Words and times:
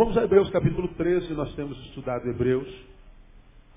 Vamos 0.00 0.16
a 0.16 0.24
Hebreus 0.24 0.48
capítulo 0.48 0.88
13, 0.96 1.34
nós 1.34 1.54
temos 1.54 1.78
estudado 1.88 2.26
Hebreus, 2.26 2.66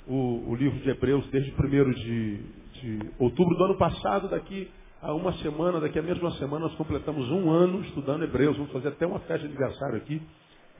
o, 0.07 0.51
o 0.51 0.55
livro 0.55 0.79
de 0.79 0.89
Hebreus 0.89 1.27
desde 1.27 1.51
1 1.51 1.91
de, 1.91 2.37
de 2.75 2.99
outubro 3.19 3.57
do 3.57 3.65
ano 3.65 3.77
passado, 3.77 4.29
daqui 4.29 4.71
a 5.01 5.13
uma 5.13 5.33
semana, 5.39 5.81
daqui 5.81 5.99
a 5.99 6.01
mesma 6.01 6.31
semana, 6.35 6.67
nós 6.67 6.75
completamos 6.75 7.29
um 7.29 7.51
ano 7.51 7.81
estudando 7.81 8.23
Hebreus, 8.23 8.55
vamos 8.55 8.71
fazer 8.71 8.87
até 8.87 9.05
uma 9.05 9.19
festa 9.19 9.39
de 9.39 9.47
aniversário 9.47 9.97
aqui, 9.97 10.21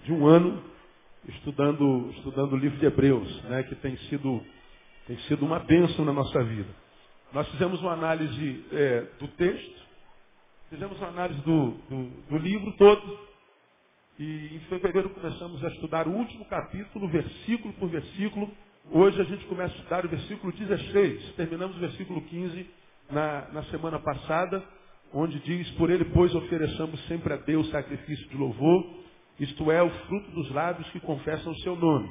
de 0.05 0.13
um 0.13 0.25
ano, 0.25 0.63
estudando, 1.27 2.09
estudando 2.11 2.53
o 2.53 2.57
livro 2.57 2.79
de 2.79 2.85
Hebreus, 2.85 3.43
né, 3.43 3.63
que 3.63 3.75
tem 3.75 3.97
sido, 4.07 4.41
tem 5.07 5.17
sido 5.27 5.45
uma 5.45 5.59
bênção 5.59 6.05
na 6.05 6.13
nossa 6.13 6.41
vida. 6.41 6.69
Nós 7.33 7.45
fizemos 7.49 7.81
uma 7.81 7.91
análise 7.91 8.63
é, 8.71 9.07
do 9.19 9.27
texto, 9.27 9.81
fizemos 10.69 10.97
uma 10.99 11.09
análise 11.09 11.41
do, 11.41 11.71
do, 11.89 12.09
do 12.29 12.37
livro 12.37 12.71
todo, 12.77 13.32
e 14.19 14.55
em 14.55 14.59
fevereiro 14.69 15.09
começamos 15.09 15.63
a 15.63 15.67
estudar 15.69 16.07
o 16.07 16.11
último 16.11 16.45
capítulo, 16.45 17.07
versículo 17.07 17.73
por 17.73 17.89
versículo. 17.89 18.49
Hoje 18.91 19.19
a 19.19 19.23
gente 19.23 19.43
começa 19.45 19.73
a 19.73 19.77
estudar 19.77 20.05
o 20.05 20.09
versículo 20.09 20.53
16. 20.53 21.33
Terminamos 21.35 21.75
o 21.77 21.79
versículo 21.79 22.21
15 22.21 22.69
na, 23.09 23.47
na 23.51 23.63
semana 23.65 23.99
passada, 23.99 24.63
onde 25.11 25.39
diz, 25.39 25.69
por 25.71 25.89
ele, 25.89 26.05
pois, 26.05 26.33
ofereçamos 26.35 27.03
sempre 27.07 27.33
a 27.33 27.37
Deus 27.37 27.69
sacrifício 27.71 28.29
de 28.29 28.37
louvor, 28.37 28.85
isto 29.39 29.71
é, 29.71 29.81
o 29.81 29.89
fruto 29.89 30.29
dos 30.31 30.51
lábios 30.51 30.87
que 30.91 30.99
confessam 30.99 31.51
o 31.51 31.59
seu 31.59 31.75
nome. 31.75 32.09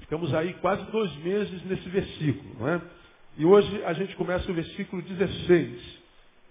Ficamos 0.00 0.34
aí 0.34 0.54
quase 0.54 0.84
dois 0.90 1.14
meses 1.18 1.64
nesse 1.66 1.88
versículo, 1.88 2.56
não 2.58 2.68
é? 2.68 2.82
E 3.36 3.44
hoje 3.44 3.84
a 3.84 3.92
gente 3.92 4.16
começa 4.16 4.50
o 4.50 4.54
versículo 4.54 5.02
16. 5.02 5.98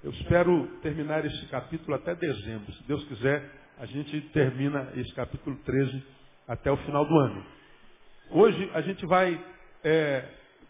Eu 0.03 0.11
espero 0.11 0.67
terminar 0.81 1.25
esse 1.25 1.45
capítulo 1.47 1.95
até 1.95 2.15
dezembro. 2.15 2.71
Se 2.71 2.83
Deus 2.83 3.03
quiser, 3.05 3.66
a 3.79 3.85
gente 3.85 4.21
termina 4.29 4.91
esse 4.95 5.13
capítulo 5.13 5.55
13 5.57 6.03
até 6.47 6.71
o 6.71 6.77
final 6.77 7.05
do 7.05 7.15
ano. 7.15 7.45
Hoje 8.31 8.71
a 8.73 8.81
gente 8.81 9.05
vai 9.05 9.39
é, 9.83 10.25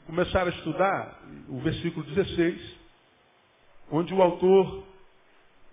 começar 0.05 0.45
a 0.45 0.49
estudar 0.49 1.21
o 1.47 1.59
versículo 1.59 2.05
16, 2.05 2.77
onde 3.91 4.13
o 4.13 4.21
autor 4.21 4.85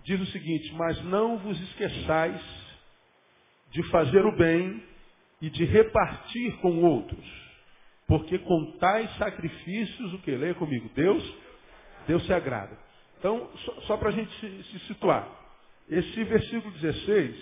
diz 0.03 0.21
o 0.21 0.25
seguinte, 0.27 0.73
mas 0.75 1.03
não 1.05 1.37
vos 1.37 1.59
esqueçais 1.59 2.41
de 3.71 3.83
fazer 3.89 4.25
o 4.25 4.37
bem 4.37 4.81
e 5.41 5.49
de 5.49 5.65
repartir 5.65 6.55
com 6.61 6.83
outros, 6.83 7.25
porque 8.07 8.39
com 8.39 8.77
tais 8.79 9.13
sacrifícios, 9.17 10.13
o 10.13 10.19
que? 10.19 10.31
Leia 10.31 10.55
comigo, 10.55 10.89
Deus, 10.95 11.35
Deus 12.07 12.25
se 12.25 12.33
agrada. 12.33 12.77
Então, 13.19 13.49
só, 13.57 13.81
só 13.81 13.97
para 13.97 14.09
a 14.09 14.13
gente 14.13 14.31
se, 14.39 14.63
se 14.63 14.79
situar. 14.87 15.44
Esse 15.89 16.23
versículo 16.23 16.73
16, 16.73 17.35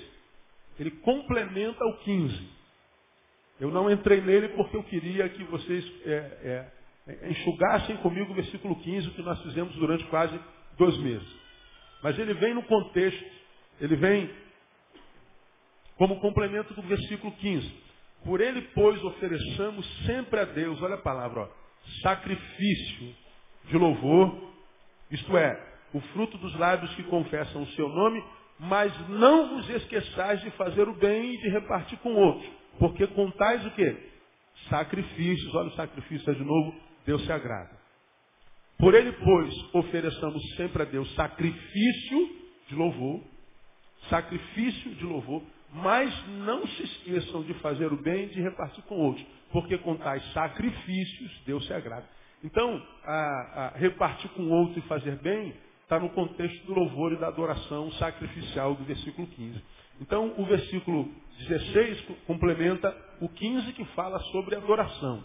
ele 0.79 0.91
complementa 0.91 1.83
o 1.85 1.97
15. 1.99 2.49
Eu 3.59 3.71
não 3.71 3.89
entrei 3.89 4.21
nele 4.21 4.49
porque 4.49 4.75
eu 4.75 4.83
queria 4.83 5.29
que 5.29 5.43
vocês 5.45 5.85
é, 6.05 6.69
é, 7.07 7.29
enxugassem 7.29 7.97
comigo 7.97 8.31
o 8.31 8.35
versículo 8.35 8.75
15, 8.75 9.11
que 9.11 9.21
nós 9.21 9.41
fizemos 9.43 9.73
durante 9.75 10.03
quase 10.05 10.37
dois 10.77 10.97
meses. 10.97 11.27
Mas 12.01 12.17
ele 12.19 12.33
vem 12.33 12.53
no 12.53 12.63
contexto, 12.63 13.23
ele 13.79 13.95
vem 13.95 14.29
como 15.95 16.19
complemento 16.19 16.73
do 16.73 16.81
versículo 16.81 17.31
15. 17.33 17.83
Por 18.25 18.41
ele, 18.41 18.61
pois, 18.73 19.01
ofereçamos 19.03 19.85
sempre 20.05 20.39
a 20.39 20.45
Deus, 20.45 20.81
olha 20.81 20.95
a 20.95 21.01
palavra, 21.01 21.41
ó, 21.41 21.49
sacrifício 22.01 23.15
de 23.65 23.77
louvor, 23.77 24.51
isto 25.11 25.37
é, 25.37 25.73
o 25.93 25.99
fruto 25.99 26.37
dos 26.37 26.57
lábios 26.57 26.93
que 26.95 27.03
confessam 27.03 27.61
o 27.61 27.67
seu 27.67 27.87
nome, 27.87 28.23
mas 28.63 28.93
não 29.09 29.49
vos 29.49 29.69
esqueçais 29.69 30.41
de 30.41 30.51
fazer 30.51 30.87
o 30.87 30.95
bem 30.95 31.33
e 31.33 31.37
de 31.37 31.49
repartir 31.49 31.97
com 31.99 32.13
outros. 32.15 32.49
Porque 32.79 33.05
contais 33.07 33.65
o 33.65 33.71
quê? 33.71 33.95
Sacrifícios. 34.69 35.53
Olha 35.55 35.67
o 35.67 35.75
sacrifício 35.75 36.33
de 36.33 36.43
novo, 36.43 36.73
Deus 37.05 37.23
se 37.25 37.31
agrada. 37.31 37.77
Por 38.77 38.93
ele, 38.93 39.11
pois, 39.11 39.53
ofereçamos 39.73 40.41
sempre 40.55 40.81
a 40.81 40.85
Deus 40.85 41.13
sacrifício 41.15 42.29
de 42.67 42.75
louvor, 42.75 43.21
sacrifício 44.09 44.95
de 44.95 45.03
louvor, 45.03 45.43
mas 45.73 46.13
não 46.45 46.65
se 46.67 46.83
esqueçam 46.83 47.43
de 47.43 47.53
fazer 47.55 47.91
o 47.91 48.01
bem 48.01 48.25
e 48.25 48.29
de 48.29 48.41
repartir 48.41 48.83
com 48.85 48.95
outros, 48.95 49.25
porque 49.51 49.77
com 49.79 49.95
tais 49.95 50.23
sacrifícios 50.33 51.41
Deus 51.45 51.65
se 51.65 51.73
agrada. 51.73 52.07
Então, 52.43 52.81
a, 53.03 53.13
a 53.13 53.77
repartir 53.77 54.29
com 54.31 54.49
outro 54.49 54.79
e 54.79 54.81
fazer 54.83 55.17
bem 55.17 55.53
está 55.93 55.99
no 55.99 56.09
contexto 56.09 56.65
do 56.65 56.73
louvor 56.73 57.13
e 57.13 57.17
da 57.17 57.27
adoração 57.27 57.91
sacrificial 57.93 58.73
do 58.73 58.83
versículo 58.83 59.27
15. 59.27 59.63
Então, 60.01 60.33
o 60.37 60.45
versículo 60.45 61.07
16 61.37 62.05
complementa 62.25 62.95
o 63.21 63.29
15 63.29 63.73
que 63.73 63.85
fala 63.93 64.19
sobre 64.31 64.55
adoração. 64.55 65.23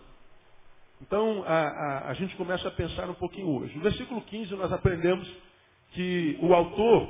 Então, 1.00 1.42
a, 1.46 1.58
a, 1.58 2.10
a, 2.10 2.14
gente 2.14 2.36
começa 2.36 2.68
a 2.68 2.70
pensar 2.70 3.08
um 3.08 3.14
pouquinho 3.14 3.48
hoje. 3.48 3.74
No 3.76 3.82
versículo 3.82 4.20
15, 4.20 4.54
nós 4.56 4.70
aprendemos 4.70 5.26
que 5.92 6.38
o 6.42 6.52
autor, 6.52 7.08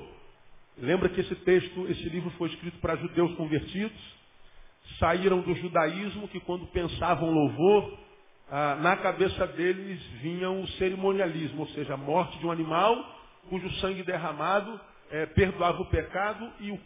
lembra 0.76 1.08
que 1.08 1.20
esse 1.20 1.34
texto, 1.36 1.86
esse 1.88 2.08
livro 2.10 2.30
foi 2.32 2.50
escrito 2.50 2.78
para 2.78 2.96
judeus 2.96 3.34
convertidos, 3.34 3.98
saíram 5.00 5.40
do 5.40 5.54
judaísmo, 5.54 6.28
que 6.28 6.38
quando 6.40 6.66
pensavam 6.69 7.28
louvor, 7.28 7.98
ah, 8.50 8.76
na 8.76 8.96
cabeça 8.98 9.46
deles 9.48 10.00
vinha 10.20 10.48
o 10.48 10.66
cerimonialismo, 10.78 11.62
ou 11.62 11.69
seja, 11.70 11.94
a 11.94 11.96
morte 11.96 12.38
de 12.38 12.46
um 12.46 12.52
animal 12.52 13.18
cujo 13.48 13.70
sangue 13.81 14.03
derramado 14.03 14.81
é, 15.10 15.26
perdoava 15.26 15.81
o 15.82 15.86
pecado 15.86 16.53
e, 16.60 16.70
o, 16.70 16.81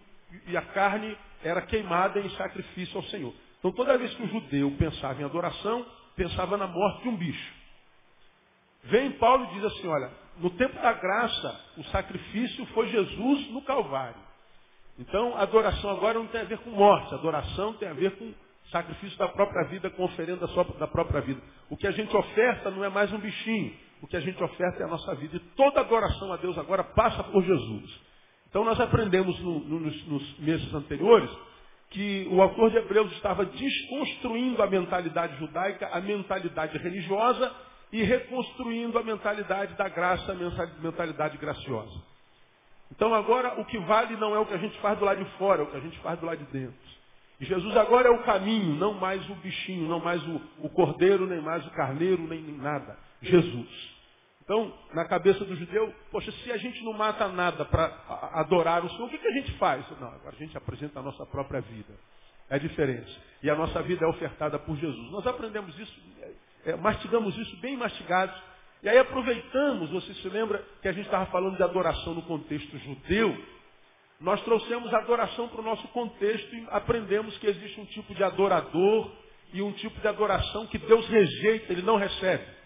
e 0.46 0.56
a 0.56 0.62
carne 0.62 1.16
era 1.42 1.62
queimada 1.62 2.20
em 2.20 2.30
sacrifício 2.30 2.96
ao 2.96 3.04
Senhor. 3.04 3.34
Então 3.58 3.72
toda 3.72 3.98
vez 3.98 4.14
que 4.14 4.22
o 4.22 4.28
judeu 4.28 4.70
pensava 4.78 5.20
em 5.20 5.24
adoração, 5.24 5.84
pensava 6.16 6.56
na 6.56 6.66
morte 6.66 7.02
de 7.02 7.08
um 7.08 7.16
bicho. 7.16 7.52
Vem 8.84 9.12
Paulo 9.12 9.44
e 9.44 9.54
diz 9.54 9.64
assim, 9.64 9.86
olha, 9.86 10.10
no 10.38 10.50
tempo 10.50 10.74
da 10.80 10.92
graça, 10.92 11.60
o 11.76 11.84
sacrifício 11.84 12.66
foi 12.66 12.88
Jesus 12.88 13.50
no 13.50 13.62
Calvário. 13.62 14.20
Então, 14.98 15.36
adoração 15.36 15.90
agora 15.90 16.18
não 16.18 16.26
tem 16.26 16.40
a 16.40 16.44
ver 16.44 16.58
com 16.58 16.70
morte, 16.70 17.14
adoração 17.14 17.74
tem 17.74 17.88
a 17.88 17.92
ver 17.92 18.16
com 18.16 18.32
sacrifício 18.70 19.18
da 19.18 19.28
própria 19.28 19.68
vida, 19.68 19.90
com 19.90 20.04
oferenda 20.04 20.46
da 20.78 20.86
própria 20.86 21.20
vida. 21.20 21.40
O 21.70 21.76
que 21.76 21.86
a 21.86 21.90
gente 21.90 22.14
oferta 22.16 22.70
não 22.70 22.84
é 22.84 22.88
mais 22.88 23.12
um 23.12 23.18
bichinho, 23.18 23.74
o 24.02 24.06
que 24.06 24.16
a 24.16 24.20
gente 24.20 24.42
oferta 24.42 24.82
é 24.82 24.84
a 24.84 24.88
nossa 24.88 25.14
vida. 25.14 25.36
E 25.36 25.40
toda 25.56 25.80
adoração 25.80 26.32
a 26.32 26.36
Deus 26.36 26.58
agora 26.58 26.82
passa 26.82 27.22
por 27.24 27.42
Jesus. 27.42 28.00
Então 28.50 28.64
nós 28.64 28.78
aprendemos 28.80 29.38
no, 29.40 29.60
no, 29.60 29.80
nos, 29.80 30.06
nos 30.06 30.38
meses 30.40 30.74
anteriores 30.74 31.30
que 31.90 32.26
o 32.30 32.42
autor 32.42 32.70
de 32.70 32.78
Hebreus 32.78 33.12
estava 33.12 33.44
desconstruindo 33.44 34.62
a 34.62 34.66
mentalidade 34.66 35.38
judaica, 35.38 35.88
a 35.92 36.00
mentalidade 36.00 36.76
religiosa 36.78 37.52
e 37.92 38.02
reconstruindo 38.02 38.98
a 38.98 39.02
mentalidade 39.02 39.74
da 39.74 39.88
graça, 39.88 40.32
a 40.32 40.82
mentalidade 40.82 41.38
graciosa. 41.38 42.02
Então 42.90 43.14
agora 43.14 43.60
o 43.60 43.64
que 43.66 43.78
vale 43.78 44.16
não 44.16 44.34
é 44.34 44.38
o 44.38 44.46
que 44.46 44.54
a 44.54 44.58
gente 44.58 44.78
faz 44.80 44.98
do 44.98 45.04
lado 45.04 45.22
de 45.22 45.30
fora, 45.32 45.60
é 45.60 45.64
o 45.64 45.70
que 45.70 45.76
a 45.76 45.80
gente 45.80 45.98
faz 46.00 46.18
do 46.18 46.26
lado 46.26 46.38
de 46.38 46.50
dentro. 46.52 46.92
E 47.40 47.44
Jesus 47.44 47.76
agora 47.76 48.08
é 48.08 48.10
o 48.10 48.22
caminho, 48.22 48.74
não 48.74 48.94
mais 48.94 49.28
o 49.30 49.34
bichinho, 49.36 49.88
não 49.88 50.00
mais 50.00 50.22
o, 50.26 50.40
o 50.60 50.68
cordeiro, 50.70 51.26
nem 51.26 51.40
mais 51.40 51.64
o 51.66 51.70
carneiro, 51.70 52.22
nem, 52.26 52.40
nem 52.40 52.56
nada. 52.56 52.98
Jesus. 53.20 53.91
Então, 54.44 54.76
na 54.92 55.04
cabeça 55.04 55.44
do 55.44 55.54
judeu, 55.54 55.94
poxa, 56.10 56.32
se 56.32 56.50
a 56.50 56.56
gente 56.56 56.82
não 56.84 56.92
mata 56.92 57.28
nada 57.28 57.64
para 57.64 57.84
adorar 58.34 58.84
o 58.84 58.90
Senhor, 58.90 59.06
o 59.06 59.08
que, 59.08 59.18
que 59.18 59.28
a 59.28 59.32
gente 59.32 59.52
faz? 59.52 59.88
Não, 60.00 60.08
agora 60.08 60.34
a 60.34 60.38
gente 60.38 60.56
apresenta 60.56 60.98
a 60.98 61.02
nossa 61.02 61.24
própria 61.26 61.60
vida. 61.60 61.94
É 62.50 62.56
a 62.56 62.58
diferença. 62.58 63.10
E 63.42 63.48
a 63.48 63.54
nossa 63.54 63.80
vida 63.82 64.04
é 64.04 64.08
ofertada 64.08 64.58
por 64.58 64.76
Jesus. 64.76 65.10
Nós 65.12 65.26
aprendemos 65.26 65.78
isso, 65.78 65.92
é, 66.66 66.74
mastigamos 66.74 67.36
isso 67.38 67.56
bem 67.58 67.76
mastigados. 67.76 68.34
E 68.82 68.88
aí 68.88 68.98
aproveitamos, 68.98 69.90
você 69.90 70.12
se 70.14 70.28
lembra 70.28 70.64
que 70.80 70.88
a 70.88 70.92
gente 70.92 71.04
estava 71.04 71.26
falando 71.26 71.56
de 71.56 71.62
adoração 71.62 72.12
no 72.12 72.22
contexto 72.22 72.76
judeu? 72.78 73.36
Nós 74.20 74.42
trouxemos 74.42 74.92
adoração 74.92 75.48
para 75.48 75.60
o 75.60 75.64
nosso 75.64 75.86
contexto 75.88 76.52
e 76.54 76.66
aprendemos 76.70 77.38
que 77.38 77.46
existe 77.46 77.80
um 77.80 77.84
tipo 77.86 78.12
de 78.12 78.24
adorador 78.24 79.10
e 79.52 79.62
um 79.62 79.70
tipo 79.72 80.00
de 80.00 80.08
adoração 80.08 80.66
que 80.66 80.78
Deus 80.78 81.06
rejeita, 81.08 81.72
Ele 81.72 81.82
não 81.82 81.96
recebe. 81.96 82.61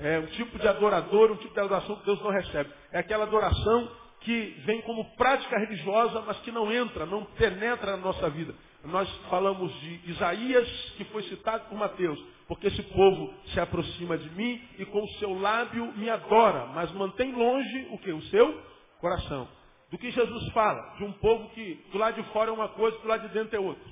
É 0.00 0.18
um 0.18 0.26
tipo 0.26 0.58
de 0.58 0.66
adorador, 0.66 1.30
um 1.30 1.36
tipo 1.36 1.52
de 1.52 1.60
adoração 1.60 1.96
que 1.96 2.06
Deus 2.06 2.20
não 2.22 2.30
recebe. 2.30 2.70
É 2.90 2.98
aquela 2.98 3.24
adoração 3.24 3.90
que 4.20 4.54
vem 4.64 4.80
como 4.82 5.04
prática 5.16 5.58
religiosa, 5.58 6.22
mas 6.26 6.38
que 6.40 6.50
não 6.50 6.70
entra, 6.72 7.06
não 7.06 7.24
penetra 7.24 7.92
na 7.92 7.96
nossa 7.98 8.28
vida. 8.30 8.54
Nós 8.84 9.08
falamos 9.28 9.72
de 9.80 10.10
Isaías, 10.10 10.68
que 10.96 11.04
foi 11.04 11.22
citado 11.24 11.68
por 11.68 11.76
Mateus, 11.76 12.18
porque 12.48 12.68
esse 12.68 12.82
povo 12.82 13.32
se 13.52 13.60
aproxima 13.60 14.16
de 14.16 14.30
mim 14.30 14.60
e 14.78 14.84
com 14.86 15.02
o 15.02 15.08
seu 15.18 15.38
lábio 15.38 15.92
me 15.96 16.08
adora, 16.08 16.66
mas 16.66 16.90
mantém 16.92 17.32
longe 17.32 17.88
o 17.90 17.98
que? 17.98 18.10
O 18.10 18.22
seu 18.24 18.62
coração. 19.00 19.48
Do 19.90 19.98
que 19.98 20.10
Jesus 20.10 20.52
fala, 20.52 20.96
de 20.96 21.04
um 21.04 21.12
povo 21.12 21.50
que 21.50 21.74
do 21.92 21.98
lado 21.98 22.22
de 22.22 22.28
fora 22.30 22.50
é 22.50 22.52
uma 22.52 22.68
coisa, 22.68 22.96
do 22.98 23.08
lado 23.08 23.26
de 23.28 23.34
dentro 23.34 23.56
é 23.56 23.60
outra. 23.60 23.90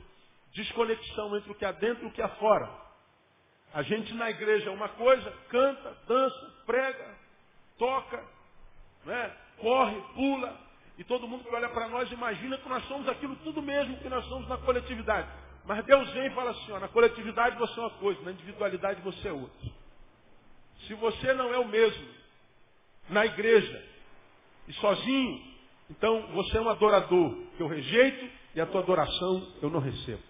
Desconexão 0.55 1.37
entre 1.37 1.51
o 1.51 1.55
que 1.55 1.65
há 1.65 1.73
dentro 1.73 2.05
e 2.05 2.09
o 2.09 2.13
que 2.13 2.23
há 2.23 2.29
fora. 2.29 2.88
A 3.75 3.83
gente 3.83 4.13
na 4.15 4.31
igreja 4.31 4.71
é 4.71 4.73
uma 4.73 4.89
coisa, 4.89 5.31
canta, 5.49 5.97
dança, 6.07 6.55
prega, 6.67 7.15
toca, 7.79 8.25
né? 9.05 9.37
corre, 9.59 10.01
pula, 10.15 10.59
e 10.97 11.05
todo 11.05 11.29
mundo 11.29 11.45
que 11.45 11.55
olha 11.55 11.69
para 11.69 11.89
nós 11.89 12.11
imagina 12.11 12.59
que 12.59 12.69
nós 12.69 12.85
somos 12.89 13.09
aquilo 13.09 13.37
tudo 13.37 13.63
mesmo 13.63 13.99
que 13.99 14.09
nós 14.09 14.25
somos 14.27 14.49
na 14.49 14.57
coletividade. 14.59 15.29
Mas 15.65 15.85
Deus 15.85 16.11
vem 16.13 16.27
e 16.27 16.35
fala 16.35 16.51
assim, 16.51 16.73
ó, 16.73 16.81
na 16.81 16.89
coletividade 16.89 17.59
você 17.59 17.79
é 17.79 17.83
uma 17.83 17.91
coisa, 17.91 18.21
na 18.23 18.33
individualidade 18.33 19.01
você 19.03 19.29
é 19.29 19.33
outra. 19.33 19.71
Se 20.87 20.95
você 20.95 21.35
não 21.35 21.53
é 21.53 21.59
o 21.59 21.69
mesmo 21.69 22.09
na 23.11 23.27
igreja 23.27 23.85
e 24.67 24.73
sozinho, 24.75 25.41
então 25.91 26.27
você 26.33 26.57
é 26.57 26.61
um 26.61 26.69
adorador 26.69 27.37
que 27.57 27.63
eu 27.63 27.69
rejeito 27.69 28.31
e 28.55 28.61
a 28.61 28.67
tua 28.67 28.81
adoração 28.81 29.53
eu 29.63 29.71
não 29.71 29.81
recebo. 29.81 30.23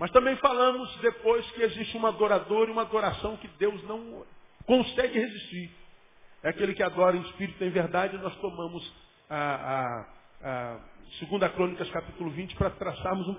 Mas 0.00 0.10
também 0.12 0.34
falamos 0.36 0.96
depois 1.02 1.48
que 1.50 1.60
existe 1.62 1.94
um 1.98 2.06
adorador 2.06 2.68
e 2.68 2.72
uma 2.72 2.80
adoração 2.80 3.36
que 3.36 3.46
Deus 3.58 3.84
não 3.84 4.24
consegue 4.64 5.18
resistir. 5.18 5.70
É 6.42 6.48
aquele 6.48 6.72
que 6.72 6.82
adora 6.82 7.18
em 7.18 7.20
espírito 7.20 7.62
em 7.62 7.68
verdade, 7.68 8.16
nós 8.16 8.34
tomamos 8.36 8.94
a, 9.28 9.36
a, 9.36 10.06
a 10.42 10.78
segunda 11.18 11.50
Crônicas 11.50 11.90
capítulo 11.90 12.30
20 12.30 12.56
para 12.56 12.70
traçarmos 12.70 13.28
um 13.28 13.34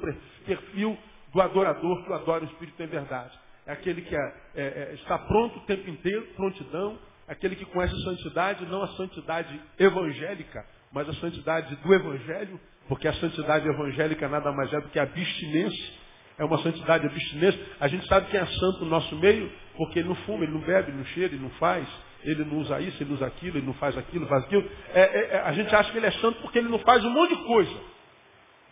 perfil 0.45 0.95
do 1.33 1.41
adorador 1.41 2.05
que 2.05 2.13
adora 2.13 2.43
em 2.43 2.47
espírito 2.47 2.83
em 2.83 2.87
verdade. 2.87 3.35
É 3.65 3.71
aquele 3.71 4.03
que 4.03 4.15
é, 4.15 4.35
é, 4.53 4.61
é, 4.61 4.93
está 4.93 5.17
pronto 5.17 5.57
o 5.57 5.65
tempo 5.65 5.89
inteiro, 5.89 6.27
prontidão, 6.35 6.99
aquele 7.27 7.55
que 7.55 7.65
conhece 7.65 7.95
a 7.95 8.03
santidade, 8.03 8.67
não 8.67 8.83
a 8.83 8.87
santidade 8.89 9.59
evangélica, 9.79 10.63
mas 10.91 11.09
a 11.09 11.13
santidade 11.13 11.75
do 11.77 11.91
evangelho, 11.91 12.59
porque 12.87 13.07
a 13.07 13.13
santidade 13.13 13.67
evangélica 13.67 14.29
nada 14.29 14.51
mais 14.51 14.71
é 14.71 14.79
do 14.79 14.89
que 14.89 14.99
a 14.99 15.03
abstinência 15.03 16.00
é 16.41 16.45
uma 16.45 16.57
santidade 16.63 17.05
abstinência. 17.05 17.63
A 17.79 17.87
gente 17.87 18.07
sabe 18.07 18.31
quem 18.31 18.39
é 18.39 18.45
santo 18.45 18.79
no 18.79 18.89
nosso 18.89 19.15
meio, 19.15 19.51
porque 19.77 19.99
ele 19.99 20.07
não 20.07 20.15
fuma, 20.15 20.43
ele 20.43 20.51
não 20.51 20.61
bebe, 20.61 20.89
ele 20.89 20.97
não 20.97 21.05
cheira, 21.05 21.31
ele 21.35 21.43
não 21.43 21.51
faz, 21.51 21.87
ele 22.23 22.43
não 22.43 22.57
usa 22.57 22.81
isso, 22.81 22.97
ele 22.97 23.09
não 23.09 23.15
usa 23.15 23.27
aquilo, 23.27 23.57
ele 23.59 23.65
não 23.67 23.75
faz 23.75 23.95
aquilo, 23.95 24.25
faz 24.25 24.43
aquilo. 24.45 24.67
É, 24.91 25.01
é, 25.01 25.35
é, 25.35 25.41
a 25.41 25.51
gente 25.51 25.73
acha 25.75 25.91
que 25.91 25.97
ele 25.99 26.07
é 26.07 26.11
santo 26.13 26.41
porque 26.41 26.57
ele 26.57 26.67
não 26.67 26.79
faz 26.79 27.05
um 27.05 27.11
monte 27.11 27.35
de 27.35 27.43
coisa. 27.43 27.81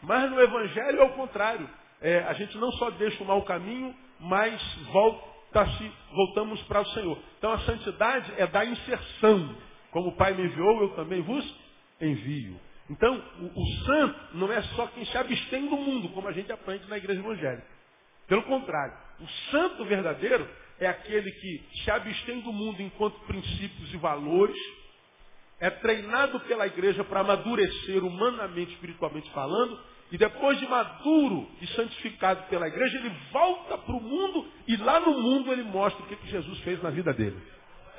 Mas 0.01 0.31
no 0.31 0.42
Evangelho 0.42 1.00
é 1.00 1.04
o 1.04 1.12
contrário. 1.12 1.69
É, 2.01 2.19
a 2.21 2.33
gente 2.33 2.57
não 2.57 2.71
só 2.71 2.89
deixa 2.89 3.24
o 3.24 3.27
mau 3.27 3.44
caminho, 3.44 3.94
mas 4.19 4.60
volta-se, 4.92 5.92
voltamos 6.12 6.60
para 6.63 6.81
o 6.81 6.86
Senhor. 6.88 7.19
Então 7.38 7.51
a 7.51 7.60
santidade 7.60 8.33
é 8.38 8.48
da 8.48 8.66
inserção. 8.66 9.56
Como 9.92 10.10
o 10.10 10.16
Pai 10.16 10.33
me 10.33 10.44
enviou, 10.44 10.81
eu 10.81 10.89
também 10.95 11.21
vos 11.21 11.56
envio. 12.01 12.60
Então, 12.90 13.24
o, 13.40 13.62
o, 13.62 13.68
santo 13.86 14.20
não 14.34 14.52
é 14.52 14.62
só 14.76 14.88
quem 14.88 15.06
se 15.06 15.18
abstém 15.18 15.70
do 15.70 15.78
mundo, 15.78 16.10
como 16.10 16.28
a 16.28 16.32
gente 16.32 16.52
aprende 16.52 16.88
na 16.90 16.98
igreja 16.98 17.20
evangélica. 17.20 17.68
Pelo 18.28 18.44
contrário, 18.44 18.98
o 19.20 19.28
santo 19.52 19.86
verdadeiro 19.86 20.48
é 20.80 20.88
aquele 20.88 21.32
que 21.32 21.70
se 21.84 21.92
abstém 21.92 22.42
do 22.42 22.52
mundo 22.52 22.82
enquanto 22.82 23.20
princípios 23.22 23.94
e 23.94 23.98
valores, 23.98 24.58
é 25.60 25.70
treinado 25.70 26.40
pela 26.42 26.66
igreja 26.66 27.04
para 27.04 27.20
amadurecer 27.20 28.04
humanamente, 28.04 28.74
espiritualmente 28.74 29.30
falando, 29.32 29.80
e 30.12 30.18
depois 30.18 30.58
de 30.60 30.68
maduro 30.68 31.48
e 31.62 31.68
santificado 31.68 32.44
pela 32.50 32.68
igreja, 32.68 32.98
ele 32.98 33.14
volta 33.32 33.78
para 33.78 33.96
o 33.96 34.02
mundo 34.02 34.48
e 34.68 34.76
lá 34.78 35.00
no 35.00 35.20
mundo 35.22 35.52
ele 35.52 35.64
mostra 35.64 36.04
o 36.04 36.08
que, 36.08 36.16
que 36.16 36.30
Jesus 36.30 36.60
fez 36.62 36.82
na 36.82 36.90
vida 36.90 37.14
dele. 37.14 37.40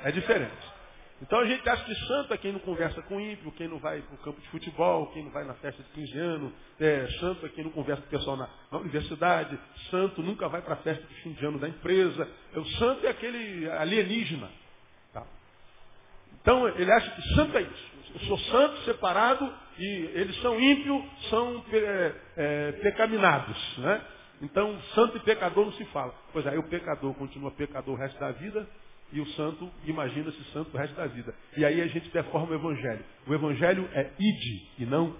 É 0.03 0.11
diferente. 0.11 0.70
Então 1.21 1.39
a 1.39 1.45
gente 1.45 1.67
acha 1.69 1.83
que 1.85 1.95
santo 2.07 2.33
é 2.33 2.37
quem 2.37 2.51
não 2.51 2.59
conversa 2.59 2.99
com 3.03 3.21
ímpio, 3.21 3.51
quem 3.51 3.67
não 3.67 3.77
vai 3.77 4.01
para 4.01 4.15
o 4.15 4.17
campo 4.19 4.41
de 4.41 4.47
futebol, 4.49 5.07
quem 5.13 5.23
não 5.23 5.31
vai 5.31 5.45
na 5.45 5.53
festa 5.55 5.83
de 5.83 5.89
15 5.89 6.17
anos, 6.17 6.53
é, 6.79 7.07
santo 7.19 7.45
é 7.45 7.49
quem 7.49 7.63
não 7.63 7.71
conversa 7.71 8.01
com 8.01 8.07
o 8.07 8.11
pessoal 8.11 8.37
na, 8.37 8.49
na 8.71 8.79
universidade, 8.79 9.59
santo 9.91 10.23
nunca 10.23 10.49
vai 10.49 10.63
para 10.63 10.73
a 10.73 10.77
festa 10.77 11.05
de 11.05 11.13
fim 11.21 11.33
de 11.33 11.45
ano 11.45 11.59
da 11.59 11.69
empresa. 11.69 12.27
O 12.55 12.65
santo 12.77 13.05
é 13.05 13.09
aquele 13.09 13.69
alienígena. 13.69 14.49
Tá? 15.13 15.23
Então 16.41 16.67
ele 16.67 16.91
acha 16.91 17.11
que 17.11 17.21
santo 17.35 17.55
é 17.55 17.61
isso. 17.61 17.91
Eu 18.13 18.19
sou 18.21 18.37
santo, 18.39 18.77
separado, 18.81 19.53
e 19.77 19.85
eles 20.15 20.41
são 20.41 20.59
ímpios, 20.59 21.03
são 21.29 21.63
é, 21.71 22.15
é, 22.35 22.71
pecaminados. 22.73 23.77
Né? 23.77 24.01
Então, 24.41 24.77
santo 24.95 25.17
e 25.17 25.19
pecador 25.19 25.65
não 25.65 25.73
se 25.73 25.85
fala. 25.85 26.13
Pois 26.33 26.45
aí 26.47 26.57
o 26.57 26.63
pecador 26.63 27.13
continua 27.13 27.51
pecador 27.51 27.93
o 27.93 27.97
resto 27.97 28.19
da 28.19 28.31
vida, 28.31 28.67
e 29.11 29.19
o 29.19 29.25
santo 29.33 29.69
imagina-se 29.85 30.43
santo 30.51 30.73
o 30.73 30.77
resto 30.77 30.95
da 30.95 31.07
vida. 31.07 31.33
E 31.57 31.65
aí 31.65 31.81
a 31.81 31.87
gente 31.87 32.09
deforma 32.09 32.51
o 32.51 32.55
evangelho. 32.55 33.03
O 33.27 33.33
evangelho 33.33 33.89
é 33.93 34.11
ide 34.17 34.67
e 34.79 34.85
não 34.85 35.15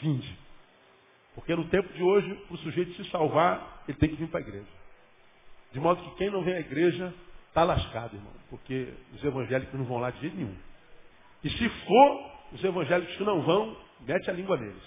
vinde. 0.00 0.38
Porque 1.34 1.54
no 1.54 1.64
tempo 1.68 1.92
de 1.92 2.02
hoje, 2.02 2.34
para 2.34 2.54
o 2.54 2.58
sujeito 2.58 2.92
se 2.94 3.10
salvar, 3.10 3.84
ele 3.88 3.96
tem 3.98 4.10
que 4.10 4.16
vir 4.16 4.28
para 4.28 4.40
a 4.40 4.42
igreja. 4.42 4.66
De 5.72 5.80
modo 5.80 6.02
que 6.02 6.16
quem 6.16 6.30
não 6.30 6.42
vem 6.42 6.54
à 6.54 6.60
igreja 6.60 7.14
está 7.48 7.64
lascado, 7.64 8.16
irmão. 8.16 8.32
Porque 8.50 8.92
os 9.14 9.24
evangélicos 9.24 9.78
não 9.78 9.84
vão 9.84 9.98
lá 9.98 10.10
de 10.10 10.20
jeito 10.20 10.36
nenhum. 10.36 10.56
E 11.42 11.50
se 11.50 11.68
for, 11.68 12.30
os 12.52 12.62
evangélicos 12.62 13.16
que 13.16 13.24
não 13.24 13.40
vão, 13.42 13.76
mete 14.00 14.28
a 14.28 14.32
língua 14.32 14.56
neles. 14.56 14.82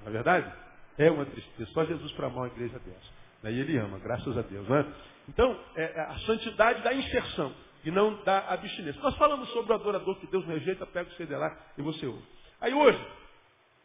Não 0.00 0.08
é 0.08 0.10
verdade? 0.10 0.52
É 0.98 1.10
uma 1.10 1.24
tristeza. 1.26 1.70
Só 1.72 1.84
Jesus 1.84 2.10
para 2.12 2.28
mal 2.30 2.44
a 2.44 2.48
igreja 2.48 2.78
dessa. 2.78 3.23
Daí 3.44 3.60
ele 3.60 3.76
ama, 3.76 3.98
graças 3.98 4.38
a 4.38 4.40
Deus. 4.40 4.66
Né? 4.66 4.94
Então, 5.28 5.60
é, 5.76 5.82
é 5.82 6.00
a 6.00 6.18
santidade 6.20 6.80
da 6.80 6.94
inserção 6.94 7.54
e 7.84 7.90
não 7.90 8.22
da 8.24 8.38
abstinência. 8.48 9.02
Nós 9.02 9.14
falamos 9.16 9.50
sobre 9.50 9.70
o 9.70 9.74
adorador 9.74 10.18
que 10.18 10.26
Deus 10.28 10.46
rejeita, 10.46 10.86
pega 10.86 11.10
o 11.10 11.12
CD 11.16 11.36
lá 11.36 11.54
e 11.76 11.82
você 11.82 12.06
ouve. 12.06 12.24
Aí 12.58 12.72
hoje, 12.72 12.98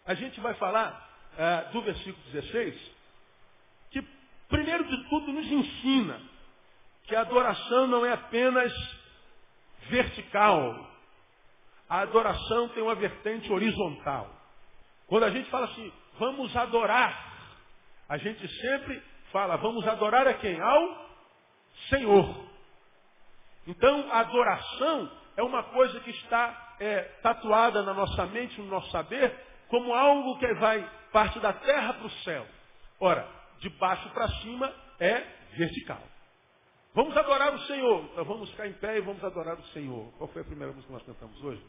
a 0.05 0.13
gente 0.13 0.39
vai 0.39 0.53
falar 0.53 1.09
é, 1.37 1.71
do 1.73 1.81
versículo 1.81 2.23
16, 2.31 2.91
que 3.91 4.01
primeiro 4.47 4.85
de 4.85 5.09
tudo 5.09 5.33
nos 5.33 5.45
ensina 5.45 6.21
que 7.03 7.13
a 7.13 7.19
adoração 7.19 7.85
não 7.87 8.05
é 8.05 8.13
apenas 8.13 8.71
vertical. 9.89 10.89
A 11.89 11.99
adoração 11.99 12.69
tem 12.69 12.81
uma 12.81 12.95
vertente 12.95 13.51
horizontal. 13.51 14.33
Quando 15.07 15.25
a 15.25 15.31
gente 15.31 15.49
fala 15.49 15.65
assim, 15.65 15.91
vamos 16.17 16.55
adorar, 16.55 17.27
a 18.07 18.17
gente 18.17 18.47
sempre 18.61 19.08
fala, 19.31 19.57
vamos 19.57 19.87
adorar 19.87 20.27
a 20.27 20.33
quem? 20.35 20.59
Ao 20.59 21.09
Senhor. 21.89 22.49
Então, 23.67 24.07
a 24.11 24.19
adoração 24.19 25.11
é 25.37 25.43
uma 25.43 25.63
coisa 25.63 25.99
que 26.01 26.09
está 26.09 26.75
é, 26.79 27.01
tatuada 27.21 27.83
na 27.83 27.93
nossa 27.93 28.25
mente, 28.27 28.59
no 28.59 28.67
nosso 28.67 28.89
saber, 28.91 29.33
como 29.67 29.93
algo 29.93 30.37
que 30.39 30.53
vai 30.55 30.89
parte 31.11 31.39
da 31.39 31.53
terra 31.53 31.93
para 31.93 32.07
o 32.07 32.11
céu. 32.23 32.45
Ora, 32.99 33.27
de 33.59 33.69
baixo 33.69 34.09
para 34.09 34.27
cima 34.41 34.73
é 34.99 35.23
vertical. 35.55 36.01
Vamos 36.93 37.15
adorar 37.15 37.53
o 37.53 37.59
Senhor. 37.61 38.03
Então 38.11 38.25
vamos 38.25 38.49
ficar 38.49 38.67
em 38.67 38.73
pé 38.73 38.97
e 38.97 39.01
vamos 39.01 39.23
adorar 39.23 39.57
o 39.57 39.63
Senhor. 39.67 40.11
Qual 40.17 40.29
foi 40.29 40.41
a 40.41 40.45
primeira 40.45 40.73
música 40.73 40.87
que 40.87 40.93
nós 40.93 41.05
cantamos 41.05 41.43
hoje? 41.43 41.63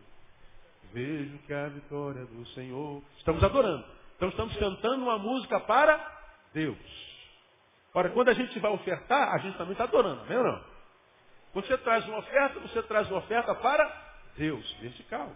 Vejo 0.92 1.38
que 1.46 1.52
a 1.52 1.68
vitória 1.68 2.24
do 2.24 2.46
Senhor. 2.48 3.02
Estamos 3.18 3.42
adorando. 3.44 3.84
Então 4.16 4.28
estamos 4.28 4.56
cantando 4.56 5.04
uma 5.04 5.18
música 5.18 5.60
para 5.60 5.98
Deus. 6.52 7.09
Ora, 7.92 8.10
quando 8.10 8.28
a 8.28 8.34
gente 8.34 8.58
vai 8.58 8.70
ofertar, 8.70 9.34
a 9.34 9.38
gente 9.38 9.56
também 9.56 9.72
está 9.72 9.84
adorando, 9.84 10.24
não 10.24 10.40
é 10.40 10.42
não? 10.42 10.64
Quando 11.52 11.66
você 11.66 11.78
traz 11.78 12.06
uma 12.06 12.18
oferta, 12.18 12.60
você 12.60 12.82
traz 12.84 13.08
uma 13.10 13.18
oferta 13.18 13.54
para 13.56 14.12
Deus, 14.36 14.72
vertical. 14.80 15.34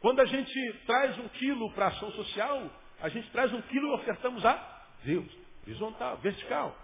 Quando 0.00 0.20
a 0.20 0.26
gente 0.26 0.72
traz 0.86 1.18
um 1.18 1.28
quilo 1.28 1.72
para 1.72 1.88
ação 1.88 2.10
social, 2.12 2.70
a 3.00 3.08
gente 3.08 3.30
traz 3.30 3.52
um 3.52 3.62
quilo 3.62 3.88
e 3.88 3.94
ofertamos 3.94 4.44
a 4.44 4.84
Deus, 5.02 5.26
horizontal, 5.64 6.18
vertical. 6.18 6.76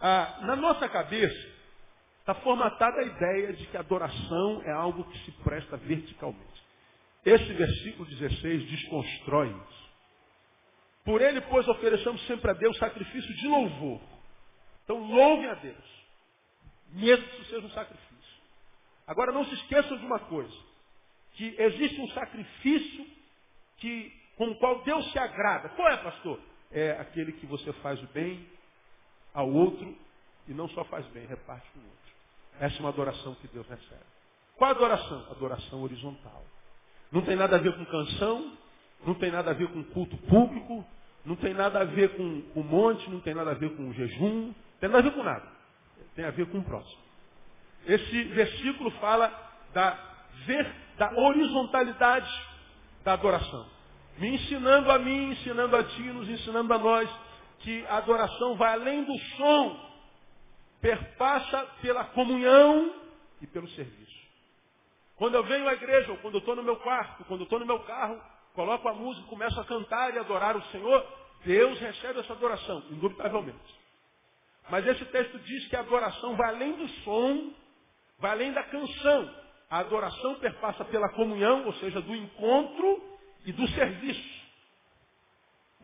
Ah, 0.00 0.38
na 0.42 0.56
nossa 0.56 0.88
cabeça, 0.88 1.52
está 2.20 2.34
formatada 2.36 3.00
a 3.00 3.04
ideia 3.04 3.52
de 3.52 3.66
que 3.66 3.76
a 3.76 3.80
adoração 3.80 4.62
é 4.64 4.72
algo 4.72 5.04
que 5.04 5.18
se 5.24 5.32
presta 5.42 5.76
verticalmente. 5.76 6.62
Esse 7.24 7.52
versículo 7.52 8.08
16 8.08 8.70
desconstrói 8.70 9.48
isso. 9.48 9.81
Por 11.04 11.20
ele, 11.20 11.40
pois, 11.42 11.66
ofereçamos 11.66 12.24
sempre 12.26 12.50
a 12.50 12.54
Deus 12.54 12.76
sacrifício 12.78 13.34
de 13.34 13.48
louvor. 13.48 14.00
Então, 14.84 14.98
louve 14.98 15.48
a 15.48 15.54
Deus. 15.54 16.02
Mesmo 16.90 17.26
que 17.26 17.36
isso 17.36 17.50
seja 17.50 17.66
um 17.66 17.70
sacrifício. 17.70 18.12
Agora, 19.06 19.32
não 19.32 19.44
se 19.44 19.54
esqueçam 19.54 19.96
de 19.96 20.04
uma 20.04 20.20
coisa. 20.20 20.54
Que 21.34 21.56
existe 21.58 22.00
um 22.00 22.08
sacrifício 22.10 23.06
que, 23.78 24.12
com 24.36 24.50
o 24.50 24.54
qual 24.56 24.82
Deus 24.82 25.10
se 25.10 25.18
agrada. 25.18 25.70
Qual 25.70 25.88
é, 25.88 25.96
pastor? 25.96 26.38
É 26.70 26.92
aquele 26.92 27.32
que 27.32 27.46
você 27.46 27.72
faz 27.74 28.02
o 28.02 28.06
bem 28.08 28.46
ao 29.34 29.50
outro 29.50 29.96
e 30.46 30.52
não 30.52 30.68
só 30.70 30.84
faz 30.84 31.06
bem, 31.08 31.26
reparte 31.26 31.68
com 31.72 31.80
o 31.80 31.84
outro. 31.84 32.12
Essa 32.60 32.76
é 32.76 32.80
uma 32.80 32.88
adoração 32.90 33.34
que 33.36 33.48
Deus 33.48 33.66
recebe. 33.68 34.02
Qual 34.56 34.70
adoração? 34.70 35.26
Adoração 35.30 35.82
horizontal. 35.82 36.44
Não 37.10 37.22
tem 37.22 37.36
nada 37.36 37.56
a 37.56 37.58
ver 37.58 37.76
com 37.76 37.84
canção, 37.84 38.56
não 39.06 39.14
tem 39.14 39.30
nada 39.30 39.50
a 39.50 39.54
ver 39.54 39.68
com 39.68 39.82
culto 39.84 40.16
público, 40.28 40.84
não 41.24 41.36
tem 41.36 41.54
nada 41.54 41.80
a 41.80 41.84
ver 41.84 42.16
com 42.16 42.42
o 42.54 42.62
monte, 42.62 43.08
não 43.10 43.20
tem 43.20 43.34
nada 43.34 43.52
a 43.52 43.54
ver 43.54 43.76
com 43.76 43.92
jejum, 43.92 44.46
não 44.46 44.54
tem 44.80 44.88
nada 44.88 44.98
a 44.98 45.02
ver 45.02 45.12
com 45.12 45.22
nada. 45.22 45.46
Tem 46.14 46.24
a 46.24 46.30
ver 46.30 46.46
com 46.46 46.58
o 46.58 46.64
próximo. 46.64 47.00
Esse 47.86 48.24
versículo 48.24 48.90
fala 48.92 49.32
da, 49.72 49.98
ver, 50.46 50.74
da 50.98 51.12
horizontalidade 51.12 52.30
da 53.04 53.14
adoração. 53.14 53.66
Me 54.18 54.34
ensinando 54.34 54.90
a 54.90 54.98
mim, 54.98 55.32
ensinando 55.32 55.76
a 55.76 55.82
ti, 55.84 56.02
nos 56.02 56.28
ensinando 56.28 56.72
a 56.72 56.78
nós 56.78 57.10
que 57.60 57.84
a 57.86 57.98
adoração 57.98 58.56
vai 58.56 58.72
além 58.74 59.04
do 59.04 59.18
som, 59.36 59.92
perpassa 60.80 61.66
pela 61.80 62.04
comunhão 62.06 62.92
e 63.40 63.46
pelo 63.46 63.68
serviço. 63.68 64.22
Quando 65.16 65.36
eu 65.36 65.44
venho 65.44 65.68
à 65.68 65.74
igreja, 65.74 66.10
ou 66.10 66.18
quando 66.18 66.34
eu 66.34 66.40
estou 66.40 66.56
no 66.56 66.62
meu 66.62 66.76
quarto, 66.76 67.24
quando 67.24 67.40
eu 67.40 67.44
estou 67.44 67.60
no 67.60 67.66
meu 67.66 67.78
carro, 67.80 68.20
coloco 68.54 68.88
a 68.88 68.94
música, 68.94 69.26
começo 69.28 69.58
a 69.60 69.64
cantar 69.64 70.14
e 70.14 70.18
adorar 70.18 70.56
o 70.56 70.62
Senhor, 70.66 71.06
Deus 71.44 71.78
recebe 71.78 72.20
essa 72.20 72.32
adoração, 72.32 72.82
indubitavelmente. 72.90 73.82
Mas 74.70 74.86
esse 74.86 75.04
texto 75.06 75.38
diz 75.40 75.68
que 75.68 75.76
a 75.76 75.80
adoração 75.80 76.36
vai 76.36 76.54
além 76.54 76.72
do 76.76 76.88
som, 77.04 77.52
vai 78.18 78.32
além 78.32 78.52
da 78.52 78.62
canção. 78.64 79.42
A 79.68 79.78
adoração 79.78 80.34
perpassa 80.36 80.84
pela 80.84 81.08
comunhão, 81.14 81.66
ou 81.66 81.72
seja, 81.74 82.00
do 82.00 82.14
encontro 82.14 83.18
e 83.44 83.52
do 83.52 83.66
serviço. 83.68 84.42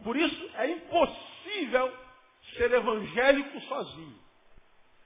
Por 0.05 0.17
isso 0.17 0.51
é 0.55 0.71
impossível 0.71 1.93
ser 2.57 2.73
evangélico 2.73 3.61
sozinho. 3.63 4.19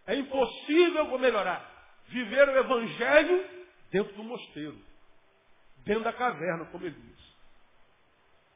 É 0.07 0.17
impossível, 0.17 1.07
vou 1.07 1.19
melhorar, 1.19 1.65
viver 2.09 2.49
o 2.49 2.59
evangelho 2.59 3.63
dentro 3.91 4.15
do 4.15 4.25
mosteiro, 4.25 4.77
dentro 5.85 6.03
da 6.03 6.13
caverna, 6.13 6.67
como 6.67 6.85
ele 6.85 6.97
diz. 6.99 7.22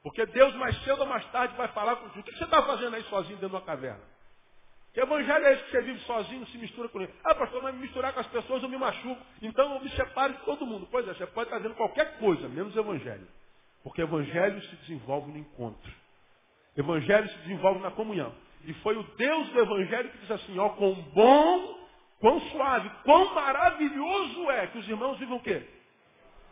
Porque 0.06 0.24
Deus 0.26 0.54
mais 0.54 0.80
cedo 0.84 1.00
ou 1.00 1.06
mais 1.06 1.26
tarde 1.32 1.56
vai 1.56 1.66
falar 1.72 1.96
contigo. 1.96 2.20
O 2.20 2.22
que 2.22 2.38
você 2.38 2.44
está 2.44 2.62
fazendo 2.62 2.94
aí 2.94 3.02
sozinho 3.06 3.38
dentro 3.38 3.48
de 3.48 3.54
uma 3.56 3.60
caverna? 3.60 4.04
Que 4.94 5.00
evangelho 5.00 5.44
é 5.44 5.52
esse 5.54 5.64
que 5.64 5.70
você 5.72 5.82
vive 5.82 5.98
sozinho, 6.02 6.46
se 6.46 6.58
mistura 6.58 6.88
com 6.88 7.00
ele? 7.00 7.12
Ah, 7.24 7.34
pastor, 7.34 7.60
mas 7.60 7.74
me 7.74 7.80
misturar 7.80 8.12
com 8.12 8.20
as 8.20 8.26
pessoas 8.28 8.62
eu 8.62 8.68
me 8.68 8.78
machuco. 8.78 9.20
Então 9.42 9.74
eu 9.74 9.80
me 9.80 9.90
separo 9.90 10.32
de 10.32 10.38
todo 10.44 10.64
mundo. 10.64 10.86
Pois 10.92 11.08
é, 11.08 11.12
você 11.12 11.26
pode 11.26 11.48
estar 11.48 11.56
fazendo 11.56 11.74
qualquer 11.74 12.18
coisa, 12.18 12.48
menos 12.48 12.76
evangelho. 12.76 13.26
Porque 13.82 14.00
evangelho 14.00 14.62
se 14.62 14.76
desenvolve 14.76 15.32
no 15.32 15.38
encontro. 15.38 15.92
Evangelho 16.76 17.28
se 17.28 17.38
desenvolve 17.38 17.80
na 17.80 17.90
comunhão. 17.90 18.32
E 18.64 18.74
foi 18.74 18.96
o 18.96 19.02
Deus 19.02 19.48
do 19.48 19.58
Evangelho 19.58 20.08
que 20.10 20.18
diz 20.18 20.30
assim, 20.30 20.56
ó, 20.56 20.68
quão 20.68 20.94
bom, 20.94 21.80
quão 22.20 22.40
suave, 22.52 22.88
quão 23.02 23.34
maravilhoso 23.34 24.50
é 24.52 24.68
que 24.68 24.78
os 24.78 24.88
irmãos 24.88 25.18
vivam 25.18 25.38
o 25.38 25.42
quê? 25.42 25.66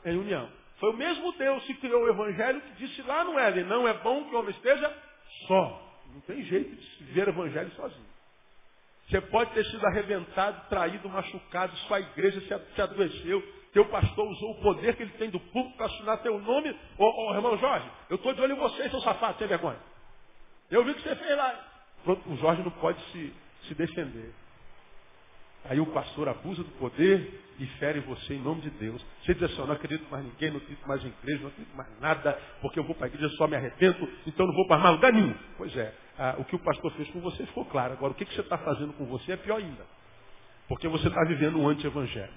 Em 0.05 0.19
união. 0.19 0.64
Foi 0.85 0.93
o 0.93 0.97
mesmo 0.99 1.33
Deus 1.33 1.65
que 1.65 1.73
criou 1.77 2.03
o 2.03 2.09
Evangelho 2.11 2.61
que 2.61 2.87
disse 2.87 3.01
lá 3.01 3.25
no 3.25 3.39
Éden, 3.39 3.65
não 3.65 3.89
é 3.89 3.95
bom 3.95 4.23
que 4.25 4.35
o 4.35 4.39
homem 4.39 4.51
esteja 4.51 4.95
só. 5.49 5.81
Não 6.13 6.21
tem 6.21 6.43
jeito 6.43 6.77
de 6.77 7.05
ver 7.05 7.27
o 7.27 7.31
Evangelho 7.31 7.71
sozinho. 7.71 8.05
Você 9.09 9.19
pode 9.23 9.51
ter 9.53 9.65
sido 9.65 9.83
arrebentado, 9.87 10.69
traído, 10.69 11.09
machucado, 11.09 11.75
sua 11.89 12.01
igreja 12.01 12.39
se 12.75 12.83
adoeceu, 12.83 13.43
teu 13.73 13.87
pastor 13.87 14.29
usou 14.29 14.51
o 14.51 14.61
poder 14.61 14.95
que 14.95 15.05
ele 15.05 15.13
tem 15.13 15.31
do 15.31 15.41
público 15.41 15.75
para 15.79 15.87
assinar 15.87 16.23
teu 16.23 16.39
nome. 16.39 16.79
Ô, 16.99 17.31
ô 17.31 17.35
irmão 17.35 17.57
Jorge, 17.57 17.91
eu 18.11 18.17
estou 18.17 18.35
de 18.35 18.43
olho 18.43 18.53
em 18.53 18.61
você, 18.61 18.91
seu 18.91 19.01
safado, 19.01 19.39
sem 19.39 19.49
vergonha. 19.49 19.79
Eu 20.71 20.85
vi 20.85 20.91
o 20.91 20.95
que 20.97 21.01
você 21.01 21.17
fez 21.17 21.35
lá. 21.35 21.65
Pronto, 22.05 22.31
o 22.31 22.37
Jorge 22.37 22.63
não 22.63 22.71
pode 22.73 23.03
se, 23.11 23.33
se 23.69 23.75
defender. 23.75 24.35
Aí 25.65 25.81
o 25.81 25.87
pastor 25.87 26.29
abusa 26.29 26.63
do 26.63 26.71
poder 26.73 27.43
e 27.59 27.67
fere 27.79 28.01
você 28.01 28.35
em 28.35 28.41
nome 28.41 28.61
de 28.63 28.71
Deus. 28.71 29.05
Você 29.23 29.35
diz 29.35 29.45
assim, 29.45 29.59
eu 29.59 29.67
não 29.67 29.75
acredito 29.75 30.05
mais 30.11 30.25
ninguém, 30.25 30.51
não 30.51 30.59
acredito 30.59 30.87
mais 30.87 31.05
em 31.05 31.09
igreja, 31.09 31.43
não 31.43 31.49
acredito 31.49 31.77
mais 31.77 32.01
nada, 32.01 32.39
porque 32.61 32.79
eu 32.79 32.85
vou 32.85 32.95
para 32.95 33.07
a 33.07 33.09
igreja 33.09 33.29
só 33.37 33.47
me 33.47 33.57
arrependo, 33.57 34.09
então 34.27 34.47
não 34.47 34.55
vou 34.55 34.67
para 34.67 34.79
mais 34.79 34.95
lugar 34.97 35.13
nenhum. 35.13 35.35
Pois 35.57 35.75
é, 35.77 35.95
ah, 36.19 36.37
o 36.39 36.45
que 36.45 36.57
o 36.57 36.59
pastor 36.59 36.93
fez 36.93 37.09
com 37.11 37.21
você 37.21 37.47
ficou 37.47 37.65
claro. 37.67 37.95
Agora, 37.95 38.13
o 38.13 38.15
que, 38.15 38.25
que 38.25 38.35
você 38.35 38.41
está 38.41 38.59
fazendo 38.59 38.93
com 38.95 39.07
você 39.07 39.33
é 39.33 39.37
pior 39.37 39.59
ainda. 39.59 39.87
Porque 40.69 40.89
você 40.89 41.09
está 41.09 41.25
vivendo 41.25 41.59
um 41.59 41.69
anti-evangelho. 41.69 42.33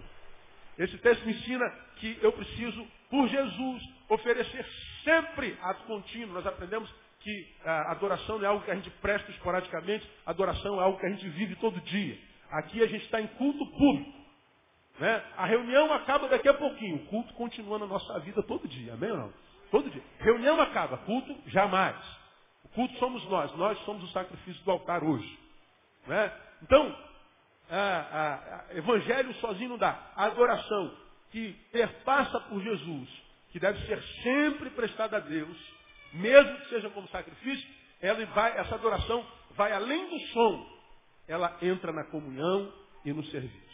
Esse 0.77 0.97
texto 0.99 1.25
me 1.25 1.33
ensina 1.33 1.65
que 1.97 2.19
eu 2.21 2.31
preciso, 2.31 2.85
por 3.09 3.27
Jesus, 3.27 3.83
oferecer 4.09 4.65
sempre 5.03 5.57
ato 5.61 5.83
contínuo. 5.85 6.33
Nós 6.33 6.45
aprendemos 6.45 6.93
que 7.19 7.47
a 7.65 7.91
adoração 7.91 8.37
não 8.37 8.45
é 8.45 8.47
algo 8.47 8.63
que 8.63 8.71
a 8.71 8.75
gente 8.75 8.89
presta 9.01 9.31
esporadicamente, 9.31 10.07
adoração 10.25 10.79
é 10.79 10.83
algo 10.83 10.99
que 10.99 11.05
a 11.05 11.09
gente 11.09 11.27
vive 11.29 11.55
todo 11.55 11.81
dia. 11.81 12.17
Aqui 12.51 12.81
a 12.81 12.87
gente 12.87 13.05
está 13.05 13.21
em 13.21 13.27
culto 13.27 13.65
público. 13.65 14.17
Né? 14.99 15.23
A 15.37 15.45
reunião 15.45 15.93
acaba 15.93 16.27
daqui 16.27 16.49
a 16.49 16.53
pouquinho, 16.53 16.97
o 16.97 17.05
culto 17.07 17.33
continua 17.35 17.77
na 17.77 17.85
nossa 17.85 18.19
vida 18.19 18.41
todo 18.43 18.67
dia, 18.67 18.93
amém 18.93 19.11
ou 19.11 19.17
não? 19.17 19.33
Todo 19.69 19.89
dia. 19.89 20.01
Reunião 20.19 20.59
acaba, 20.59 20.97
culto 20.97 21.35
jamais. 21.47 21.95
O 22.63 22.69
culto 22.69 22.97
somos 22.97 23.23
nós, 23.29 23.55
nós 23.55 23.77
somos 23.85 24.03
o 24.03 24.11
sacrifício 24.11 24.63
do 24.63 24.71
altar 24.71 25.03
hoje. 25.03 25.39
Né? 26.07 26.31
Então, 26.63 26.97
a, 27.69 28.65
a, 28.69 28.75
evangelho 28.75 29.33
sozinho 29.35 29.71
não 29.71 29.77
dá. 29.77 30.11
A 30.15 30.25
adoração 30.25 30.95
que 31.31 31.53
perpassa 31.71 32.39
por 32.41 32.61
Jesus, 32.61 33.09
que 33.51 33.59
deve 33.59 33.85
ser 33.85 34.01
sempre 34.23 34.69
prestada 34.71 35.17
a 35.17 35.19
Deus, 35.19 35.57
mesmo 36.13 36.57
que 36.59 36.69
seja 36.69 36.89
como 36.89 37.07
sacrifício, 37.09 37.67
ela 38.01 38.25
vai, 38.27 38.57
essa 38.57 38.75
adoração 38.75 39.25
vai 39.51 39.71
além 39.73 40.09
do 40.09 40.19
som. 40.27 40.76
Ela 41.27 41.57
entra 41.61 41.91
na 41.91 42.03
comunhão 42.05 42.71
e 43.03 43.13
no 43.13 43.23
serviço. 43.25 43.67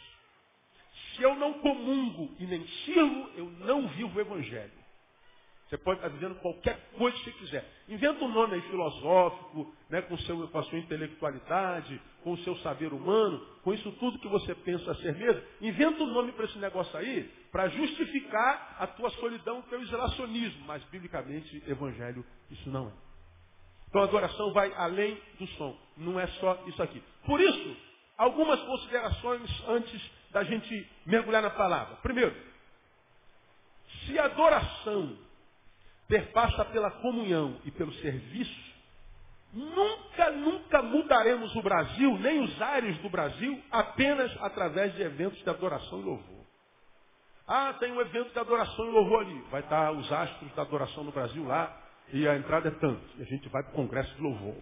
Se 1.14 1.22
eu 1.22 1.34
não 1.36 1.54
comungo 1.54 2.34
e 2.38 2.46
nem 2.46 2.66
sirvo, 2.84 3.30
eu 3.36 3.50
não 3.60 3.88
vivo 3.88 4.18
o 4.18 4.20
Evangelho. 4.20 4.84
Você 5.68 5.78
pode 5.78 5.98
estar 5.98 6.10
dizendo 6.10 6.34
qualquer 6.36 6.78
coisa 6.96 7.16
que 7.16 7.24
você 7.24 7.32
quiser. 7.32 7.72
Inventa 7.88 8.22
um 8.24 8.28
nome 8.28 8.54
aí 8.54 8.60
filosófico, 8.62 9.74
né, 9.88 10.02
com, 10.02 10.16
seu, 10.18 10.46
com 10.48 10.58
a 10.58 10.62
sua 10.64 10.78
intelectualidade, 10.78 12.00
com 12.22 12.32
o 12.32 12.38
seu 12.38 12.54
saber 12.58 12.92
humano, 12.92 13.40
com 13.62 13.72
isso 13.72 13.90
tudo 13.92 14.18
que 14.18 14.28
você 14.28 14.54
pensa 14.54 14.94
ser 14.96 15.16
mesmo. 15.16 15.42
Inventa 15.60 16.02
um 16.02 16.12
nome 16.12 16.32
para 16.32 16.44
esse 16.44 16.58
negócio 16.58 16.96
aí, 16.98 17.24
para 17.50 17.68
justificar 17.68 18.76
a 18.78 18.86
tua 18.86 19.10
solidão, 19.10 19.60
o 19.60 19.62
teu 19.62 19.80
isolacionismo. 19.82 20.64
Mas, 20.66 20.84
biblicamente, 20.84 21.62
evangelho, 21.66 22.24
isso 22.50 22.68
não 22.68 22.88
é. 22.88 22.92
Então 23.88 24.02
a 24.02 24.04
adoração 24.04 24.52
vai 24.52 24.72
além 24.74 25.18
do 25.38 25.46
som. 25.48 25.76
Não 25.96 26.20
é 26.20 26.26
só 26.26 26.62
isso 26.66 26.82
aqui. 26.82 27.02
Por 27.26 27.40
isso, 27.40 27.76
algumas 28.16 28.60
considerações 28.60 29.50
antes 29.68 30.10
da 30.30 30.44
gente 30.44 30.90
mergulhar 31.06 31.42
na 31.42 31.50
palavra. 31.50 31.96
Primeiro, 31.96 32.34
se 34.04 34.18
a 34.18 34.24
adoração 34.24 35.16
perpassa 36.08 36.64
pela 36.66 36.90
comunhão 36.90 37.58
e 37.64 37.70
pelo 37.70 37.92
serviço, 37.94 38.74
nunca, 39.52 40.30
nunca 40.32 40.82
mudaremos 40.82 41.54
o 41.54 41.62
Brasil, 41.62 42.18
nem 42.18 42.42
os 42.42 42.60
ares 42.60 42.98
do 42.98 43.08
Brasil, 43.08 43.62
apenas 43.70 44.30
através 44.42 44.94
de 44.94 45.02
eventos 45.02 45.38
de 45.42 45.48
adoração 45.48 46.00
e 46.00 46.02
louvor. 46.02 46.44
Ah, 47.46 47.74
tem 47.74 47.92
um 47.92 48.00
evento 48.00 48.32
de 48.32 48.38
adoração 48.38 48.86
e 48.86 48.90
louvor 48.90 49.22
ali. 49.22 49.38
Vai 49.50 49.60
estar 49.60 49.92
os 49.92 50.10
astros 50.10 50.52
da 50.54 50.62
adoração 50.62 51.04
no 51.04 51.12
Brasil 51.12 51.44
lá, 51.44 51.80
e 52.12 52.26
a 52.26 52.36
entrada 52.36 52.68
é 52.68 52.72
tanto. 52.72 53.02
E 53.18 53.22
a 53.22 53.26
gente 53.26 53.48
vai 53.48 53.62
para 53.62 53.72
o 53.72 53.76
congresso 53.76 54.14
de 54.14 54.22
louvor. 54.22 54.56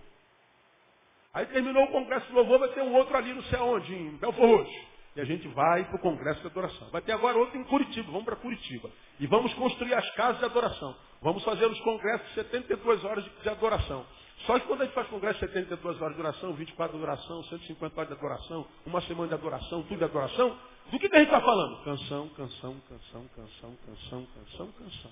Aí 1.34 1.46
terminou 1.46 1.84
o 1.84 1.88
congresso 1.92 2.26
de 2.26 2.32
louvor, 2.32 2.58
vai 2.58 2.68
ter 2.68 2.82
um 2.82 2.94
outro 2.94 3.16
ali 3.16 3.32
não 3.32 3.42
sei 3.44 3.58
aonde, 3.58 3.94
em 3.94 4.16
Belfort 4.16 4.50
Roxo. 4.50 4.92
E 5.14 5.20
a 5.20 5.24
gente 5.24 5.46
vai 5.48 5.84
para 5.84 5.96
o 5.96 5.98
congresso 5.98 6.40
de 6.40 6.46
adoração. 6.46 6.88
Vai 6.90 7.02
ter 7.02 7.12
agora 7.12 7.36
outro 7.36 7.58
em 7.58 7.64
Curitiba, 7.64 8.10
vamos 8.10 8.24
para 8.24 8.36
Curitiba. 8.36 8.90
E 9.20 9.26
vamos 9.26 9.52
construir 9.54 9.94
as 9.94 10.08
casas 10.14 10.38
de 10.38 10.44
adoração. 10.44 10.96
Vamos 11.20 11.44
fazer 11.44 11.66
os 11.66 11.78
congressos 11.80 12.26
de 12.28 12.34
72 12.34 13.04
horas 13.04 13.24
de, 13.42 13.48
adoração. 13.48 14.06
Só 14.46 14.58
que 14.58 14.66
quando 14.66 14.82
a 14.82 14.84
gente 14.86 14.94
faz 14.94 15.06
congresso 15.08 15.38
de 15.38 15.52
72 15.52 16.00
horas 16.00 16.16
de 16.16 16.20
adoração, 16.20 16.52
24 16.54 16.96
de 16.96 17.04
adoração, 17.04 17.44
150 17.44 17.94
horas 17.94 18.08
de 18.08 18.18
adoração, 18.18 18.66
uma 18.86 19.00
semana 19.02 19.28
de 19.28 19.34
adoração, 19.34 19.82
tudo 19.82 19.98
de 19.98 20.04
adoração, 20.04 20.58
do 20.90 20.98
que, 20.98 21.08
que 21.08 21.16
a 21.16 21.18
gente 21.20 21.28
está 21.28 21.40
falando? 21.40 21.84
Canção, 21.84 22.28
canção, 22.30 22.80
canção, 22.88 23.28
canção, 23.36 23.76
canção, 23.86 24.26
canção, 24.34 24.72
canção. 24.72 25.10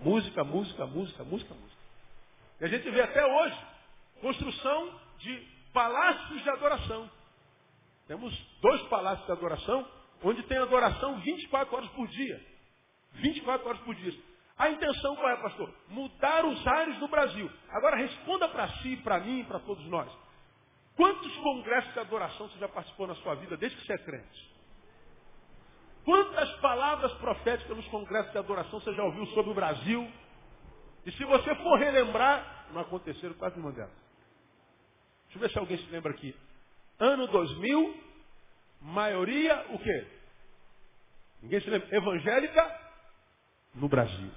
Música, 0.00 0.44
música, 0.44 0.86
música, 0.86 1.24
música, 1.24 1.54
música. 1.54 1.80
E 2.60 2.64
a 2.64 2.68
gente 2.68 2.90
vê 2.90 3.00
até 3.02 3.24
hoje 3.24 3.56
construção 4.20 5.05
de 5.18 5.36
palácios 5.72 6.42
de 6.42 6.50
adoração. 6.50 7.10
Temos 8.06 8.32
dois 8.60 8.82
palácios 8.82 9.26
de 9.26 9.32
adoração, 9.32 9.86
onde 10.22 10.42
tem 10.44 10.58
adoração 10.58 11.18
24 11.20 11.76
horas 11.76 11.88
por 11.90 12.06
dia. 12.08 12.40
24 13.14 13.68
horas 13.68 13.80
por 13.80 13.94
dia. 13.94 14.14
A 14.58 14.70
intenção 14.70 15.14
qual 15.16 15.28
é, 15.28 15.36
pastor? 15.36 15.72
Mudar 15.88 16.44
os 16.46 16.66
ares 16.66 16.98
do 16.98 17.08
Brasil. 17.08 17.50
Agora 17.70 17.96
responda 17.96 18.48
para 18.48 18.68
si, 18.78 18.96
para 18.98 19.20
mim 19.20 19.44
para 19.44 19.58
todos 19.60 19.84
nós. 19.86 20.10
Quantos 20.96 21.36
congressos 21.36 21.92
de 21.92 22.00
adoração 22.00 22.48
você 22.48 22.58
já 22.58 22.68
participou 22.68 23.06
na 23.06 23.14
sua 23.16 23.34
vida 23.34 23.56
desde 23.56 23.76
que 23.76 23.86
você 23.86 23.92
é 23.92 23.98
crente? 23.98 24.56
Quantas 26.06 26.50
palavras 26.60 27.12
proféticas 27.14 27.76
nos 27.76 27.86
congressos 27.88 28.32
de 28.32 28.38
adoração 28.38 28.80
você 28.80 28.94
já 28.94 29.02
ouviu 29.02 29.26
sobre 29.26 29.50
o 29.50 29.54
Brasil? 29.54 30.10
E 31.04 31.12
se 31.12 31.24
você 31.24 31.54
for 31.56 31.78
relembrar, 31.78 32.68
não 32.72 32.80
aconteceram 32.80 33.34
quase 33.34 33.58
uma 33.60 33.72
delas. 33.72 34.05
Deixa 35.36 35.36
eu 35.36 35.38
ver 35.38 35.52
se 35.52 35.58
alguém 35.58 35.78
se 35.78 35.92
lembra 35.92 36.12
aqui. 36.12 36.34
Ano 36.98 37.26
2000, 37.26 38.00
maioria 38.80 39.66
o 39.70 39.78
quê? 39.78 40.06
Ninguém 41.42 41.60
se 41.60 41.70
lembra? 41.70 41.94
Evangélica 41.94 42.80
no 43.74 43.88
Brasil. 43.88 44.30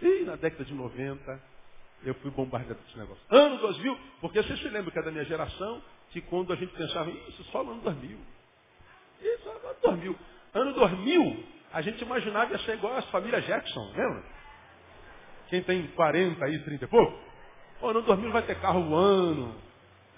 E 0.00 0.24
na 0.24 0.36
década 0.36 0.64
de 0.64 0.74
90, 0.74 1.42
eu 2.04 2.14
fui 2.16 2.30
bombardeado 2.30 2.80
com 2.80 2.88
esse 2.88 2.98
negócio. 2.98 3.22
Ano 3.30 3.58
2000, 3.58 3.98
porque 4.20 4.42
você 4.42 4.56
se 4.56 4.68
lembra 4.68 4.90
que 4.90 4.98
é 4.98 5.02
da 5.02 5.10
minha 5.10 5.24
geração, 5.24 5.82
que 6.10 6.20
quando 6.20 6.52
a 6.52 6.56
gente 6.56 6.72
pensava, 6.74 7.10
isso 7.10 7.42
só 7.44 7.64
no 7.64 7.72
ano 7.72 7.82
2000. 7.82 8.18
Isso 9.20 9.44
no 9.46 9.50
ano 9.50 9.78
2000. 9.82 10.18
Ano 10.54 10.72
2000, 10.74 11.44
a 11.72 11.82
gente 11.82 12.02
imaginava 12.02 12.52
ia 12.52 12.58
ser 12.60 12.74
igual 12.74 12.96
às 12.96 13.06
famílias 13.06 13.44
Jackson, 13.44 13.92
lembra? 13.96 14.22
Quem 15.48 15.62
tem 15.62 15.86
40 15.88 16.44
aí, 16.44 16.58
30 16.64 16.84
e 16.84 16.88
pouco? 16.88 17.18
Pô, 17.80 17.88
ano 17.88 18.02
2000 18.02 18.30
vai 18.30 18.42
ter 18.42 18.60
carro 18.60 18.84
voando, 18.84 19.54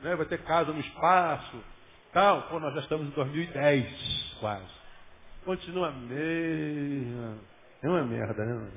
né? 0.00 0.16
vai 0.16 0.26
ter 0.26 0.42
casa 0.44 0.72
no 0.72 0.80
espaço, 0.80 1.62
tal. 2.12 2.42
Pô, 2.42 2.60
nós 2.60 2.74
já 2.74 2.80
estamos 2.80 3.06
em 3.06 3.10
2010, 3.10 4.36
quase. 4.40 4.74
continua 5.44 5.90
meio. 5.92 7.40
É 7.82 7.88
uma 7.88 8.02
merda, 8.02 8.44
né? 8.44 8.70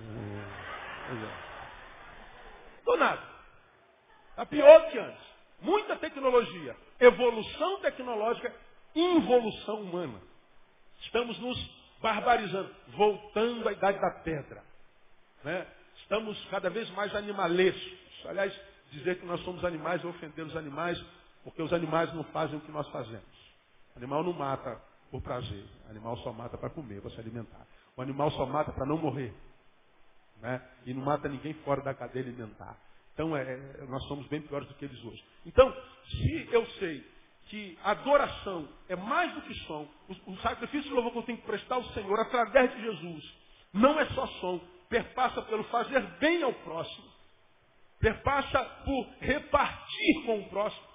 Tô 2.85 2.95
nada. 2.97 3.21
Está 4.31 4.45
pior 4.45 4.89
que 4.89 4.99
antes. 4.99 5.29
Muita 5.61 5.95
tecnologia. 5.97 6.75
Evolução 6.99 7.79
tecnológica, 7.81 8.53
involução 8.95 9.81
humana. 9.81 10.19
Estamos 11.01 11.39
nos 11.39 11.79
barbarizando, 12.01 12.73
voltando 12.89 13.67
à 13.67 13.71
idade 13.71 13.99
da 13.99 14.11
pedra. 14.23 14.63
Né? 15.43 15.65
Estamos 15.97 16.43
cada 16.49 16.69
vez 16.69 16.89
mais 16.91 17.13
animalescos. 17.15 18.25
Aliás, 18.25 18.53
dizer 18.91 19.19
que 19.19 19.25
nós 19.25 19.41
somos 19.41 19.63
animais 19.63 20.03
é 20.03 20.08
ofender 20.08 20.46
os 20.46 20.55
animais, 20.55 21.03
porque 21.43 21.62
os 21.62 21.72
animais 21.74 22.13
não 22.13 22.24
fazem 22.25 22.58
o 22.58 22.62
que 22.62 22.72
nós 22.72 22.88
fazemos. 22.89 23.39
O 23.96 24.00
animal 24.00 24.24
não 24.24 24.34
mata 24.34 24.81
por 25.12 25.22
prazer. 25.22 25.65
O 25.88 25.91
animal 25.91 26.17
só 26.17 26.31
mata 26.31 26.58
para 26.58 26.69
comer, 26.69 27.01
para 27.01 27.12
se 27.12 27.19
alimentar. 27.19 27.65
O 27.96 28.01
animal 28.01 28.31
só 28.31 28.46
mata 28.46 28.72
para 28.72 28.86
não 28.86 28.98
morrer. 28.98 29.34
Né? 30.41 30.62
E 30.86 30.93
não 30.93 31.03
mata 31.03 31.27
ninguém 31.27 31.53
fora 31.65 31.81
da 31.81 31.93
cadeia 31.93 32.25
alimentar. 32.25 32.77
Então, 33.13 33.36
é, 33.36 33.41
é, 33.41 33.86
nós 33.89 34.01
somos 34.08 34.25
bem 34.27 34.41
piores 34.41 34.67
do 34.67 34.74
que 34.75 34.86
eles 34.86 35.03
hoje. 35.03 35.24
Então, 35.46 35.75
se 36.10 36.50
eu 36.51 36.65
sei 36.79 37.05
que 37.48 37.77
adoração 37.84 38.69
é 38.88 38.96
mais 38.96 39.34
do 39.34 39.41
que 39.41 39.53
som, 39.65 39.88
o, 40.08 40.31
o 40.31 40.38
sacrifício 40.38 40.88
de 40.88 40.93
louvor 40.93 41.12
que 41.12 41.17
eu 41.17 41.24
tenho 41.24 41.38
que 41.39 41.46
prestar 41.46 41.75
ao 41.75 41.84
Senhor 41.86 42.19
através 42.19 42.74
de 42.74 42.81
Jesus, 42.81 43.38
não 43.74 44.00
é 44.00 44.05
só 44.12 44.25
som, 44.25 44.62
perpassa 44.88 45.41
pelo 45.41 45.63
fazer 45.65 46.00
bem 46.19 46.41
ao 46.43 46.53
próximo, 46.53 47.08
perpassa 47.99 48.63
por 48.85 49.07
repartir 49.19 50.25
com 50.25 50.39
o 50.39 50.49
próximo. 50.49 50.87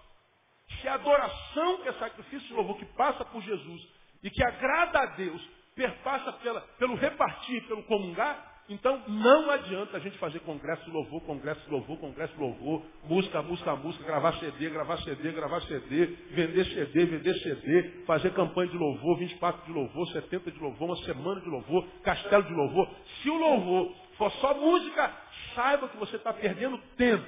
Se 0.81 0.89
a 0.89 0.95
adoração 0.95 1.83
que 1.83 1.89
é 1.89 1.93
sacrifício 1.95 2.49
de 2.49 2.55
louvor 2.55 2.79
que 2.79 2.87
passa 2.97 3.25
por 3.25 3.43
Jesus 3.43 3.83
e 4.23 4.31
que 4.31 4.43
agrada 4.43 5.01
a 5.01 5.07
Deus, 5.17 5.41
perpassa 5.75 6.33
pela, 6.35 6.61
pelo 6.79 6.95
repartir, 6.95 7.67
pelo 7.67 7.83
comungar, 7.85 8.55
então 8.69 9.03
não 9.07 9.51
adianta 9.51 9.99
a 9.99 10.01
gente 10.01 10.17
fazer 10.17 10.41
congresso 10.41 10.91
louvor, 10.91 11.21
congresso 11.23 11.71
louvor, 11.71 11.99
congresso 11.99 12.33
louvor, 12.41 12.83
música, 13.05 13.43
música, 13.43 13.77
música, 13.77 14.05
gravar 14.07 14.33
CD, 14.39 14.71
gravar 14.71 14.97
CD, 15.03 15.33
gravar 15.33 15.61
CD, 15.63 16.07
vender 16.31 16.65
CD, 16.65 17.05
vender 17.05 17.35
CD, 17.35 18.05
fazer 18.07 18.33
campanha 18.33 18.71
de 18.71 18.79
louvor, 18.79 19.19
24 19.19 19.67
de 19.67 19.73
louvor, 19.73 20.09
70 20.09 20.51
de 20.51 20.59
louvor, 20.59 20.89
uma 20.89 20.97
semana 21.05 21.43
de 21.43 21.49
louvor, 21.51 21.87
castelo 22.03 22.45
de 22.45 22.55
louvor. 22.55 22.89
Se 23.23 23.29
o 23.29 23.37
louvor 23.37 23.95
for 24.17 24.33
só 24.33 24.55
música, 24.55 25.13
saiba 25.55 25.89
que 25.89 25.97
você 25.97 26.17
está 26.17 26.33
perdendo 26.33 26.79
tempo. 26.97 27.27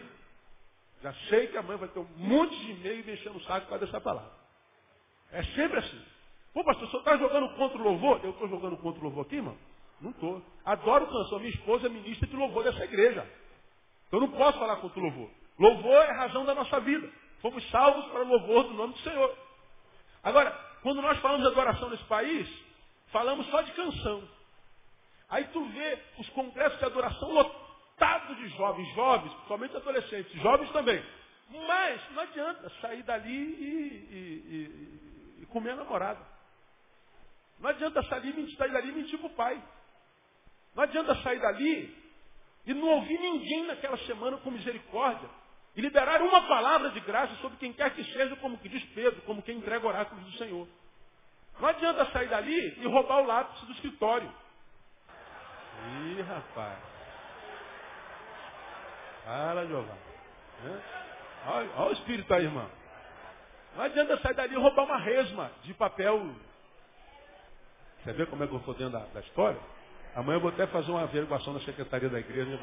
Já 1.03 1.13
sei 1.29 1.47
que 1.49 1.57
a 1.57 1.63
mãe 1.63 1.77
vai 1.77 1.89
ter 1.89 1.99
um 1.99 2.09
monte 2.17 2.57
de 2.57 2.73
e-mail 2.73 3.05
mexendo 3.05 3.37
o 3.37 3.45
saco 3.45 3.69
causa 3.69 3.85
dessa 3.85 4.01
palavra. 4.01 4.31
É 5.31 5.43
sempre 5.43 5.79
assim. 5.79 6.03
Pô, 6.53 6.65
pastor, 6.65 6.89
senhor 6.89 7.01
está 7.01 7.17
jogando 7.17 7.55
contra 7.57 7.79
o 7.79 7.83
louvor? 7.83 8.21
Eu 8.25 8.31
estou 8.31 8.49
jogando 8.49 8.77
contra 8.79 9.01
o 9.01 9.05
louvor 9.05 9.27
aqui, 9.27 9.37
irmão? 9.37 9.57
Não 10.01 10.11
estou. 10.11 10.43
Adoro 10.65 11.07
canção. 11.07 11.39
Minha 11.39 11.51
esposa 11.51 11.87
é 11.87 11.91
ministra 11.91 12.27
de 12.27 12.37
louvor 12.37 12.65
dessa 12.65 12.85
igreja. 12.85 13.31
Então 14.09 14.21
não 14.21 14.31
posso 14.31 14.59
falar 14.59 14.77
contra 14.77 14.99
o 14.99 15.03
louvor. 15.03 15.31
Louvor 15.59 16.03
é 16.05 16.11
a 16.11 16.17
razão 16.17 16.45
da 16.45 16.55
nossa 16.55 16.81
vida. 16.81 17.11
Fomos 17.41 17.69
salvos 17.71 18.07
para 18.07 18.23
o 18.25 18.29
louvor 18.29 18.65
do 18.65 18.75
nome 18.75 18.95
do 18.95 19.01
Senhor. 19.01 19.37
Agora, 20.23 20.51
quando 20.83 21.03
nós 21.03 21.19
falamos 21.19 21.43
de 21.47 21.53
adoração 21.53 21.91
nesse 21.91 22.05
país, 22.05 22.49
falamos 23.09 23.47
só 23.49 23.61
de 23.63 23.73
canção. 23.73 24.23
Aí 25.29 25.45
tu 25.53 25.65
vê 25.67 25.99
os 26.19 26.29
congressos 26.31 26.79
de 26.79 26.85
adoração 26.85 27.33
lotados 27.33 27.66
de 28.37 28.49
jovens, 28.49 28.95
jovens, 28.95 29.33
principalmente 29.33 29.77
adolescentes, 29.77 30.43
jovens 30.43 30.71
também. 30.73 31.03
Mas 31.51 32.01
não 32.13 32.23
adianta 32.23 32.71
sair 32.81 33.03
dali 33.03 33.31
e, 33.31 33.77
e, 34.11 35.39
e, 35.39 35.43
e 35.43 35.47
comer 35.47 35.71
a 35.71 35.77
namorada. 35.77 36.21
Não 37.59 37.71
adianta 37.71 38.03
sair, 38.03 38.57
sair 38.57 38.73
dali 38.73 38.89
e 38.89 38.93
mentir 38.93 39.19
para 39.19 39.27
o 39.29 39.31
pai. 39.31 39.63
Não 40.75 40.83
adianta 40.83 41.15
sair 41.23 41.41
dali 41.41 41.97
e 42.67 42.75
não 42.75 42.89
ouvir 42.89 43.19
ninguém 43.19 43.67
naquela 43.67 43.97
semana 43.99 44.37
com 44.39 44.51
misericórdia. 44.51 45.29
E 45.75 45.81
liberar 45.81 46.21
uma 46.23 46.47
palavra 46.49 46.91
de 46.91 47.01
graça 47.01 47.35
sobre 47.37 47.59
quem 47.59 47.73
quer 47.73 47.95
que 47.95 48.05
seja, 48.13 48.35
como 48.37 48.59
que 48.59 48.69
diz 48.69 48.85
Pedro, 48.95 49.23
como 49.23 49.43
quem 49.43 49.59
entrega 49.59 49.87
oráculos 49.87 50.25
do 50.25 50.39
Senhor. 50.39 50.67
Não 51.61 51.69
adianta 51.69 52.11
sair 52.13 52.29
dali 52.29 52.81
e 52.81 52.87
roubar 52.87 53.23
o 53.23 53.27
lápis 53.27 53.61
do 53.63 53.73
escritório. 53.73 54.31
Ih, 56.07 56.23
rapaz. 56.23 56.96
Fala, 59.27 59.67
Giovanni. 59.67 59.99
Olha, 61.49 61.71
olha 61.79 61.91
o 61.91 61.93
espírito 61.95 62.33
aí, 62.33 62.45
irmão. 62.45 62.71
Não 63.75 63.83
adianta 63.83 64.17
sair 64.21 64.35
dali 64.35 64.55
e 64.55 64.57
roubar 64.57 64.85
uma 64.85 64.99
resma 64.99 65.51
de 65.65 65.75
papel. 65.75 66.31
Você 68.05 68.13
vê 68.13 68.25
como 68.27 68.45
é 68.45 68.47
que 68.47 68.55
eu 68.55 68.59
estou 68.59 68.75
dentro 68.75 68.93
da, 68.93 69.05
da 69.07 69.21
história? 69.21 69.61
Amanhã 70.15 70.37
eu 70.37 70.41
vou 70.41 70.51
até 70.51 70.65
fazer 70.69 70.93
uma 70.93 71.03
averiguação 71.03 71.53
na 71.53 71.61
secretaria 71.61 72.09
da 72.09 72.21
igreja. 72.21 72.57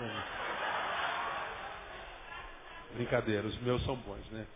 Brincadeira, 2.93 3.45
os 3.45 3.58
meus 3.62 3.84
são 3.84 3.97
bons, 3.97 4.26
né? 4.32 4.47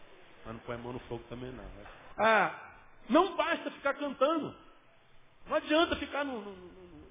Mas 0.46 0.54
não 0.54 0.62
põe 0.62 0.76
a 0.76 0.80
mão 0.80 0.93
no 0.93 1.00
fogo 1.02 1.24
também 1.28 1.52
não. 1.52 1.63
Né? 1.63 1.86
Ah, 2.17 2.56
não 3.10 3.36
basta 3.36 3.70
ficar 3.70 3.96
cantando. 3.96 4.56
Não 5.46 5.58
adianta 5.58 5.98
ficar 5.98 6.24
no, 6.24 6.39
no, 6.39 6.52
no, 6.56 7.08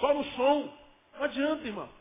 só 0.00 0.12
no 0.12 0.24
som. 0.24 0.76
Não 1.14 1.24
adianta, 1.24 1.64
irmão. 1.64 1.99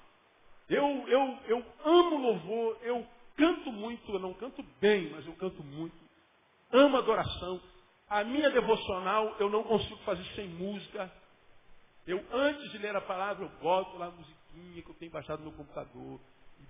Eu, 0.69 1.08
eu, 1.08 1.38
eu 1.47 1.65
amo 1.84 2.17
louvor, 2.17 2.77
eu 2.84 3.05
canto 3.36 3.71
muito, 3.71 4.12
eu 4.12 4.19
não 4.19 4.34
canto 4.34 4.63
bem, 4.79 5.10
mas 5.10 5.25
eu 5.25 5.34
canto 5.34 5.63
muito. 5.63 5.95
Amo 6.71 6.97
adoração. 6.97 7.60
A 8.08 8.23
minha 8.23 8.49
devocional 8.51 9.36
eu 9.39 9.49
não 9.49 9.63
consigo 9.63 9.97
fazer 9.97 10.23
sem 10.36 10.47
música. 10.47 11.12
Eu, 12.05 12.23
antes 12.32 12.71
de 12.71 12.77
ler 12.77 12.95
a 12.95 13.01
palavra, 13.01 13.45
eu 13.45 13.49
boto 13.62 13.97
lá 13.97 14.08
a 14.08 14.12
musiquinha 14.12 14.82
que 14.82 14.89
eu 14.89 14.95
tenho 14.95 15.12
baixado 15.12 15.39
no 15.39 15.45
meu 15.45 15.58
computador, 15.58 16.19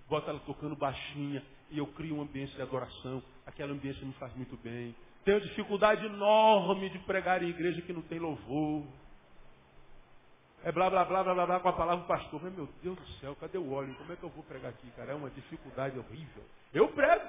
boto 0.07 0.29
ela 0.29 0.39
tocando 0.39 0.75
baixinha, 0.75 1.43
e 1.69 1.77
eu 1.77 1.87
crio 1.87 2.15
um 2.15 2.21
ambiente 2.21 2.55
de 2.55 2.61
adoração. 2.61 3.21
Aquela 3.45 3.71
ambiente 3.71 4.03
me 4.03 4.13
faz 4.13 4.33
muito 4.35 4.57
bem. 4.57 4.95
Tenho 5.25 5.41
dificuldade 5.41 6.05
enorme 6.05 6.89
de 6.89 6.99
pregar 6.99 7.43
em 7.43 7.49
igreja 7.49 7.81
que 7.81 7.93
não 7.93 8.01
tem 8.01 8.19
louvor. 8.19 8.85
É 10.63 10.71
blá 10.71 10.89
blá 10.89 11.05
blá 11.05 11.23
blá 11.23 11.33
blá, 11.33 11.45
blá 11.45 11.59
com 11.59 11.69
a 11.69 11.73
palavra 11.73 12.01
do 12.03 12.07
pastor. 12.07 12.41
Mas 12.43 12.53
meu 12.53 12.67
Deus 12.83 12.97
do 12.97 13.07
céu, 13.19 13.35
cadê 13.39 13.57
o 13.57 13.71
óleo? 13.71 13.95
Como 13.95 14.11
é 14.11 14.15
que 14.15 14.23
eu 14.23 14.29
vou 14.29 14.43
pregar 14.43 14.71
aqui, 14.71 14.89
cara? 14.91 15.11
É 15.11 15.15
uma 15.15 15.29
dificuldade 15.29 15.97
horrível. 15.97 16.43
Eu 16.73 16.89
prego. 16.89 17.27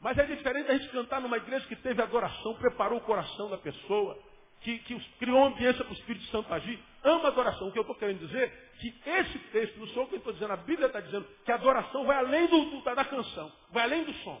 Mas 0.00 0.18
é 0.18 0.26
diferente 0.26 0.70
a 0.70 0.76
gente 0.76 0.90
cantar 0.90 1.20
numa 1.20 1.38
igreja 1.38 1.66
que 1.66 1.76
teve 1.76 2.02
adoração, 2.02 2.54
preparou 2.56 2.98
o 2.98 3.02
coração 3.02 3.48
da 3.48 3.56
pessoa, 3.56 4.18
que, 4.60 4.78
que 4.80 4.98
criou 5.18 5.44
ambiência 5.44 5.84
para 5.84 5.92
o 5.92 5.96
Espírito 5.96 6.24
Santo 6.26 6.52
agir, 6.52 6.78
ama 7.02 7.28
adoração. 7.28 7.68
O 7.68 7.72
que 7.72 7.78
eu 7.78 7.82
estou 7.82 7.96
querendo 7.96 8.26
dizer 8.26 8.50
que 8.78 8.94
esse 9.06 9.38
texto, 9.50 9.78
não 9.78 9.86
sou 9.88 10.02
eu 10.02 10.08
que 10.08 10.16
estou 10.16 10.32
dizendo, 10.32 10.52
a 10.52 10.56
Bíblia 10.56 10.86
está 10.86 11.00
dizendo 11.00 11.26
que 11.44 11.52
a 11.52 11.54
adoração 11.54 12.04
vai 12.04 12.16
além 12.18 12.46
do, 12.46 12.64
do, 12.70 12.82
da 12.82 13.04
canção, 13.04 13.50
vai 13.70 13.84
além 13.84 14.04
do 14.04 14.12
som. 14.14 14.40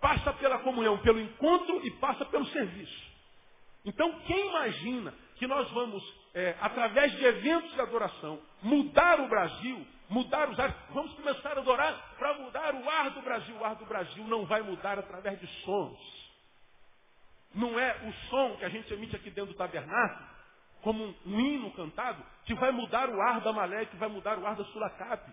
Passa 0.00 0.32
pela 0.34 0.58
comunhão, 0.58 0.98
pelo 0.98 1.20
encontro 1.20 1.84
e 1.84 1.90
passa 1.92 2.24
pelo 2.24 2.46
serviço. 2.46 3.12
Então, 3.84 4.20
quem 4.20 4.48
imagina 4.48 5.14
que 5.36 5.46
nós 5.46 5.68
vamos, 5.70 6.02
é, 6.34 6.56
através 6.60 7.12
de 7.12 7.24
eventos 7.24 7.72
de 7.72 7.80
adoração, 7.80 8.40
mudar 8.62 9.20
o 9.20 9.28
Brasil, 9.28 9.86
mudar 10.08 10.48
os 10.48 10.58
ares, 10.58 10.74
vamos 10.90 11.12
começar 11.14 11.56
a 11.56 11.60
adorar 11.60 12.14
para 12.18 12.34
mudar 12.38 12.74
o 12.74 12.88
ar 12.88 13.10
do 13.10 13.22
Brasil. 13.22 13.56
O 13.56 13.64
ar 13.64 13.74
do 13.76 13.86
Brasil 13.86 14.24
não 14.24 14.46
vai 14.46 14.62
mudar 14.62 14.98
através 14.98 15.38
de 15.40 15.46
sons. 15.62 15.98
Não 17.54 17.78
é 17.78 17.96
o 18.08 18.12
som 18.28 18.56
que 18.56 18.64
a 18.64 18.68
gente 18.68 18.92
emite 18.94 19.14
aqui 19.14 19.30
dentro 19.30 19.52
do 19.52 19.58
tabernáculo, 19.58 20.26
como 20.80 21.04
um, 21.04 21.14
um 21.26 21.40
hino 21.40 21.70
cantado, 21.72 22.24
que 22.44 22.54
vai 22.54 22.70
mudar 22.72 23.08
o 23.10 23.20
ar 23.20 23.40
da 23.40 23.52
Malé, 23.52 23.84
que 23.86 23.96
vai 23.96 24.08
mudar 24.08 24.38
o 24.38 24.46
ar 24.46 24.56
da 24.56 24.64
Sulacap. 24.64 25.30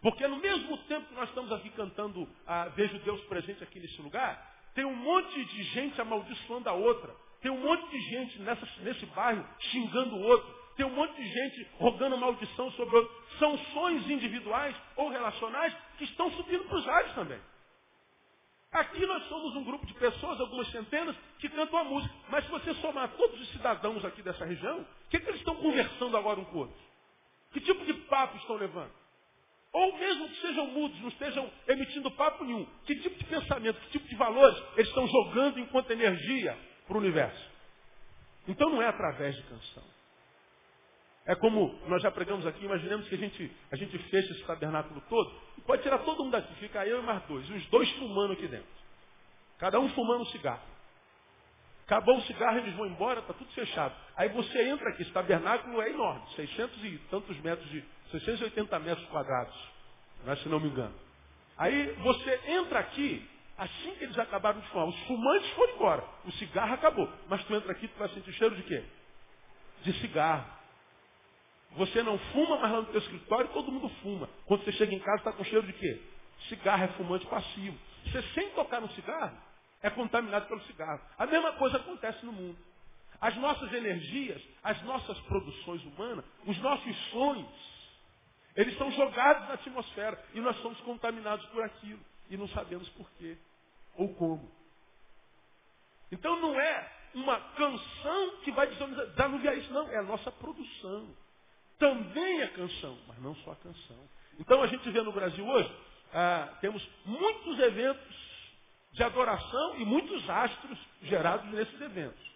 Porque 0.00 0.26
no 0.26 0.36
mesmo 0.36 0.76
tempo 0.84 1.06
que 1.06 1.14
nós 1.14 1.28
estamos 1.28 1.52
aqui 1.52 1.70
cantando 1.70 2.28
a 2.44 2.66
Vejo 2.70 2.98
Deus 3.00 3.20
presente 3.26 3.62
aqui 3.62 3.78
nesse 3.78 4.02
lugar, 4.02 4.52
tem 4.74 4.84
um 4.84 4.96
monte 4.96 5.44
de 5.44 5.62
gente 5.64 6.00
amaldiçoando 6.00 6.68
a 6.68 6.72
outra. 6.72 7.14
Tem 7.42 7.50
um 7.50 7.58
monte 7.58 7.90
de 7.90 8.00
gente 8.00 8.38
nessa, 8.42 8.66
nesse 8.82 9.04
bairro 9.06 9.44
xingando 9.58 10.14
o 10.14 10.22
outro. 10.22 10.62
Tem 10.76 10.86
um 10.86 10.94
monte 10.94 11.16
de 11.16 11.28
gente 11.28 11.68
rogando 11.78 12.16
maldição 12.16 12.70
sobre 12.72 12.94
o 12.94 12.98
outro. 13.00 13.22
São 13.38 13.58
sons 13.58 14.08
individuais 14.08 14.74
ou 14.96 15.10
relacionais 15.10 15.74
que 15.98 16.04
estão 16.04 16.30
subindo 16.32 16.64
para 16.64 16.78
os 16.78 16.88
ares 16.88 17.12
também. 17.14 17.40
Aqui 18.70 19.04
nós 19.04 19.22
somos 19.28 19.56
um 19.56 19.64
grupo 19.64 19.84
de 19.84 19.92
pessoas, 19.94 20.40
algumas 20.40 20.70
centenas, 20.70 21.14
que 21.38 21.48
cantam 21.48 21.80
a 21.80 21.84
música. 21.84 22.14
Mas 22.30 22.44
se 22.44 22.50
você 22.50 22.72
somar 22.74 23.08
todos 23.16 23.38
os 23.38 23.48
cidadãos 23.50 24.02
aqui 24.04 24.22
dessa 24.22 24.46
região, 24.46 24.80
o 24.80 25.10
que, 25.10 25.18
que 25.18 25.28
eles 25.28 25.40
estão 25.40 25.56
conversando 25.56 26.16
agora 26.16 26.40
um 26.40 26.44
com 26.44 26.56
o 26.56 26.60
outro? 26.60 26.76
Que 27.52 27.60
tipo 27.60 27.84
de 27.84 27.92
papo 27.92 28.38
estão 28.38 28.56
levando? 28.56 28.92
Ou 29.72 29.98
mesmo 29.98 30.28
que 30.28 30.40
sejam 30.40 30.66
mudos, 30.68 30.98
não 31.00 31.08
estejam 31.08 31.50
emitindo 31.66 32.10
papo 32.12 32.44
nenhum. 32.44 32.66
Que 32.86 32.94
tipo 32.96 33.18
de 33.18 33.24
pensamento, 33.24 33.80
que 33.80 33.90
tipo 33.90 34.08
de 34.08 34.14
valores 34.14 34.56
eles 34.76 34.88
estão 34.88 35.06
jogando 35.06 35.58
enquanto 35.58 35.90
energia 35.90 36.56
para 36.92 36.98
o 36.98 37.00
universo? 37.00 37.50
Então 38.46 38.68
não 38.70 38.82
é 38.82 38.88
através 38.88 39.34
de 39.34 39.42
canção. 39.44 39.84
É 41.24 41.34
como 41.36 41.78
nós 41.88 42.02
já 42.02 42.10
pregamos 42.10 42.44
aqui, 42.46 42.64
imaginemos 42.64 43.08
que 43.08 43.14
a 43.14 43.18
gente, 43.18 43.56
a 43.70 43.76
gente 43.76 43.96
fecha 44.10 44.32
esse 44.32 44.44
tabernáculo 44.44 45.00
todo, 45.08 45.32
e 45.56 45.60
pode 45.62 45.82
tirar 45.82 45.98
todo 45.98 46.24
mundo 46.24 46.32
daqui, 46.32 46.52
fica 46.56 46.84
eu 46.86 47.00
e 47.00 47.02
mais 47.02 47.22
dois, 47.24 47.48
os 47.48 47.66
dois 47.68 47.88
fumando 47.92 48.32
aqui 48.32 48.46
dentro. 48.48 48.66
Cada 49.58 49.78
um 49.78 49.88
fumando 49.90 50.22
um 50.22 50.26
cigarro. 50.26 50.72
Acabou 51.86 52.18
o 52.18 52.22
cigarro, 52.22 52.58
eles 52.58 52.74
vão 52.74 52.86
embora, 52.86 53.20
está 53.20 53.32
tudo 53.32 53.50
fechado. 53.52 53.94
Aí 54.16 54.28
você 54.30 54.68
entra 54.68 54.88
aqui, 54.90 55.02
esse 55.02 55.12
tabernáculo 55.12 55.80
é 55.80 55.90
enorme, 55.90 56.26
600 56.34 56.84
e 56.84 56.98
tantos 57.10 57.38
metros 57.40 57.68
de, 57.70 57.84
680 58.10 58.78
metros 58.80 59.06
quadrados, 59.08 59.54
né, 60.24 60.36
se 60.36 60.48
não 60.48 60.58
me 60.58 60.68
engano. 60.68 60.94
Aí 61.56 61.92
você 62.02 62.40
entra 62.48 62.80
aqui, 62.80 63.28
assim 63.62 63.94
que 63.94 64.04
eles 64.04 64.18
acabaram 64.18 64.60
de 64.60 64.68
fumar, 64.68 64.88
os 64.88 64.98
fumantes 65.06 65.50
foram 65.50 65.74
embora, 65.74 66.04
o 66.24 66.32
cigarro 66.32 66.74
acabou. 66.74 67.08
Mas 67.28 67.44
tu 67.44 67.54
entra 67.54 67.72
aqui, 67.72 67.88
tu 67.88 67.98
vai 67.98 68.08
sentir 68.08 68.32
cheiro 68.32 68.56
de 68.56 68.62
quê? 68.62 68.84
De 69.82 69.92
cigarro. 70.00 70.46
Você 71.76 72.02
não 72.02 72.18
fuma, 72.18 72.58
mas 72.58 72.72
lá 72.72 72.80
no 72.80 72.86
teu 72.86 73.00
escritório 73.00 73.48
todo 73.48 73.72
mundo 73.72 73.88
fuma. 74.02 74.28
Quando 74.46 74.64
você 74.64 74.72
chega 74.72 74.94
em 74.94 74.98
casa, 74.98 75.18
está 75.18 75.32
com 75.32 75.44
cheiro 75.44 75.66
de 75.66 75.72
quê? 75.72 76.02
Cigarro 76.48 76.84
é 76.84 76.88
fumante 76.88 77.26
passivo. 77.26 77.78
Você 78.04 78.22
sem 78.34 78.50
tocar 78.50 78.80
no 78.80 78.90
cigarro, 78.90 79.36
é 79.82 79.90
contaminado 79.90 80.46
pelo 80.46 80.60
cigarro. 80.62 81.00
A 81.16 81.26
mesma 81.26 81.52
coisa 81.52 81.76
acontece 81.76 82.24
no 82.26 82.32
mundo. 82.32 82.58
As 83.20 83.36
nossas 83.36 83.72
energias, 83.72 84.42
as 84.64 84.82
nossas 84.82 85.18
produções 85.20 85.82
humanas, 85.84 86.24
os 86.44 86.58
nossos 86.58 86.96
sonhos, 87.10 87.72
eles 88.56 88.76
são 88.76 88.90
jogados 88.90 89.46
na 89.48 89.54
atmosfera 89.54 90.22
e 90.34 90.40
nós 90.40 90.56
somos 90.60 90.78
contaminados 90.80 91.46
por 91.46 91.62
aquilo 91.62 92.00
e 92.28 92.36
não 92.36 92.48
sabemos 92.48 92.88
por 92.90 93.08
quê 93.12 93.38
ou 93.96 94.14
como. 94.14 94.50
Então 96.10 96.40
não 96.40 96.58
é 96.58 96.92
uma 97.14 97.38
canção 97.54 98.36
que 98.42 98.52
vai 98.52 98.66
desanuviar 98.66 99.56
isso, 99.56 99.72
não, 99.72 99.88
é 99.88 99.98
a 99.98 100.02
nossa 100.02 100.30
produção. 100.30 101.08
Também 101.78 102.40
é 102.40 102.46
canção, 102.48 102.98
mas 103.08 103.18
não 103.20 103.34
só 103.36 103.52
a 103.52 103.56
canção. 103.56 104.08
Então 104.38 104.62
a 104.62 104.66
gente 104.66 104.88
vê 104.90 105.02
no 105.02 105.12
Brasil 105.12 105.46
hoje, 105.46 105.70
ah, 106.12 106.56
temos 106.60 106.86
muitos 107.04 107.58
eventos 107.58 108.32
de 108.92 109.02
adoração 109.02 109.76
e 109.78 109.84
muitos 109.84 110.28
astros 110.28 110.78
gerados 111.02 111.50
nesses 111.52 111.80
eventos. 111.80 112.32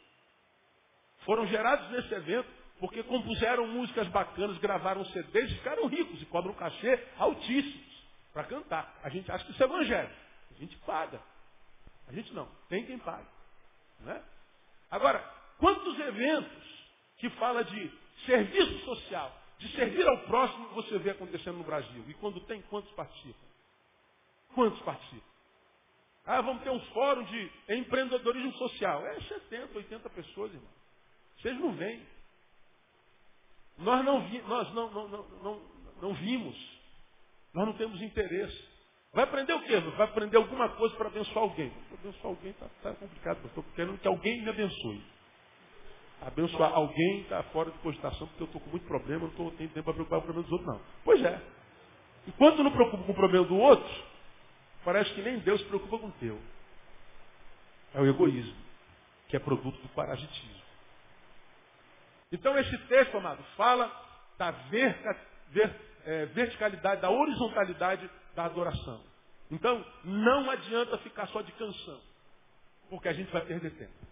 Foram 1.25 1.47
gerados 1.47 1.91
nesse 1.91 2.15
evento 2.15 2.49
porque 2.79 3.03
compuseram 3.03 3.67
músicas 3.69 4.07
bacanas, 4.09 4.59
gravaram 4.59 5.05
CDs, 5.07 5.53
ficaram 5.53 5.87
ricos 5.87 6.21
e 6.21 6.27
cobram 6.27 6.55
cachê 6.55 7.03
altíssimos 7.19 8.05
para 8.33 8.45
cantar. 8.45 8.95
A 9.03 9.09
gente 9.09 9.31
acha 9.31 9.45
que 9.45 9.53
isso 9.53 9.63
é 9.63 9.67
evangelho. 9.67 10.11
A 10.51 10.55
gente 10.59 10.77
paga. 10.79 11.21
A 12.09 12.13
gente 12.13 12.33
não. 12.33 12.49
Tem 12.69 12.85
quem 12.87 12.99
pague. 12.99 13.29
Né? 14.01 14.23
Agora, 14.91 15.19
quantos 15.59 15.99
eventos 15.99 16.87
que 17.19 17.31
fala 17.31 17.65
de 17.65 17.93
serviço 18.25 18.85
social, 18.85 19.35
de 19.59 19.69
servir 19.73 20.07
ao 20.07 20.19
próximo, 20.25 20.69
você 20.69 20.99
vê 20.99 21.11
acontecendo 21.11 21.59
no 21.59 21.65
Brasil? 21.65 22.05
E 22.09 22.15
quando 22.15 22.41
tem, 22.41 22.63
quantos 22.63 22.91
participam? 22.93 23.47
Quantos 24.55 24.81
participam? 24.83 25.37
Ah, 26.27 26.41
vamos 26.41 26.63
ter 26.63 26.71
um 26.71 26.81
fórum 26.87 27.23
de 27.25 27.53
empreendedorismo 27.69 28.53
social. 28.55 29.07
É 29.07 29.21
70, 29.21 29.79
80 29.79 30.11
pessoas, 30.11 30.53
irmão. 30.53 30.71
Vocês 31.39 31.59
não 31.61 31.73
vêm. 31.73 32.05
Nós 33.79 34.05
não, 34.05 34.27
vi, 34.29 34.43
nós 34.43 34.75
não, 34.75 34.91
não, 34.91 35.09
não, 35.09 35.29
não, 35.43 35.63
não 36.03 36.15
vimos. 36.15 36.57
Nós 37.53 37.67
não 37.67 37.75
temos 37.75 38.01
interesse. 38.03 38.76
Vai 39.17 39.25
aprender 39.25 39.53
o 39.55 39.63
quê? 39.63 39.81
Vai 39.81 40.07
aprender 40.07 40.37
alguma 40.37 40.69
coisa 40.69 40.95
para 40.95 41.09
abençoar 41.09 41.39
alguém. 41.39 41.73
Abençoar 41.93 42.27
alguém 42.27 42.51
está 42.51 42.67
tá 42.83 42.93
complicado, 42.95 43.39
eu 43.43 43.47
estou 43.47 43.65
querendo 43.75 43.99
que 43.99 44.07
alguém 44.07 44.43
me 44.43 44.51
abençoe. 44.51 45.03
Abençoar 46.21 46.73
alguém 46.73 47.23
está 47.23 47.43
fora 47.45 47.71
de 47.71 47.79
cogitação, 47.79 48.29
porque 48.29 48.43
eu 48.43 48.47
estou 48.47 48.61
com 48.61 48.71
muito 48.71 48.87
problema, 48.87 49.29
não 49.39 49.51
tenho 49.53 49.71
tempo 49.71 49.83
para 49.83 49.95
preocupar 49.95 50.21
com 50.21 50.25
o 50.25 50.33
problema 50.33 50.43
dos 50.43 50.53
outros, 50.53 50.69
não. 50.69 50.81
Pois 51.05 51.25
é. 51.25 51.41
Enquanto 52.29 52.63
não 52.63 52.71
preocupo 52.71 53.05
com 53.05 53.13
o 53.13 53.15
problema 53.15 53.47
do 53.47 53.57
outro, 53.57 53.91
Parece 54.87 55.13
que 55.15 55.21
nem 55.21 55.41
Deus 55.41 55.61
se 55.61 55.67
preocupa 55.67 55.99
com 55.99 56.07
o 56.07 56.13
teu. 56.13 56.41
É 57.93 58.01
o 58.01 58.07
egoísmo, 58.07 58.55
que 59.27 59.35
é 59.37 59.41
produto 59.41 59.83
do 59.83 59.89
parasitismo. 59.89 60.63
Então 62.31 62.57
esse 62.57 62.79
texto, 62.87 63.17
amado, 63.17 63.43
fala 63.57 63.91
da 64.39 64.55
é, 66.05 66.27
verticalidade, 66.27 67.01
da 67.01 67.11
horizontalidade 67.11 68.09
da 68.37 68.45
adoração. 68.45 69.01
Então, 69.51 69.85
não 70.05 70.49
adianta 70.49 70.99
ficar 70.99 71.27
só 71.29 71.43
de 71.43 71.51
canção, 71.53 72.01
porque 72.89 73.09
a 73.09 73.13
gente 73.13 73.33
vai 73.33 73.45
perder 73.45 73.71
tempo. 73.71 74.07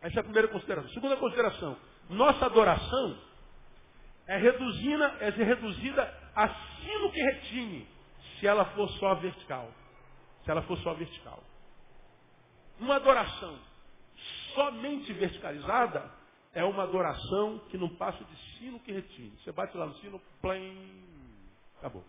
Essa 0.00 0.18
é 0.18 0.20
a 0.20 0.24
primeira 0.24 0.48
consideração. 0.48 0.90
Segunda 0.90 1.16
consideração, 1.16 1.76
nossa 2.10 2.46
adoração 2.46 3.18
é 4.26 4.36
reduzida, 4.36 5.16
é 5.20 5.30
reduzida 5.30 6.02
a 6.34 6.48
sino 6.80 7.12
que 7.12 7.20
retine, 7.20 7.88
se 8.40 8.46
ela 8.46 8.64
for 8.66 8.88
só 8.90 9.14
vertical 9.14 9.72
se 10.48 10.50
ela 10.52 10.62
for 10.62 10.78
só 10.78 10.94
vertical. 10.94 11.44
Uma 12.80 12.96
adoração 12.96 13.58
somente 14.54 15.12
verticalizada 15.12 16.10
é 16.54 16.64
uma 16.64 16.84
adoração 16.84 17.58
que 17.68 17.76
não 17.76 17.94
passa 17.96 18.24
de 18.24 18.36
sino 18.56 18.80
que 18.80 18.90
retine. 18.90 19.36
Você 19.44 19.52
bate 19.52 19.76
lá 19.76 19.84
no 19.84 19.94
sino, 19.96 20.18
plim, 20.40 21.04
acabou. 21.78 22.02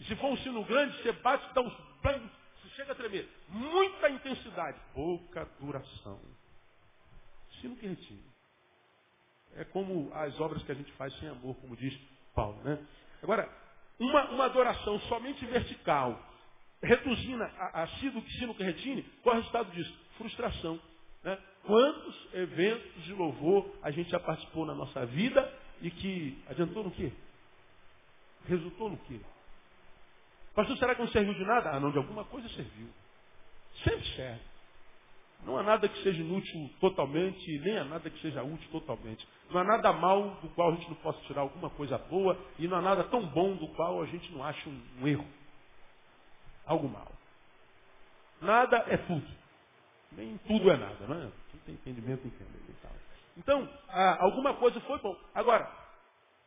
E 0.00 0.04
se 0.04 0.16
for 0.16 0.32
um 0.32 0.36
sino 0.38 0.64
grande, 0.64 0.96
você 1.02 1.12
bate, 1.12 1.52
dá 1.52 1.60
uns 1.60 1.74
plim, 2.00 2.30
você 2.62 2.68
chega 2.74 2.92
a 2.92 2.94
tremer. 2.94 3.28
Muita 3.48 4.08
intensidade, 4.08 4.78
pouca 4.94 5.46
duração. 5.60 6.18
Sino 7.60 7.76
que 7.76 7.86
retine. 7.86 8.24
É 9.56 9.64
como 9.64 10.10
as 10.14 10.40
obras 10.40 10.62
que 10.62 10.72
a 10.72 10.74
gente 10.74 10.90
faz 10.92 11.12
sem 11.18 11.28
amor, 11.28 11.54
como 11.56 11.76
diz 11.76 11.94
Paulo. 12.34 12.62
Né? 12.62 12.78
Agora, 13.22 13.46
uma, 13.98 14.30
uma 14.30 14.44
adoração 14.46 14.98
somente 15.00 15.44
vertical, 15.44 16.18
reduzindo 16.82 17.42
a, 17.42 17.82
a 17.82 17.88
sino, 17.98 18.22
sino 18.30 18.54
que 18.54 18.62
retine, 18.62 19.02
qual 19.22 19.34
é 19.34 19.38
o 19.38 19.40
resultado 19.40 19.70
disso? 19.72 19.94
Frustração. 20.16 20.80
Né? 21.22 21.38
Quantos 21.64 22.34
eventos 22.34 23.04
de 23.04 23.12
louvor 23.12 23.70
a 23.82 23.90
gente 23.90 24.08
já 24.08 24.18
participou 24.18 24.64
na 24.64 24.74
nossa 24.74 25.04
vida 25.04 25.52
e 25.82 25.90
que 25.90 26.42
adiantou 26.48 26.84
no 26.84 26.90
quê? 26.90 27.12
Resultou 28.46 28.88
no 28.88 28.96
quê? 28.96 29.20
Pastor, 30.60 30.76
será 30.76 30.94
que 30.94 31.00
não 31.00 31.08
serviu 31.08 31.32
de 31.32 31.44
nada? 31.44 31.70
Ah, 31.70 31.80
não, 31.80 31.90
de 31.90 31.96
alguma 31.96 32.22
coisa 32.24 32.46
serviu. 32.50 32.88
Sempre 33.82 34.04
serve. 34.14 34.40
Não 35.42 35.56
há 35.56 35.62
nada 35.62 35.88
que 35.88 36.02
seja 36.02 36.20
inútil 36.20 36.70
totalmente, 36.78 37.58
nem 37.60 37.78
há 37.78 37.84
nada 37.84 38.10
que 38.10 38.20
seja 38.20 38.42
útil 38.42 38.70
totalmente. 38.70 39.26
Não 39.50 39.58
há 39.58 39.64
nada 39.64 39.90
mal 39.90 40.34
do 40.42 40.50
qual 40.50 40.70
a 40.70 40.74
gente 40.74 40.86
não 40.88 40.96
possa 40.96 41.18
tirar 41.22 41.40
alguma 41.40 41.70
coisa 41.70 41.96
boa, 41.96 42.38
e 42.58 42.68
não 42.68 42.76
há 42.76 42.82
nada 42.82 43.04
tão 43.04 43.24
bom 43.24 43.56
do 43.56 43.68
qual 43.68 44.02
a 44.02 44.06
gente 44.06 44.30
não 44.32 44.44
ache 44.44 44.68
um, 44.68 44.82
um 45.00 45.08
erro 45.08 45.26
algo 46.66 46.88
mal. 46.88 47.10
Nada 48.42 48.84
é 48.86 48.98
tudo. 48.98 49.26
Nem 50.12 50.36
tudo 50.46 50.70
é 50.70 50.76
nada, 50.76 51.06
não 51.06 51.22
é? 51.22 51.30
Quem 51.50 51.60
tem 51.60 51.74
entendimento 51.74 52.26
entende 52.26 52.50
e 52.68 52.72
tal. 52.82 52.92
Então, 53.38 53.68
ah, 53.88 54.22
alguma 54.22 54.54
coisa 54.54 54.78
foi 54.80 54.98
bom. 54.98 55.16
Agora, 55.34 55.70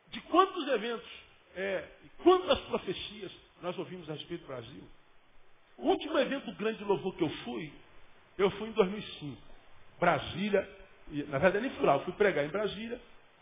de 0.08 0.20
quantos 0.20 0.68
eventos 0.68 1.24
é, 1.56 1.88
quantas 2.22 2.58
profecias 2.60 3.32
nós 3.64 3.78
ouvimos 3.78 4.08
a 4.08 4.12
respeito 4.12 4.42
do 4.42 4.46
Brasil? 4.46 4.82
O 5.78 5.88
último 5.88 6.18
evento 6.18 6.52
grande 6.52 6.78
de 6.78 6.84
louvor 6.84 7.14
que 7.16 7.24
eu 7.24 7.30
fui, 7.44 7.72
eu 8.38 8.50
fui 8.52 8.68
em 8.68 8.72
2005. 8.72 9.36
Brasília, 9.98 10.68
na 11.28 11.38
verdade 11.38 11.66
nem 11.66 11.76
fui 11.76 11.86
lá, 11.86 11.94
eu 11.94 12.04
fui 12.04 12.12
pregar 12.12 12.44
em 12.44 12.48
Brasília, 12.48 13.00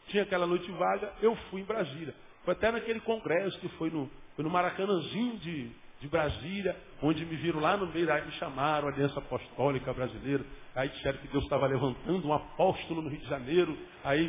tinha 0.08 0.22
aquela 0.22 0.46
noite 0.46 0.70
vaga, 0.72 1.12
eu 1.20 1.34
fui 1.50 1.60
em 1.60 1.64
Brasília. 1.64 2.14
Foi 2.44 2.54
até 2.54 2.70
naquele 2.70 3.00
congresso 3.00 3.58
que 3.58 3.68
foi 3.70 3.90
no, 3.90 4.10
foi 4.34 4.44
no 4.44 4.50
Maracanãzinho 4.50 5.38
de, 5.38 5.70
de 6.02 6.08
Brasília, 6.08 6.76
onde 7.00 7.24
me 7.24 7.36
viram 7.36 7.60
lá 7.60 7.76
no 7.76 7.86
meio, 7.86 8.12
aí 8.12 8.26
me 8.26 8.32
chamaram, 8.32 8.88
a 8.88 8.90
Aliança 8.90 9.20
Apostólica 9.20 9.92
Brasileira, 9.94 10.44
aí 10.74 10.88
disseram 10.88 11.18
que 11.18 11.28
Deus 11.28 11.44
estava 11.44 11.64
levantando 11.68 12.26
um 12.26 12.32
apóstolo 12.32 13.02
no 13.02 13.08
Rio 13.08 13.20
de 13.20 13.28
Janeiro, 13.28 13.78
aí 14.02 14.28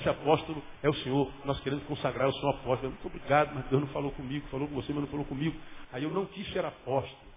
esse 0.00 0.08
apóstolo 0.08 0.62
é 0.82 0.88
o 0.88 0.94
Senhor, 0.94 1.30
nós 1.44 1.60
queremos 1.60 1.84
consagrar 1.84 2.26
o 2.26 2.32
Senhor 2.32 2.54
apóstolo. 2.54 2.88
Muito 2.90 3.06
obrigado, 3.06 3.54
mas 3.54 3.66
Deus 3.66 3.82
não 3.82 3.88
falou 3.88 4.12
comigo, 4.12 4.48
falou 4.48 4.66
com 4.66 4.74
você, 4.74 4.94
mas 4.94 5.02
não 5.02 5.10
falou 5.10 5.26
comigo. 5.26 5.54
Aí 5.92 6.04
eu 6.04 6.10
não 6.10 6.24
quis 6.24 6.50
ser 6.54 6.64
apóstolo. 6.64 7.32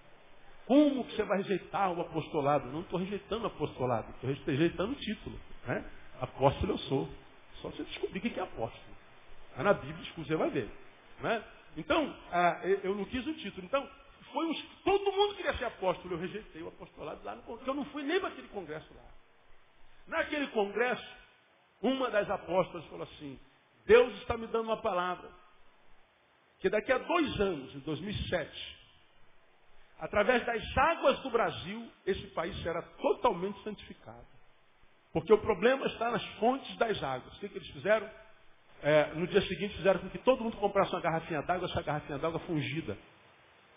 Como 0.65 1.03
que 1.03 1.15
você 1.17 1.23
vai 1.23 1.39
rejeitar 1.39 1.91
o 1.91 1.99
apostolado? 1.99 2.71
Não 2.71 2.79
estou 2.79 2.97
rejeitando 2.97 3.43
o 3.43 3.47
apostolado, 3.47 4.07
estou 4.11 4.29
rejeitando 4.47 4.93
o 4.93 4.95
título. 4.95 5.37
Né? 5.67 5.83
Apóstolo 6.21 6.71
eu 6.71 6.77
sou. 6.77 7.09
Só 7.61 7.69
você 7.69 7.83
descobrir 7.83 8.19
o 8.19 8.21
que 8.21 8.39
é 8.39 8.43
apóstolo. 8.43 8.95
Está 9.51 9.61
na 9.61 9.73
Bíblia, 9.73 10.05
você 10.15 10.35
vai 10.37 10.49
ver. 10.49 10.69
Né? 11.21 11.43
Então, 11.77 12.15
ah, 12.31 12.61
eu 12.83 12.95
não 12.95 13.05
quis 13.05 13.25
o 13.25 13.33
título. 13.33 13.65
Então, 13.65 13.89
foi 14.31 14.45
uns, 14.47 14.61
todo 14.83 15.11
mundo 15.11 15.35
queria 15.35 15.57
ser 15.57 15.65
apóstolo. 15.65 16.15
Eu 16.15 16.19
rejeitei 16.19 16.61
o 16.61 16.67
apostolado 16.67 17.23
lá 17.23 17.35
no 17.35 17.43
congresso. 17.43 17.69
Eu 17.69 17.73
não 17.73 17.85
fui 17.85 18.03
nem 18.03 18.19
para 18.19 18.29
aquele 18.29 18.47
congresso 18.49 18.93
lá. 18.93 19.03
Naquele 20.07 20.47
congresso, 20.47 21.05
uma 21.81 22.09
das 22.09 22.29
apóstolas 22.29 22.85
falou 22.87 23.03
assim, 23.03 23.39
Deus 23.85 24.13
está 24.19 24.37
me 24.37 24.47
dando 24.47 24.65
uma 24.65 24.81
palavra. 24.81 25.29
Que 26.59 26.69
daqui 26.69 26.91
a 26.91 26.97
dois 26.97 27.39
anos, 27.39 27.75
em 27.75 27.79
2007, 27.79 28.77
através 29.99 30.45
das 30.45 30.77
águas 30.77 31.19
do 31.19 31.29
Brasil, 31.29 31.91
esse 32.05 32.27
país 32.27 32.55
será 32.63 32.81
totalmente 32.81 33.61
santificado. 33.63 34.25
Porque 35.11 35.31
o 35.31 35.37
problema 35.37 35.85
está 35.87 36.11
nas 36.11 36.25
fontes 36.39 36.75
das 36.77 37.01
águas. 37.01 37.35
O 37.35 37.39
que, 37.39 37.49
que 37.49 37.57
eles 37.57 37.69
fizeram? 37.69 38.09
É, 38.85 39.15
no 39.15 39.25
dia 39.25 39.41
seguinte 39.41 39.75
fizeram 39.77 39.99
com 39.99 40.09
que 40.09 40.19
todo 40.19 40.43
mundo 40.43 40.57
comprasse 40.57 40.93
uma 40.93 41.01
garrafinha 41.01 41.41
d'água, 41.41 41.67
essa 41.67 41.81
garrafinha 41.81 42.19
d'água 42.19 42.39
fungida. 42.41 42.95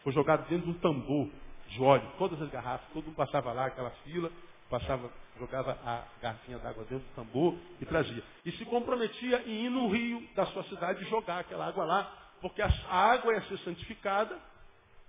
Foi 0.04 0.12
jogada 0.12 0.42
dentro 0.42 0.66
de 0.66 0.72
um 0.72 0.80
tambor 0.80 1.30
de 1.66 1.82
óleo, 1.82 2.06
todas 2.18 2.40
as 2.42 2.50
garrafas, 2.50 2.86
todo 2.92 3.06
mundo 3.06 3.16
passava 3.16 3.50
lá, 3.54 3.66
aquela 3.66 3.88
fila, 4.04 4.30
passava, 4.68 5.10
jogava 5.38 5.78
a 5.82 6.04
garrafinha 6.20 6.58
d'água 6.58 6.84
dentro 6.84 7.06
do 7.06 7.14
tambor 7.14 7.56
e 7.80 7.86
trazia. 7.86 8.22
E 8.44 8.52
se 8.52 8.66
comprometia 8.66 9.44
em 9.46 9.64
ir 9.64 9.70
no 9.70 9.88
rio 9.88 10.22
da 10.36 10.44
sua 10.44 10.62
cidade 10.64 11.02
e 11.02 11.08
jogar 11.08 11.38
aquela 11.38 11.66
água 11.66 11.86
lá, 11.86 12.12
porque 12.42 12.60
a 12.60 12.70
água 12.90 13.32
ia 13.32 13.40
ser 13.44 13.56
santificada, 13.60 14.38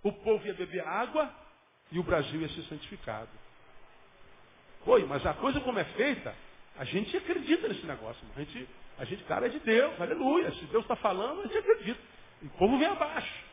o 0.02 0.14
povo 0.14 0.48
ia 0.48 0.54
beber 0.54 0.88
água 0.88 1.30
e 1.92 2.00
o 2.00 2.04
Brasil 2.04 2.40
ia 2.40 2.48
ser 2.48 2.62
santificado. 2.64 3.30
Oi, 4.86 5.06
mas 5.06 5.26
a 5.26 5.34
coisa 5.34 5.60
como 5.60 5.78
é 5.78 5.84
feita, 5.84 6.34
a 6.78 6.86
gente 6.86 7.18
acredita 7.18 7.68
nesse 7.68 7.86
negócio. 7.86 8.26
A 8.34 8.40
gente, 8.40 8.66
a 9.00 9.06
gente, 9.06 9.24
cara, 9.24 9.46
é 9.46 9.50
de 9.50 9.60
Deus, 9.60 10.00
aleluia. 10.00 10.52
Se 10.52 10.66
Deus 10.66 10.84
está 10.84 10.96
falando, 10.98 11.40
a 11.40 11.44
gente 11.44 11.58
acredita. 11.58 12.00
E 12.42 12.46
o 12.48 12.50
povo 12.52 12.78
vem 12.78 12.88
abaixo. 12.88 13.46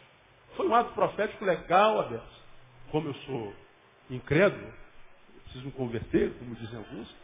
Foi 0.56 0.66
um 0.66 0.74
ato 0.74 0.92
profético 0.92 1.44
legal, 1.44 2.00
Adeus. 2.00 2.42
Como 2.90 3.08
eu 3.08 3.14
sou 3.14 3.54
incrédulo, 4.10 4.72
preciso 5.44 5.66
me 5.66 5.72
converter, 5.72 6.32
como 6.38 6.54
dizem 6.56 6.78
alguns. 6.78 7.14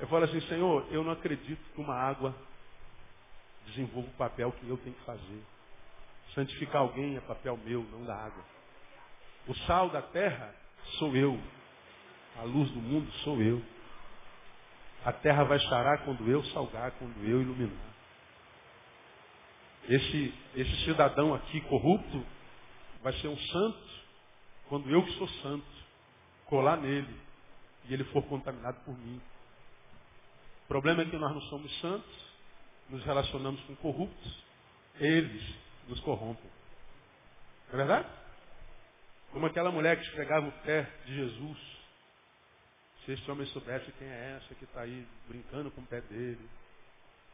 Eu 0.00 0.08
falo 0.08 0.24
assim, 0.24 0.40
Senhor, 0.42 0.86
eu 0.90 1.04
não 1.04 1.12
acredito 1.12 1.62
que 1.74 1.80
uma 1.80 1.94
água 1.94 2.34
desenvolva 3.66 4.08
o 4.08 4.12
papel 4.12 4.50
que 4.52 4.68
eu 4.68 4.78
tenho 4.78 4.96
que 4.96 5.04
fazer. 5.04 5.42
Santificar 6.34 6.80
alguém 6.80 7.16
é 7.16 7.20
papel 7.20 7.58
meu, 7.58 7.82
não 7.92 8.04
da 8.04 8.16
água. 8.16 8.42
O 9.46 9.54
sal 9.66 9.90
da 9.90 10.00
terra 10.00 10.54
sou 10.98 11.14
eu. 11.14 11.38
A 12.38 12.42
luz 12.42 12.70
do 12.70 12.80
mundo 12.80 13.10
sou 13.22 13.40
eu. 13.42 13.62
A 15.04 15.12
terra 15.12 15.44
vai 15.44 15.58
charar 15.60 16.04
quando 16.04 16.28
eu 16.30 16.42
salgar, 16.46 16.92
quando 16.92 17.16
eu 17.24 17.42
iluminar. 17.42 17.94
Esse, 19.88 20.34
esse 20.56 20.84
cidadão 20.84 21.34
aqui 21.34 21.60
corrupto 21.62 22.24
vai 23.02 23.12
ser 23.14 23.28
um 23.28 23.36
santo 23.36 23.84
quando 24.68 24.90
eu 24.90 25.04
que 25.04 25.12
sou 25.12 25.28
santo 25.28 25.66
colar 26.46 26.78
nele 26.78 27.20
e 27.84 27.92
ele 27.92 28.04
for 28.04 28.22
contaminado 28.22 28.80
por 28.84 28.96
mim. 28.96 29.20
O 30.64 30.68
problema 30.68 31.02
é 31.02 31.04
que 31.04 31.16
nós 31.16 31.34
não 31.34 31.42
somos 31.42 31.80
santos, 31.80 32.34
nos 32.88 33.04
relacionamos 33.04 33.60
com 33.64 33.76
corruptos, 33.76 34.44
eles 34.98 35.54
nos 35.86 36.00
corrompem. 36.00 36.50
Não 37.68 37.74
é 37.74 37.76
verdade? 37.76 38.08
Como 39.32 39.44
aquela 39.44 39.70
mulher 39.70 39.98
que 39.98 40.06
esfregava 40.06 40.48
o 40.48 40.52
pé 40.62 40.90
de 41.04 41.14
Jesus. 41.14 41.73
Se 43.04 43.12
esse 43.12 43.30
homem 43.30 43.46
soubesse 43.48 43.92
quem 43.92 44.08
é 44.08 44.36
essa 44.36 44.54
que 44.54 44.64
está 44.64 44.80
aí 44.80 45.06
brincando 45.28 45.70
com 45.70 45.80
o 45.80 45.86
pé 45.86 46.00
dele. 46.02 46.48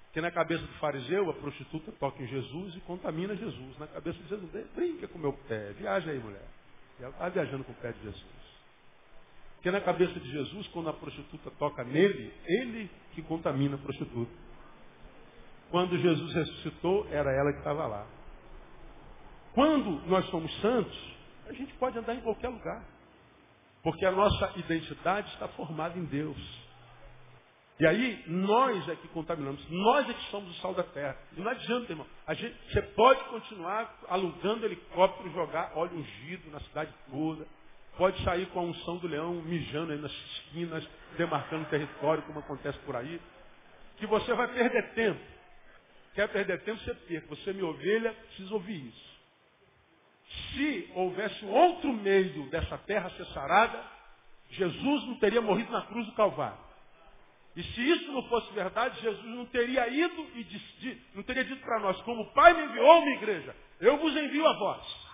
Porque 0.05 0.21
na 0.21 0.31
cabeça 0.33 0.63
do 0.63 0.73
fariseu, 0.75 1.31
a 1.31 1.35
prostituta 1.35 1.93
toca 1.93 2.21
em 2.21 2.27
Jesus 2.27 2.75
e 2.75 2.81
contamina 2.81 3.37
Jesus. 3.37 3.79
Na 3.79 3.87
cabeça 3.87 4.19
de 4.19 4.29
Jesus, 4.29 4.51
brinca 4.75 5.07
com 5.07 5.19
o 5.19 5.21
meu 5.21 5.33
pé, 5.33 5.73
viaja 5.75 6.11
aí, 6.11 6.19
mulher. 6.19 6.49
E 6.99 7.03
ela 7.03 7.13
está 7.13 7.29
viajando 7.29 7.63
com 7.63 7.71
o 7.73 7.77
pé 7.77 7.93
de 7.93 8.03
Jesus. 8.03 8.41
Porque 9.55 9.71
na 9.71 9.81
cabeça 9.81 10.19
de 10.19 10.31
Jesus, 10.31 10.67
quando 10.69 10.89
a 10.89 10.93
prostituta 10.93 11.51
toca 11.53 11.85
nele, 11.85 12.33
ele 12.47 12.91
que 13.13 13.23
contamina 13.23 13.77
a 13.77 13.79
prostituta. 13.79 14.33
Quando 15.71 15.97
Jesus 15.97 16.33
ressuscitou, 16.35 17.07
era 17.11 17.31
ela 17.31 17.53
que 17.53 17.59
estava 17.59 17.87
lá. 17.87 18.07
Quando 19.55 20.05
nós 20.09 20.25
somos 20.31 20.53
santos, 20.61 21.15
a 21.47 21.53
gente 21.53 21.73
pode 21.75 21.99
andar 21.99 22.15
em 22.15 22.21
qualquer 22.21 22.49
lugar. 22.49 22.83
Porque 23.83 24.05
a 24.05 24.11
nossa 24.11 24.53
identidade 24.57 25.29
está 25.33 25.49
formada 25.49 25.99
em 25.99 26.05
Deus. 26.05 26.37
E 27.81 27.87
aí, 27.87 28.23
nós 28.27 28.87
é 28.90 28.97
que 28.97 29.09
contaminamos. 29.09 29.64
Nós 29.71 30.09
é 30.09 30.12
que 30.12 30.31
somos 30.31 30.51
o 30.51 30.61
sal 30.61 30.75
da 30.75 30.83
terra. 30.83 31.16
E 31.35 31.40
não 31.40 31.51
adianta, 31.51 31.90
irmão. 31.90 32.07
A 32.27 32.35
gente, 32.35 32.55
você 32.71 32.83
pode 32.83 33.25
continuar 33.25 33.99
alugando 34.07 34.66
helicóptero, 34.66 35.33
jogar 35.33 35.73
óleo 35.75 35.97
ungido 35.97 36.51
na 36.51 36.61
cidade 36.61 36.93
toda. 37.11 37.47
Pode 37.97 38.23
sair 38.23 38.47
com 38.49 38.61
a 38.61 38.62
unção 38.64 38.99
do 38.99 39.09
leão, 39.09 39.33
mijando 39.35 39.93
aí 39.93 39.99
nas 39.99 40.12
esquinas, 40.12 40.87
demarcando 41.16 41.71
território, 41.71 42.23
como 42.25 42.40
acontece 42.40 42.79
por 42.81 42.95
aí. 42.97 43.19
Que 43.97 44.07
você 44.07 44.35
vai 44.35 44.49
perder 44.49 44.93
tempo. 44.93 45.21
Quer 46.14 46.29
perder 46.29 46.62
tempo, 46.62 46.79
você 46.81 46.95
perca. 46.95 47.29
Você, 47.29 47.53
minha 47.55 47.66
ovelha, 47.66 48.12
precisa 48.12 48.53
ouvir 48.53 48.88
isso. 48.88 49.10
Se 50.53 50.91
houvesse 50.95 51.45
outro 51.45 51.93
meio 51.93 52.49
dessa 52.51 52.79
terra 52.79 53.11
ser 53.11 53.27
sarada, 53.27 53.83
Jesus 54.51 55.05
não 55.07 55.19
teria 55.19 55.41
morrido 55.41 55.71
na 55.71 55.83
cruz 55.83 56.07
do 56.07 56.13
Calvário. 56.13 56.59
E 57.57 57.63
se 57.63 57.91
isso 57.91 58.13
não 58.13 58.23
fosse 58.29 58.53
verdade, 58.53 59.01
Jesus 59.01 59.25
não 59.25 59.45
teria 59.47 59.89
ido 59.89 60.27
e 60.35 60.45
disse, 60.45 61.03
não 61.15 61.23
teria 61.23 61.45
dito 61.45 61.61
para 61.63 61.81
nós, 61.81 62.01
como 62.03 62.23
o 62.23 62.33
Pai 62.33 62.55
me 62.55 62.65
enviou, 62.65 63.03
minha 63.03 63.17
igreja, 63.17 63.57
eu 63.81 63.99
vos 63.99 64.17
envio 64.17 64.47
a 64.47 64.53
vós. 64.55 65.11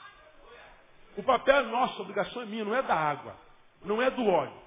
O 1.17 1.23
papel 1.23 1.57
é 1.57 1.63
nosso, 1.63 1.99
a 1.99 2.03
obrigação 2.03 2.43
é 2.43 2.47
minha, 2.47 2.65
não 2.65 2.75
é 2.75 2.83
da 2.83 2.95
água, 2.95 3.37
não 3.83 4.03
é 4.03 4.11
do 4.11 4.25
óleo. 4.27 4.67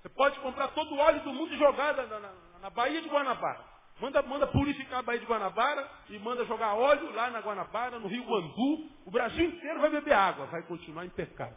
Você 0.00 0.08
pode 0.08 0.38
comprar 0.40 0.68
todo 0.68 0.94
o 0.94 0.98
óleo 0.98 1.20
do 1.22 1.32
mundo 1.32 1.52
e 1.52 1.58
jogar 1.58 1.94
na, 1.94 2.06
na, 2.06 2.32
na 2.62 2.70
Baía 2.70 3.02
de 3.02 3.08
Guanabara. 3.08 3.64
Manda, 4.00 4.22
manda 4.22 4.46
purificar 4.46 5.00
a 5.00 5.02
Baía 5.02 5.20
de 5.20 5.26
Guanabara 5.26 5.88
e 6.08 6.18
manda 6.18 6.44
jogar 6.44 6.74
óleo 6.74 7.12
lá 7.12 7.30
na 7.30 7.40
Guanabara, 7.40 7.98
no 7.98 8.06
Rio 8.06 8.24
Guandu. 8.24 8.88
O 9.04 9.10
Brasil 9.10 9.46
inteiro 9.46 9.80
vai 9.80 9.90
beber 9.90 10.14
água, 10.14 10.46
vai 10.46 10.62
continuar 10.62 11.04
em 11.04 11.10
pecado. 11.10 11.56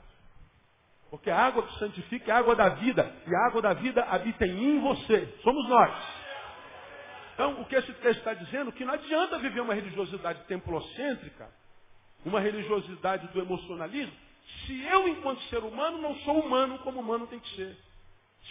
Porque 1.09 1.29
a 1.29 1.37
água 1.37 1.63
que 1.63 1.77
santifica 1.77 2.31
é 2.31 2.33
a 2.33 2.37
água 2.37 2.55
da 2.55 2.69
vida. 2.69 3.13
E 3.27 3.35
a 3.35 3.47
água 3.47 3.61
da 3.61 3.73
vida 3.73 4.03
habita 4.03 4.47
em 4.47 4.79
você. 4.79 5.37
Somos 5.43 5.67
nós. 5.69 5.93
Então, 7.33 7.61
o 7.61 7.65
que 7.65 7.75
esse 7.75 7.93
texto 7.93 8.19
está 8.19 8.33
dizendo? 8.33 8.71
Que 8.71 8.85
não 8.85 8.93
adianta 8.93 9.37
viver 9.37 9.61
uma 9.61 9.73
religiosidade 9.73 10.43
templocêntrica, 10.45 11.49
uma 12.25 12.39
religiosidade 12.39 13.27
do 13.27 13.39
emocionalismo, 13.39 14.13
se 14.65 14.85
eu, 14.85 15.07
enquanto 15.07 15.41
ser 15.43 15.63
humano, 15.63 15.97
não 15.99 16.15
sou 16.19 16.39
humano 16.39 16.79
como 16.79 16.99
humano 16.99 17.27
tem 17.27 17.39
que 17.39 17.55
ser. 17.55 17.77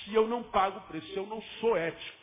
Se 0.05 0.15
eu 0.15 0.27
não 0.27 0.43
pago 0.43 0.79
o 0.79 0.83
preço, 0.83 1.07
se 1.09 1.17
eu 1.17 1.27
não 1.27 1.43
sou 1.61 1.77
ético. 1.77 2.20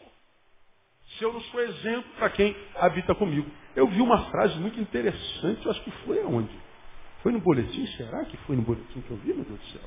Se 1.17 1.23
eu 1.23 1.34
não 1.34 1.41
sou 1.41 1.60
exemplo 1.62 2.10
para 2.17 2.30
quem 2.30 2.56
habita 2.75 3.15
comigo. 3.15 3.49
Eu 3.75 3.88
vi 3.88 4.01
uma 4.01 4.30
frase 4.30 4.58
muito 4.60 4.80
interessante, 4.80 5.65
eu 5.65 5.71
acho 5.71 5.84
que 5.84 5.91
foi 6.06 6.21
aonde? 6.21 6.56
Foi 7.21 7.32
no 7.32 7.39
boletim? 7.39 7.86
Será 7.97 8.25
que 8.25 8.38
foi 8.38 8.56
no 8.56 8.62
boletim 8.62 9.01
que 9.01 9.12
eu 9.12 9.17
vi, 9.17 9.34
meu 9.34 9.43
Deus 9.43 9.60
do 9.60 9.65
céu? 9.67 9.82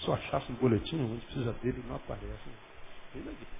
Se 0.00 0.08
eu 0.08 0.14
achasse 0.14 0.52
um 0.52 0.54
boletim, 0.56 0.96
gente 0.96 1.26
precisa 1.26 1.52
dele, 1.54 1.82
não 1.86 1.96
aparece. 1.96 2.28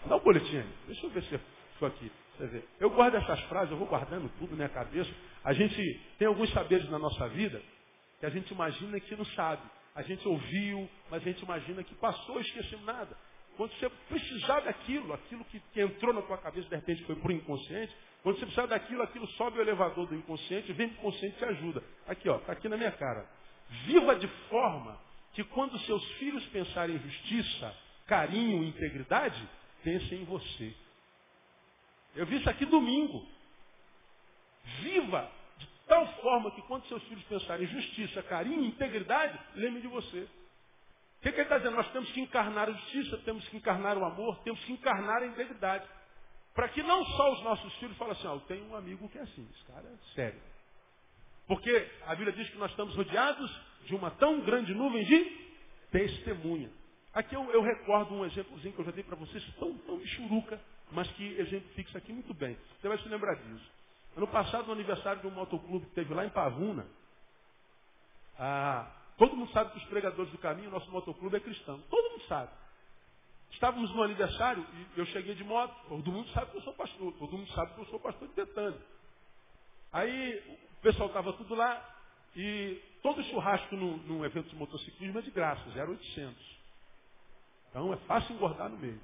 Dá 0.07 0.17
o 0.17 0.19
um 0.19 0.23
boletim 0.23 0.57
aí. 0.57 0.69
Deixa 0.87 1.07
eu 1.07 1.11
ver 1.11 1.23
se 1.25 1.35
é 1.35 1.41
isso 1.75 1.87
aqui. 1.87 2.11
Você 2.37 2.47
vê. 2.47 2.65
Eu 2.81 2.91
guardo 2.91 3.17
essas 3.17 3.41
frases, 3.43 3.71
eu 3.71 3.77
vou 3.77 3.87
guardando 3.87 4.31
tudo 4.39 4.51
na 4.51 4.57
minha 4.57 4.69
cabeça. 4.69 5.11
A 5.45 5.53
gente 5.53 6.01
tem 6.19 6.27
alguns 6.27 6.51
saberes 6.53 6.89
na 6.91 6.99
nossa 6.99 7.29
vida 7.29 7.61
que 8.21 8.27
a 8.27 8.31
gente 8.31 8.53
imagina 8.53 8.99
que 9.01 9.17
não 9.17 9.25
sabe. 9.27 9.63
A 9.95 10.03
gente 10.03 10.27
ouviu, 10.27 10.89
mas 11.11 11.23
a 11.23 11.25
gente 11.25 11.43
imagina 11.43 11.83
que 11.85 11.95
passou 11.95 12.41
esqueceu 12.41 12.81
nada. 12.81 13.17
Quando 13.57 13.73
você 13.75 13.89
precisar 14.09 14.61
daquilo, 14.61 15.13
aquilo 15.13 15.45
que, 15.45 15.63
entrou 15.81 16.13
na 16.13 16.23
tua 16.23 16.39
cabeça, 16.39 16.69
de 16.69 16.75
repente 16.75 17.05
foi 17.05 17.15
para 17.17 17.29
o 17.29 17.33
inconsciente, 17.33 17.95
quando 18.23 18.37
você 18.37 18.47
precisar 18.47 18.67
daquilo, 18.67 19.03
aquilo 19.03 19.27
sobe 19.33 19.59
o 19.59 19.63
elevador 19.63 20.07
do 20.07 20.15
inconsciente, 20.15 20.73
vem 20.73 20.89
para 20.89 20.99
o 20.99 21.03
consciente 21.03 21.37
e 21.37 21.39
te 21.39 21.45
ajuda. 21.45 21.83
Aqui, 22.09 22.29
ó, 22.29 22.37
está 22.37 22.53
aqui 22.53 22.69
na 22.69 22.77
minha 22.77 22.93
cara. 22.93 23.29
Viva 23.87 24.17
de 24.17 24.27
forma 24.49 24.99
que 25.35 25.45
quando 25.45 25.79
seus 25.81 26.05
filhos 26.15 26.45
pensarem 26.47 26.97
em 26.97 26.99
justiça, 26.99 27.77
carinho 28.07 28.65
integridade, 28.65 29.47
pensem 29.83 30.23
em 30.23 30.25
você. 30.25 30.75
Eu 32.17 32.27
vi 32.27 32.37
isso 32.37 32.49
aqui 32.49 32.65
domingo. 32.65 33.27
Viva 34.81 35.31
de 35.59 35.67
tal 35.87 36.07
forma 36.23 36.51
que 36.53 36.63
quando 36.63 36.87
seus 36.87 37.03
filhos 37.05 37.25
pensarem 37.25 37.67
em 37.67 37.69
justiça, 37.69 38.23
carinho 38.23 38.65
integridade, 38.65 39.39
lembrem 39.55 39.83
de 39.83 39.89
você. 39.89 40.27
Que, 41.25 41.33
que 41.33 41.37
ele 41.37 41.45
está 41.45 41.57
dizendo? 41.57 41.77
Nós 41.77 41.91
temos 41.91 42.13
que 42.13 42.21
encarnar 42.21 42.69
a 42.69 42.73
justiça, 42.73 43.17
temos 43.25 43.49
que 43.49 43.57
encarnar 43.57 43.97
o 43.97 44.05
amor, 44.05 44.43
temos 44.43 44.63
que 44.65 44.75
encarnar 44.75 45.23
a 45.23 45.27
integridade. 45.27 45.89
Para 46.55 46.69
que 46.69 46.83
não 46.83 47.03
só 47.03 47.33
os 47.33 47.43
nossos 47.43 47.75
filhos 47.77 47.97
falem 47.97 48.13
assim, 48.13 48.29
ah, 48.29 48.33
eu 48.33 48.41
tenho 48.41 48.67
um 48.67 48.77
amigo 48.77 49.09
que 49.09 49.17
é 49.17 49.23
assim, 49.23 49.49
esse 49.55 49.65
cara 49.65 49.89
é 49.89 50.15
sério. 50.15 50.39
Porque 51.47 51.91
a 52.07 52.15
Bíblia 52.15 52.37
diz 52.37 52.51
que 52.51 52.59
nós 52.59 52.71
estamos 52.71 52.95
rodeados 52.95 53.51
de 53.87 53.95
uma 53.95 54.11
tão 54.11 54.43
grande 54.43 54.75
nuvem 54.75 55.03
de 55.03 55.25
testemunha. 55.91 56.71
Aqui 57.15 57.35
eu, 57.35 57.51
eu 57.53 57.63
recordo 57.63 58.15
um 58.15 58.27
exemplozinho 58.27 58.75
que 58.75 58.81
eu 58.81 58.85
já 58.85 58.91
dei 58.91 59.03
para 59.03 59.17
vocês, 59.17 59.43
tão, 59.59 59.79
tão 59.79 59.97
michuruca, 59.97 60.61
mas 60.93 61.11
que 61.13 61.25
exemplifica 61.39 61.89
isso 61.89 61.97
aqui 61.97 62.13
muito 62.13 62.35
bem. 62.35 62.55
Você 62.83 62.89
vai 62.89 62.99
se 62.99 63.09
lembrar 63.09 63.35
disso. 63.37 63.71
Ano 64.15 64.29
passado, 64.29 64.67
no 64.67 64.75
aniversário 64.75 65.23
de 65.23 65.27
um 65.27 65.31
motoclube 65.31 65.87
que 65.87 65.95
teve 65.95 66.13
lá 66.13 66.27
em 66.27 66.31
Pavuna, 66.31 66.87
ah, 68.39 69.04
todo 69.17 69.37
mundo 69.37 69.51
sabe 69.53 69.73
que 69.73 69.79
os 69.79 69.85
pregadores 69.85 70.31
do 70.33 70.39
caminho, 70.39 70.71
nosso 70.71 70.91
motoclube 70.91 71.37
é 71.37 71.41
cristão. 71.41 71.81
Todo 71.91 72.11
mundo 72.11 72.25
sabe. 72.27 72.51
Estávamos 73.51 73.95
no 73.95 74.03
aniversário 74.03 74.67
e 74.73 74.99
eu 74.99 75.07
cheguei 75.07 75.35
de 75.35 75.45
moto. 75.45 75.75
Todo 75.89 76.11
mundo 76.11 76.29
sabe 76.31 76.51
que 76.51 76.57
eu 76.57 76.63
sou 76.63 76.73
pastor. 76.73 77.13
Todo 77.15 77.39
mundo 77.39 77.51
sabe 77.53 77.75
que 77.75 77.81
eu 77.81 77.87
sou 77.87 78.01
pastor 78.01 78.29
de 78.29 78.35
Betânia. 78.35 78.81
Aí 79.93 80.59
o 80.79 80.83
pessoal 80.83 81.09
estava 81.09 81.33
tudo 81.35 81.55
lá, 81.55 81.95
e 82.37 82.83
todo 83.01 83.23
churrasco 83.25 83.77
num, 83.77 83.97
num 83.99 84.25
evento 84.25 84.49
de 84.49 84.57
motociclismo 84.57 85.21
é 85.21 85.23
de 85.23 85.31
graça, 85.31 85.63
0,800. 85.71 86.35
Então 87.71 87.93
é 87.93 87.97
fácil 87.99 88.35
engordar 88.35 88.69
no 88.69 88.77
meio. 88.77 89.01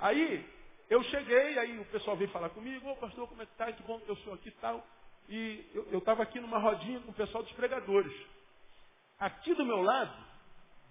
Aí 0.00 0.44
eu 0.90 1.02
cheguei, 1.04 1.58
aí 1.58 1.78
o 1.78 1.84
pessoal 1.86 2.16
veio 2.16 2.30
falar 2.30 2.50
comigo, 2.50 2.88
ô 2.90 2.96
pastor, 2.96 3.28
como 3.28 3.42
é 3.42 3.46
que 3.46 3.54
tá? 3.54 3.72
Que 3.72 3.82
bom 3.84 4.00
que 4.00 4.08
eu 4.08 4.16
sou 4.16 4.34
aqui 4.34 4.48
e 4.48 4.52
tal. 4.52 4.84
E 5.28 5.64
eu 5.92 5.98
estava 5.98 6.24
aqui 6.24 6.40
numa 6.40 6.58
rodinha 6.58 7.00
com 7.00 7.12
o 7.12 7.14
pessoal 7.14 7.44
dos 7.44 7.52
pregadores. 7.52 8.12
Aqui 9.22 9.54
do 9.54 9.64
meu 9.64 9.80
lado, 9.80 10.12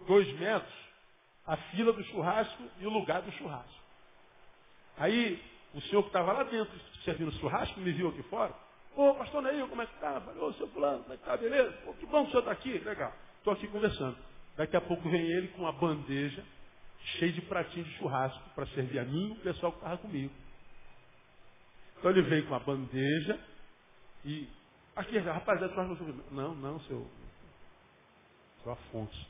dois 0.07 0.25
metros, 0.39 0.73
a 1.45 1.57
fila 1.57 1.91
do 1.91 2.01
churrasco 2.05 2.63
e 2.79 2.87
o 2.87 2.89
lugar 2.89 3.21
do 3.21 3.31
churrasco. 3.33 3.81
Aí, 4.97 5.43
o 5.73 5.81
senhor 5.81 6.01
que 6.03 6.07
estava 6.07 6.31
lá 6.31 6.43
dentro 6.43 6.71
servindo 7.03 7.29
churrasco 7.33 7.77
me 7.81 7.91
viu 7.91 8.07
aqui 8.07 8.23
fora. 8.23 8.53
Ô, 8.95 9.13
pastor 9.15 9.41
Neil, 9.43 9.67
como 9.67 9.81
é 9.81 9.85
que 9.85 9.99
tá? 9.99 10.21
Falei, 10.21 10.41
ô, 10.41 10.53
seu 10.53 10.69
fulano, 10.69 11.03
como 11.03 11.13
é 11.13 11.17
que 11.17 11.25
tá? 11.25 11.35
Beleza? 11.35 11.73
Pô, 11.83 11.93
que 11.93 12.05
bom 12.05 12.21
que 12.21 12.27
o 12.27 12.31
senhor 12.31 12.39
está 12.39 12.51
aqui. 12.53 12.77
Legal. 12.77 13.13
Estou 13.37 13.51
aqui 13.51 13.67
conversando. 13.67 14.17
Daqui 14.55 14.77
a 14.77 14.81
pouco 14.81 15.09
vem 15.09 15.29
ele 15.29 15.49
com 15.49 15.63
uma 15.63 15.73
bandeja 15.73 16.41
cheia 17.17 17.33
de 17.33 17.41
pratinhos 17.41 17.89
de 17.89 17.97
churrasco 17.97 18.49
para 18.55 18.65
servir 18.67 18.99
a 18.99 19.03
mim 19.03 19.31
e 19.31 19.31
o 19.33 19.41
pessoal 19.41 19.73
que 19.73 19.79
estava 19.79 19.97
comigo. 19.97 20.33
Então 21.99 22.11
ele 22.11 22.21
veio 22.21 22.47
com 22.47 22.55
a 22.55 22.59
bandeja 22.59 23.37
e. 24.23 24.47
Aqui, 24.95 25.17
rapaziada, 25.17 25.73
churrasco 25.73 26.05
não 26.31 26.55
Não, 26.55 26.79
seu. 26.81 27.05
Seu 28.63 28.71
Afonso. 28.71 29.27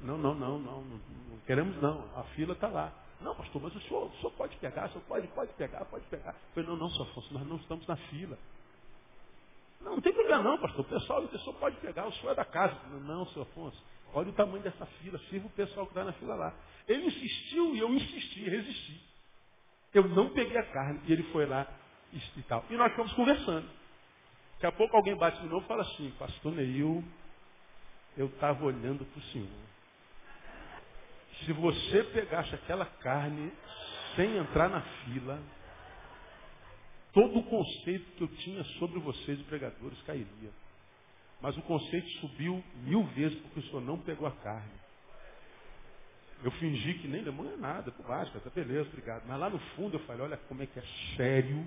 Não, 0.00 0.18
não, 0.18 0.34
não, 0.34 0.58
não, 0.58 0.82
não, 0.82 1.00
queremos 1.46 1.80
não. 1.80 2.04
A 2.16 2.22
fila 2.34 2.52
está 2.52 2.68
lá. 2.68 2.92
Não, 3.20 3.34
pastor, 3.34 3.62
mas 3.62 3.74
o 3.74 3.80
senhor, 3.80 4.06
o 4.06 4.16
senhor 4.16 4.32
pode 4.32 4.56
pegar, 4.56 4.86
o 4.86 4.88
senhor 4.90 5.04
pode, 5.08 5.26
pode 5.28 5.52
pegar, 5.54 5.84
pode 5.86 6.04
pegar. 6.06 6.32
Eu 6.32 6.54
falei, 6.54 6.68
não, 6.68 6.76
não, 6.76 6.90
seu 6.90 7.02
Afonso, 7.04 7.32
nós 7.32 7.46
não 7.46 7.56
estamos 7.56 7.86
na 7.86 7.96
fila. 7.96 8.38
Não, 9.80 9.92
não 9.92 10.00
tem 10.00 10.12
problema 10.12 10.42
não, 10.42 10.58
pastor. 10.58 10.80
O 10.80 10.88
pessoal, 10.88 11.24
o 11.24 11.28
pessoal 11.28 11.56
pode 11.56 11.76
pegar, 11.76 12.06
o 12.06 12.12
senhor 12.14 12.32
é 12.32 12.34
da 12.34 12.44
casa. 12.44 12.78
Não, 12.90 13.00
não, 13.00 13.22
Afonso. 13.22 13.82
Olha 14.12 14.28
o 14.28 14.32
tamanho 14.32 14.62
dessa 14.62 14.86
fila, 14.86 15.18
sirva 15.30 15.46
o 15.46 15.50
pessoal 15.50 15.86
que 15.86 15.92
está 15.92 16.04
na 16.04 16.12
fila 16.12 16.34
lá. 16.34 16.54
Ele 16.86 17.06
insistiu 17.06 17.74
e 17.74 17.78
eu 17.78 17.92
insisti, 17.92 18.48
resisti. 18.48 19.00
Eu 19.92 20.08
não 20.08 20.30
peguei 20.30 20.56
a 20.56 20.72
carne 20.72 21.00
e 21.06 21.12
ele 21.12 21.22
foi 21.24 21.46
lá 21.46 21.66
e 22.12 22.42
tal. 22.42 22.64
E 22.70 22.76
nós 22.76 22.90
ficamos 22.90 23.12
conversando. 23.14 23.68
Daqui 24.54 24.66
a 24.66 24.72
pouco 24.72 24.96
alguém 24.96 25.16
bate 25.16 25.40
de 25.40 25.48
novo 25.48 25.64
e 25.64 25.68
fala 25.68 25.82
assim, 25.82 26.10
pastor 26.18 26.52
Neil, 26.52 27.04
eu 28.16 28.26
estava 28.26 28.64
olhando 28.64 29.04
para 29.04 29.18
o 29.18 29.22
senhor. 29.24 29.66
Se 31.44 31.52
você 31.52 32.02
pegasse 32.04 32.54
aquela 32.54 32.86
carne 32.86 33.52
sem 34.14 34.36
entrar 34.38 34.68
na 34.68 34.80
fila, 34.80 35.40
todo 37.12 37.38
o 37.38 37.42
conceito 37.44 38.10
que 38.12 38.22
eu 38.22 38.28
tinha 38.28 38.64
sobre 38.78 38.98
vocês, 39.00 39.40
pregadores, 39.42 40.00
cairia. 40.02 40.50
Mas 41.40 41.56
o 41.58 41.62
conceito 41.62 42.08
subiu 42.20 42.64
mil 42.76 43.04
vezes 43.08 43.38
porque 43.40 43.60
o 43.60 43.62
senhor 43.64 43.82
não 43.82 43.98
pegou 43.98 44.26
a 44.26 44.32
carne. 44.32 44.86
Eu 46.42 46.50
fingi 46.52 46.94
que 46.94 47.08
nem 47.08 47.22
demônio 47.22 47.54
é 47.54 47.56
nada, 47.56 47.90
por 47.90 48.06
baixo, 48.06 48.38
tá 48.40 48.50
beleza, 48.50 48.88
obrigado. 48.88 49.24
Mas 49.26 49.38
lá 49.38 49.50
no 49.50 49.58
fundo 49.74 49.96
eu 49.96 50.00
falei, 50.00 50.22
olha 50.22 50.36
como 50.48 50.62
é 50.62 50.66
que 50.66 50.78
é 50.78 50.84
sério 51.16 51.64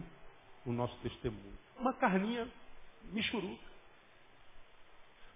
o 0.65 0.71
nosso 0.71 0.95
testemunho. 0.97 1.57
Uma 1.77 1.93
carninha 1.93 2.47
michuruca. 3.11 3.68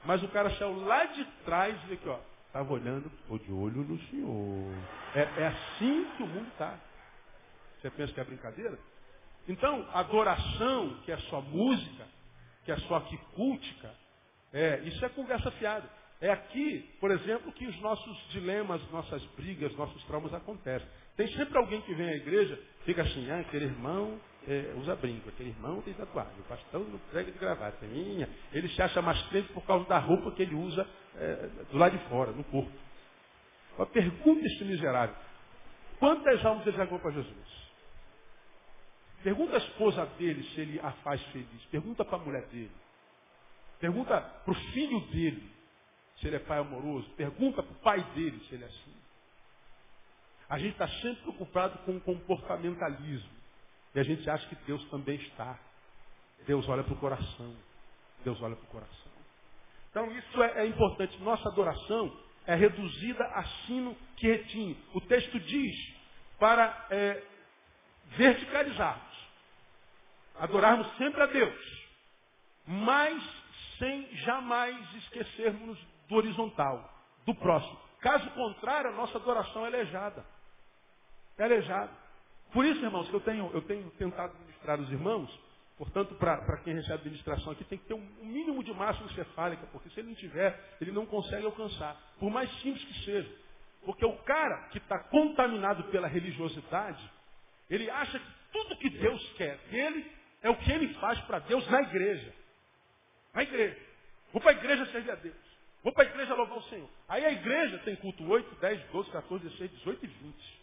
Mas 0.05 0.21
o 0.23 0.27
cara 0.29 0.49
saiu 0.57 0.85
lá 0.85 1.05
de 1.05 1.23
trás 1.45 1.77
e 1.89 1.93
aqui, 1.93 2.09
ó, 2.09 2.19
Estava 2.53 2.71
olhando, 2.71 3.11
estou 3.19 3.39
de 3.39 3.51
olho 3.51 3.83
no 3.83 3.99
Senhor. 4.09 4.75
É, 5.15 5.21
é 5.41 5.47
assim 5.47 6.05
que 6.15 6.21
o 6.21 6.27
mundo 6.27 6.47
está. 6.49 6.79
Você 7.81 7.89
pensa 7.89 8.13
que 8.13 8.19
é 8.19 8.23
brincadeira? 8.23 8.77
Então, 9.47 9.89
adoração, 9.91 11.01
que 11.03 11.11
é 11.11 11.17
só 11.17 11.41
música, 11.41 12.05
que 12.63 12.71
é 12.71 12.77
só 12.81 12.97
aqui 12.97 13.17
cultica, 13.33 13.91
é, 14.53 14.81
isso 14.81 15.03
é 15.03 15.09
conversa 15.09 15.49
fiada. 15.53 15.89
É 16.21 16.29
aqui, 16.29 16.95
por 16.99 17.09
exemplo, 17.09 17.51
que 17.53 17.65
os 17.65 17.81
nossos 17.81 18.29
dilemas, 18.29 18.87
nossas 18.91 19.25
brigas, 19.35 19.75
nossos 19.75 20.03
traumas 20.03 20.31
acontecem. 20.31 20.87
Tem 21.17 21.27
sempre 21.29 21.57
alguém 21.57 21.81
que 21.81 21.95
vem 21.95 22.07
à 22.07 22.15
igreja, 22.15 22.61
fica 22.85 23.01
assim, 23.01 23.31
ah, 23.31 23.39
aquele 23.39 23.65
irmão 23.65 24.21
é, 24.47 24.73
usa 24.77 24.95
brinco, 24.95 25.29
aquele 25.29 25.49
irmão 25.49 25.81
tem 25.81 25.93
tatuagem, 25.93 26.39
o 26.39 26.43
pastor 26.43 26.87
não 26.89 26.99
prega 27.11 27.31
de 27.31 27.37
gravata, 27.37 27.85
minha. 27.85 28.29
Ele 28.51 28.67
se 28.69 28.81
acha 28.81 29.01
mais 29.01 29.21
crente 29.27 29.51
por 29.53 29.63
causa 29.63 29.87
da 29.87 29.97
roupa 29.99 30.31
que 30.31 30.41
ele 30.41 30.55
usa 30.55 30.87
é, 31.15 31.49
do 31.71 31.77
lado 31.77 31.97
de 31.97 32.09
fora, 32.09 32.31
no 32.31 32.43
corpo. 32.45 32.71
Uma 33.77 33.85
pergunta 33.85 34.45
esse 34.45 34.63
miserável. 34.65 35.15
Quantas 35.99 36.43
almas 36.45 36.67
ele 36.67 36.77
jogou 36.77 36.99
para 36.99 37.11
Jesus? 37.11 37.63
Pergunta 39.23 39.55
à 39.55 39.57
esposa 39.57 40.05
dele 40.17 40.43
se 40.49 40.61
ele 40.61 40.79
a 40.81 40.91
faz 40.91 41.21
feliz. 41.27 41.65
Pergunta 41.71 42.03
para 42.03 42.17
a 42.17 42.21
mulher 42.21 42.45
dele. 42.47 42.71
Pergunta 43.79 44.19
para 44.19 44.51
o 44.51 44.55
filho 44.73 44.99
dele 45.07 45.49
se 46.17 46.27
ele 46.27 46.35
é 46.35 46.39
pai 46.39 46.59
amoroso. 46.59 47.09
Pergunta 47.11 47.63
para 47.63 47.71
o 47.71 47.75
pai 47.75 48.03
dele 48.13 48.39
se 48.47 48.55
ele 48.55 48.65
é 48.65 48.67
assim. 48.67 48.93
A 50.49 50.59
gente 50.59 50.73
está 50.73 50.87
sempre 50.87 51.21
preocupado 51.21 51.77
com 51.79 51.95
o 51.95 52.01
comportamentalismo. 52.01 53.42
E 53.95 53.99
a 53.99 54.03
gente 54.03 54.27
acha 54.29 54.47
que 54.47 54.55
Deus 54.65 54.83
também 54.89 55.15
está. 55.15 55.57
Deus 56.45 56.67
olha 56.67 56.83
para 56.83 56.93
o 56.93 56.97
coração. 56.97 57.55
Deus 58.23 58.41
olha 58.41 58.55
para 58.55 58.65
o 58.65 58.69
coração. 58.69 59.11
Então 59.89 60.11
isso 60.11 60.43
é, 60.43 60.63
é, 60.63 60.65
importante. 60.65 61.17
Nossa 61.21 61.47
adoração 61.49 62.17
é 62.45 62.55
reduzida 62.55 63.23
a 63.25 63.43
sino 63.65 63.95
que 64.17 64.27
retine. 64.27 64.77
O 64.93 65.01
texto 65.01 65.39
diz 65.39 65.75
para 66.39 66.87
é, 66.89 67.23
verticalizarmos. 68.17 69.13
Adorarmos 70.39 70.87
sempre 70.97 71.21
a 71.21 71.27
Deus. 71.27 71.83
Mas 72.65 73.21
sem 73.77 74.15
jamais 74.17 74.95
esquecermos 74.95 75.77
do 76.07 76.15
horizontal, 76.15 76.91
do 77.25 77.35
próximo. 77.35 77.79
Caso 77.99 78.29
contrário, 78.31 78.89
a 78.89 78.93
nossa 78.93 79.17
adoração 79.17 79.63
é 79.63 79.67
aleijada. 79.67 80.25
É 81.37 81.43
aleijada. 81.43 82.02
Por 82.53 82.63
isso, 82.65 82.85
irmãos, 82.85 83.09
que 83.09 83.15
eu 83.15 83.19
tenho, 83.19 83.49
eu 83.51 83.61
tenho 83.63 83.89
tentado 83.97 84.37
ministrar 84.37 84.79
os 84.79 84.91
irmãos, 84.91 85.27
portanto, 85.75 86.13
para 86.15 86.57
quem 86.63 86.75
recebe 86.75 86.99
administração 86.99 87.51
aqui, 87.51 87.63
tem 87.63 87.79
que 87.79 87.85
ter 87.85 87.95
um, 87.95 88.07
mínimo 88.21 88.63
de 88.63 88.71
massa 88.73 89.03
encefálica, 89.03 89.65
porque 89.71 89.89
se 89.89 89.99
ele 89.99 90.09
não 90.09 90.15
tiver, 90.15 90.77
ele 90.79 90.91
não 90.91 91.05
consegue 91.05 91.45
alcançar, 91.45 91.99
por 92.19 92.29
mais 92.29 92.49
simples 92.61 92.83
que 92.85 93.05
seja. 93.05 93.43
Porque 93.83 94.05
o 94.05 94.15
cara 94.19 94.69
que 94.69 94.77
está 94.77 94.99
contaminado 94.99 95.85
pela 95.85 96.07
religiosidade, 96.07 97.03
ele 97.69 97.89
acha 97.89 98.19
que 98.19 98.31
tudo 98.51 98.77
que 98.77 98.89
Deus 98.91 99.33
quer 99.33 99.57
dele 99.69 100.09
é 100.43 100.49
o 100.49 100.55
que 100.55 100.71
ele 100.71 100.93
faz 100.95 101.19
para 101.21 101.39
Deus 101.39 101.67
na 101.69 101.81
igreja. 101.81 102.33
Na 103.33 103.41
igreja. 103.41 103.77
Vou 104.31 104.41
para 104.41 104.51
a 104.51 104.55
igreja 104.55 104.85
servir 104.91 105.11
a 105.11 105.15
Deus. 105.15 105.35
Vou 105.83 105.91
para 105.91 106.03
a 106.03 106.07
igreja 106.07 106.35
louvar 106.35 106.59
o 106.59 106.63
Senhor. 106.63 106.89
Aí 107.09 107.25
a 107.25 107.31
igreja 107.31 107.79
tem 107.79 107.95
culto 107.95 108.23
8, 108.25 108.55
10, 108.55 108.91
12, 108.91 109.11
14, 109.11 109.43
16, 109.43 109.71
18 109.71 110.05
e 110.05 110.07
20. 110.07 110.62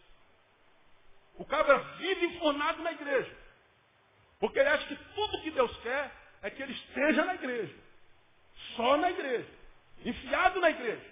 O 1.41 1.45
cabra 1.47 1.79
vive 1.97 2.27
enfornado 2.27 2.83
na 2.83 2.93
igreja. 2.93 3.35
Porque 4.39 4.59
ele 4.59 4.69
acha 4.69 4.87
que 4.87 4.97
tudo 5.15 5.41
que 5.41 5.51
Deus 5.51 5.75
quer 5.79 6.13
é 6.43 6.51
que 6.51 6.63
ele 6.63 6.75
esteja 6.75 7.25
na 7.25 7.35
igreja. 7.35 7.75
Só 8.77 8.99
na 8.99 9.11
igreja. 9.11 9.49
Enfiado 10.05 10.61
na 10.61 10.69
igreja. 10.69 11.03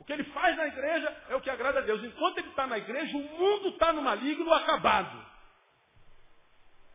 O 0.00 0.04
que 0.04 0.12
ele 0.12 0.24
faz 0.24 0.56
na 0.56 0.66
igreja 0.66 1.16
é 1.28 1.36
o 1.36 1.40
que 1.40 1.48
agrada 1.48 1.78
a 1.78 1.82
Deus. 1.82 2.02
Enquanto 2.02 2.38
ele 2.38 2.48
está 2.48 2.66
na 2.66 2.78
igreja, 2.78 3.16
o 3.16 3.22
mundo 3.22 3.68
está 3.68 3.92
no 3.92 4.02
maligno 4.02 4.52
acabado. 4.52 5.24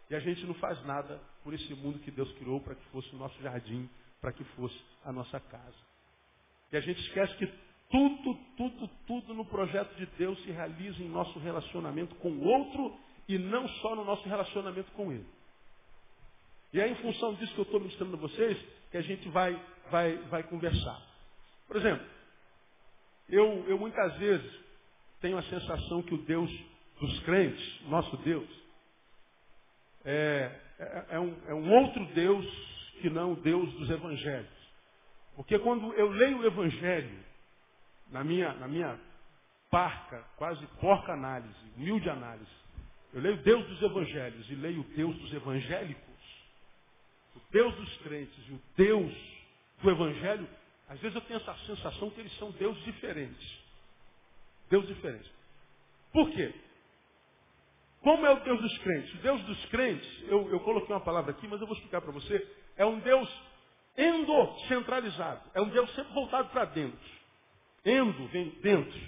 E 0.10 0.16
a 0.16 0.20
gente 0.20 0.46
não 0.46 0.56
faz 0.56 0.84
nada 0.84 1.22
por 1.46 1.54
esse 1.54 1.74
mundo 1.76 2.00
que 2.00 2.12
Deus 2.12 2.30
criou 2.34 2.60
para 2.60 2.76
que 2.76 2.84
fosse 2.88 3.10
o 3.16 3.18
nosso 3.18 3.42
jardim, 3.42 3.90
para 4.20 4.34
que 4.34 4.44
fosse 4.44 4.78
a 5.06 5.14
nossa 5.14 5.40
casa. 5.40 5.86
E 6.74 6.76
a 6.76 6.82
gente 6.82 7.00
esquece 7.00 7.38
que 7.38 7.48
tudo, 7.90 8.36
tudo, 8.58 8.90
tudo 9.08 9.34
no 9.34 9.46
projeto 9.46 9.96
de 9.96 10.06
Deus 10.18 10.42
se 10.44 10.52
realiza 10.52 11.02
em 11.02 11.10
nosso 11.10 11.38
relacionamento 11.40 12.16
com 12.16 12.30
o 12.30 12.44
outro 12.44 12.98
e 13.28 13.38
não 13.38 13.68
só 13.68 13.96
no 13.96 14.04
nosso 14.04 14.28
relacionamento 14.28 14.92
com 14.94 15.12
Ele. 15.12 15.26
E 16.74 16.80
é 16.80 16.88
em 16.88 16.96
função 16.96 17.34
disso 17.36 17.54
que 17.54 17.60
eu 17.60 17.66
estou 17.66 17.80
mostrando 17.80 18.16
a 18.16 18.20
vocês 18.20 18.58
que 18.92 18.98
a 18.98 19.02
gente 19.02 19.28
vai, 19.30 19.60
vai, 19.90 20.18
vai 20.30 20.44
conversar. 20.44 21.02
Por 21.68 21.78
exemplo, 21.78 22.06
eu, 23.30 23.66
eu 23.68 23.78
muitas 23.78 24.16
vezes 24.18 24.52
tenho 25.22 25.38
a 25.38 25.44
sensação 25.44 26.02
que 26.04 26.14
o 26.14 26.20
Deus 26.20 26.52
dos 27.00 27.20
crentes, 27.22 27.82
nosso 27.88 28.16
Deus, 28.18 28.48
é, 30.04 30.52
é, 30.80 31.06
é, 31.12 31.20
um, 31.20 31.36
é 31.48 31.54
um 31.54 31.72
outro 31.82 32.06
Deus 32.14 32.46
que 33.02 33.10
não 33.10 33.34
o 33.34 33.36
Deus 33.36 33.72
dos 33.74 33.90
evangelhos. 33.90 34.56
Porque 35.36 35.60
quando 35.60 35.94
eu 35.94 36.10
leio 36.10 36.40
o 36.40 36.46
Evangelho, 36.46 37.20
na 38.12 38.24
minha, 38.24 38.54
na 38.54 38.68
minha 38.68 39.00
parca, 39.70 40.24
quase 40.38 40.66
porca 40.80 41.14
análise, 41.14 41.56
humilde 41.76 42.10
análise, 42.10 42.52
eu 43.14 43.22
leio 43.22 43.38
Deus 43.38 43.66
dos 43.68 43.82
Evangelhos 43.82 44.50
e 44.50 44.56
leio 44.56 44.84
Deus 44.96 45.16
dos 45.18 45.34
evangélicos, 45.34 46.04
o 47.36 47.40
Deus 47.52 47.76
dos 47.76 47.98
crentes 47.98 48.48
e 48.48 48.54
o 48.54 48.62
Deus 48.76 49.14
do 49.82 49.90
Evangelho, 49.90 50.48
às 50.88 51.00
vezes 51.00 51.16
eu 51.16 51.22
tenho 51.22 51.40
essa 51.40 51.56
sensação 51.66 52.10
que 52.12 52.20
eles 52.20 52.36
são 52.38 52.52
deuses 52.52 52.84
diferentes. 52.84 53.64
Deus 54.70 54.88
diferentes. 54.88 55.32
Por 56.12 56.30
quê? 56.32 56.54
Como 58.02 58.26
é 58.26 58.32
o 58.32 58.40
Deus 58.42 58.62
dos 58.62 58.78
crentes? 58.80 59.14
O 59.16 59.18
Deus 59.18 59.42
dos 59.44 59.66
crentes, 59.66 60.24
eu, 60.28 60.50
eu 60.52 60.60
coloquei 60.60 60.94
uma 60.94 61.04
palavra 61.04 61.32
aqui, 61.32 61.48
mas 61.48 61.60
eu 61.60 61.68
vou 61.68 61.76
explicar 61.76 62.02
para 62.02 62.12
você, 62.12 62.48
é 62.78 62.86
um 62.86 63.00
Deus 63.00 63.28
endocentralizado. 63.98 65.42
É 65.54 65.62
um 65.62 65.70
Deus 65.70 65.90
sempre 65.96 66.14
voltado 66.14 66.50
para 66.50 66.66
dentro. 66.66 67.15
Endo 67.86 68.28
vem 68.28 68.50
dentro. 68.62 69.00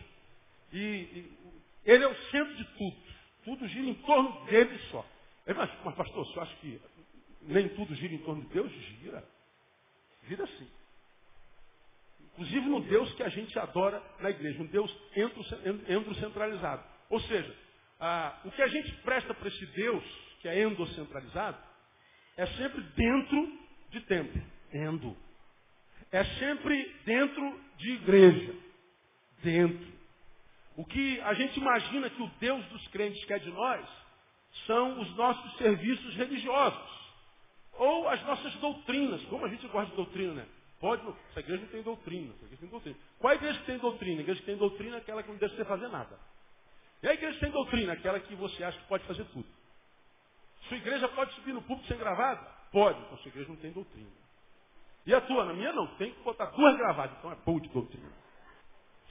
E, 0.72 0.78
e, 0.78 1.38
ele 1.86 2.04
é 2.04 2.08
o 2.08 2.16
centro 2.30 2.56
de 2.56 2.64
tudo. 2.78 2.98
Tudo 3.44 3.68
gira 3.68 3.88
em 3.88 3.96
torno 3.96 4.46
dele 4.46 4.78
só. 4.92 5.06
Mas, 5.48 5.72
mas 5.84 5.96
pastor, 5.96 6.26
você 6.26 6.40
acha 6.40 6.56
que 6.58 6.82
nem 7.42 7.70
tudo 7.70 7.96
gira 7.96 8.14
em 8.14 8.20
torno 8.20 8.44
de 8.44 8.50
Deus? 8.50 8.72
Gira. 8.72 9.24
Gira 10.28 10.46
sim. 10.46 10.68
Inclusive 12.34 12.68
no 12.68 12.82
Deus 12.82 13.12
que 13.14 13.24
a 13.24 13.30
gente 13.30 13.58
adora 13.58 14.04
na 14.20 14.30
igreja, 14.30 14.62
um 14.62 14.68
Deus 14.68 14.96
endocentralizado. 15.88 16.84
Ou 17.10 17.20
seja, 17.22 17.56
ah, 18.00 18.40
o 18.46 18.52
que 18.52 18.62
a 18.62 18.68
gente 18.68 18.92
presta 18.98 19.34
para 19.34 19.48
esse 19.48 19.66
Deus, 19.68 20.04
que 20.42 20.48
é 20.48 20.62
endocentralizado, 20.62 21.58
é 22.36 22.46
sempre 22.46 22.82
dentro 22.96 23.60
de 23.90 24.02
templo. 24.02 24.42
Endo. 24.72 25.18
É 26.12 26.24
sempre 26.24 26.96
dentro 27.06 27.62
de 27.78 27.92
igreja. 27.94 28.67
Dentro. 29.44 29.98
O 30.76 30.86
que 30.86 31.20
a 31.22 31.34
gente 31.34 31.60
imagina 31.60 32.10
que 32.10 32.22
o 32.22 32.32
Deus 32.40 32.64
dos 32.68 32.88
crentes 32.90 33.24
quer 33.26 33.40
de 33.40 33.52
nós 33.52 33.88
são 34.66 35.00
os 35.00 35.16
nossos 35.16 35.58
serviços 35.58 36.16
religiosos. 36.16 36.98
Ou 37.74 38.08
as 38.10 38.24
nossas 38.26 38.54
doutrinas. 38.56 39.24
Como 39.26 39.46
a 39.46 39.50
gente 39.50 39.68
gosta 39.68 39.90
de 39.90 39.96
doutrina, 39.96 40.34
né? 40.34 40.48
Pode, 40.80 41.02
essa 41.32 41.40
igreja 41.40 41.64
não 41.64 41.70
tem 41.70 41.82
doutrina. 41.82 42.34
Essa 42.36 42.46
igreja 42.46 42.62
tem 42.62 42.70
doutrina. 42.70 42.98
Qual 43.20 43.32
a 43.32 43.36
igreja 43.36 43.60
que 43.60 43.66
tem 43.66 43.78
doutrina? 43.78 44.20
A 44.20 44.22
igreja 44.22 44.40
que 44.40 44.46
tem 44.46 44.58
doutrina 44.58 44.96
é 44.96 45.00
aquela 45.00 45.24
que 45.24 45.30
não 45.30 45.38
deixa 45.38 45.56
você 45.56 45.66
fazer 45.66 45.88
nada. 45.88 46.20
E 47.02 47.08
a 47.08 47.14
igreja 47.14 47.34
que 47.34 47.40
tem 47.40 47.52
doutrina? 47.52 47.94
Aquela 47.94 48.20
que 48.20 48.36
você 48.36 48.64
acha 48.64 48.78
que 48.78 48.88
pode 48.88 49.04
fazer 49.06 49.26
tudo. 49.26 49.48
Sua 50.68 50.78
igreja 50.78 51.08
pode 51.10 51.34
subir 51.34 51.54
no 51.54 51.62
público 51.62 51.88
sem 51.88 51.98
gravata? 51.98 52.46
Pode. 52.72 53.00
Então 53.00 53.18
sua 53.18 53.30
igreja 53.30 53.50
não 53.50 53.56
tem 53.56 53.72
doutrina. 53.72 54.12
E 55.06 55.14
a 55.14 55.22
tua? 55.22 55.46
Na 55.46 55.54
minha 55.54 55.74
não. 55.74 55.88
Tem 55.96 56.14
que 56.14 56.22
botar 56.22 56.46
duas 56.48 56.78
gravatas. 56.78 57.18
Então 57.18 57.32
é 57.32 57.36
boa 57.36 57.62
de 57.62 57.70
doutrina. 57.70 58.12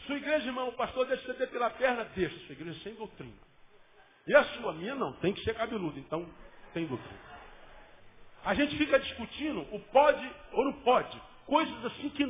Sua 0.07 0.16
igreja, 0.16 0.46
irmão, 0.46 0.68
o 0.68 0.72
pastor 0.72 1.07
deixa 1.07 1.24
você 1.24 1.34
ter 1.34 1.48
pela 1.48 1.70
perna? 1.70 2.04
Deixa. 2.14 2.38
Sua 2.46 2.52
igreja 2.52 2.80
sem 2.82 2.94
doutrina. 2.94 3.32
E 4.26 4.34
a 4.34 4.44
sua? 4.44 4.72
minha 4.72 4.94
não. 4.94 5.12
Tem 5.14 5.32
que 5.32 5.42
ser 5.42 5.54
cabeludo. 5.54 5.98
Então 5.98 6.28
tem 6.72 6.86
doutrina. 6.86 7.20
A 8.44 8.54
gente 8.54 8.76
fica 8.78 8.98
discutindo 8.98 9.61
o 9.74 9.80
pode 9.92 10.30
ou 10.52 10.64
não 10.64 10.72
pode. 10.82 11.20
Coisas 11.46 11.84
assim 11.86 12.09
que. 12.11 12.24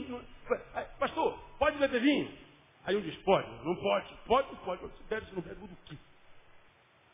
Pastor, 0.98 1.38
pode 1.58 1.76
beber 1.78 2.00
vinho? 2.00 2.46
Aí 2.84 2.96
um 2.96 3.00
diz, 3.00 3.16
pode, 3.22 3.48
não 3.64 3.74
pode, 3.74 4.14
pode, 4.26 4.48
não 4.48 4.56
pode. 4.58 4.80
Se 4.96 5.02
bebe, 5.08 5.26
se 5.26 5.34
não 5.34 5.42
bebe, 5.42 5.56
do 5.56 5.76
que? 5.86 5.98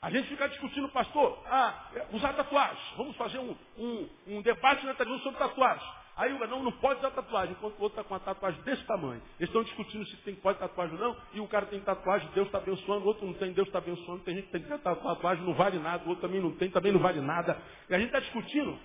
A 0.03 0.11
gente 0.11 0.29
fica 0.29 0.49
discutindo, 0.49 0.89
pastor, 0.91 1.43
ah, 1.47 1.91
usar 2.13 2.35
tatuagem. 2.35 2.97
Vamos 2.97 3.17
fazer 3.17 3.39
um, 3.39 3.57
um, 3.79 4.09
um 4.27 4.43
debate 4.43 4.85
na 4.85 4.95
televisão 4.95 5.23
sobre 5.23 5.39
tatuagem. 5.39 5.89
Aí 6.17 6.33
o 6.33 6.47
não, 6.47 6.63
não 6.63 6.73
pode 6.73 7.01
usar 7.01 7.11
tatuagem, 7.11 7.53
enquanto 7.53 7.79
o 7.79 7.83
outro 7.83 8.01
está 8.01 8.05
com 8.05 8.15
uma 8.15 8.21
tatuagem 8.21 8.61
desse 8.63 8.85
tamanho. 8.85 9.23
Eles 9.39 9.49
estão 9.49 9.63
discutindo 9.63 10.07
se 10.07 10.17
tem 10.19 10.35
pode 10.35 10.59
tatuagem 10.59 10.95
ou 10.97 11.01
não, 11.03 11.17
e 11.33 11.41
o 11.41 11.49
cara 11.49 11.67
tem 11.67 11.81
tatuagem, 11.81 12.29
Deus 12.35 12.47
está 12.47 12.59
abençoando, 12.59 13.05
o 13.05 13.09
outro 13.09 13.27
não 13.27 13.35
tem, 13.35 13.53
Deus 13.53 13.67
está 13.67 13.79
abençoando, 13.79 14.23
tem 14.23 14.35
gente 14.37 14.47
que 14.49 14.59
tem 14.59 14.79
tatuagem, 14.79 15.45
não 15.45 15.55
vale 15.55 15.79
nada, 15.79 16.05
o 16.05 16.09
outro 16.11 16.23
também 16.23 16.41
não 16.41 16.53
tem, 16.53 16.71
também 16.71 16.93
não 16.93 17.01
vale 17.01 17.21
nada. 17.21 17.57
E 17.89 17.95
a 17.95 17.99
gente 17.99 18.09
está 18.09 18.21
discutindo, 18.21 18.79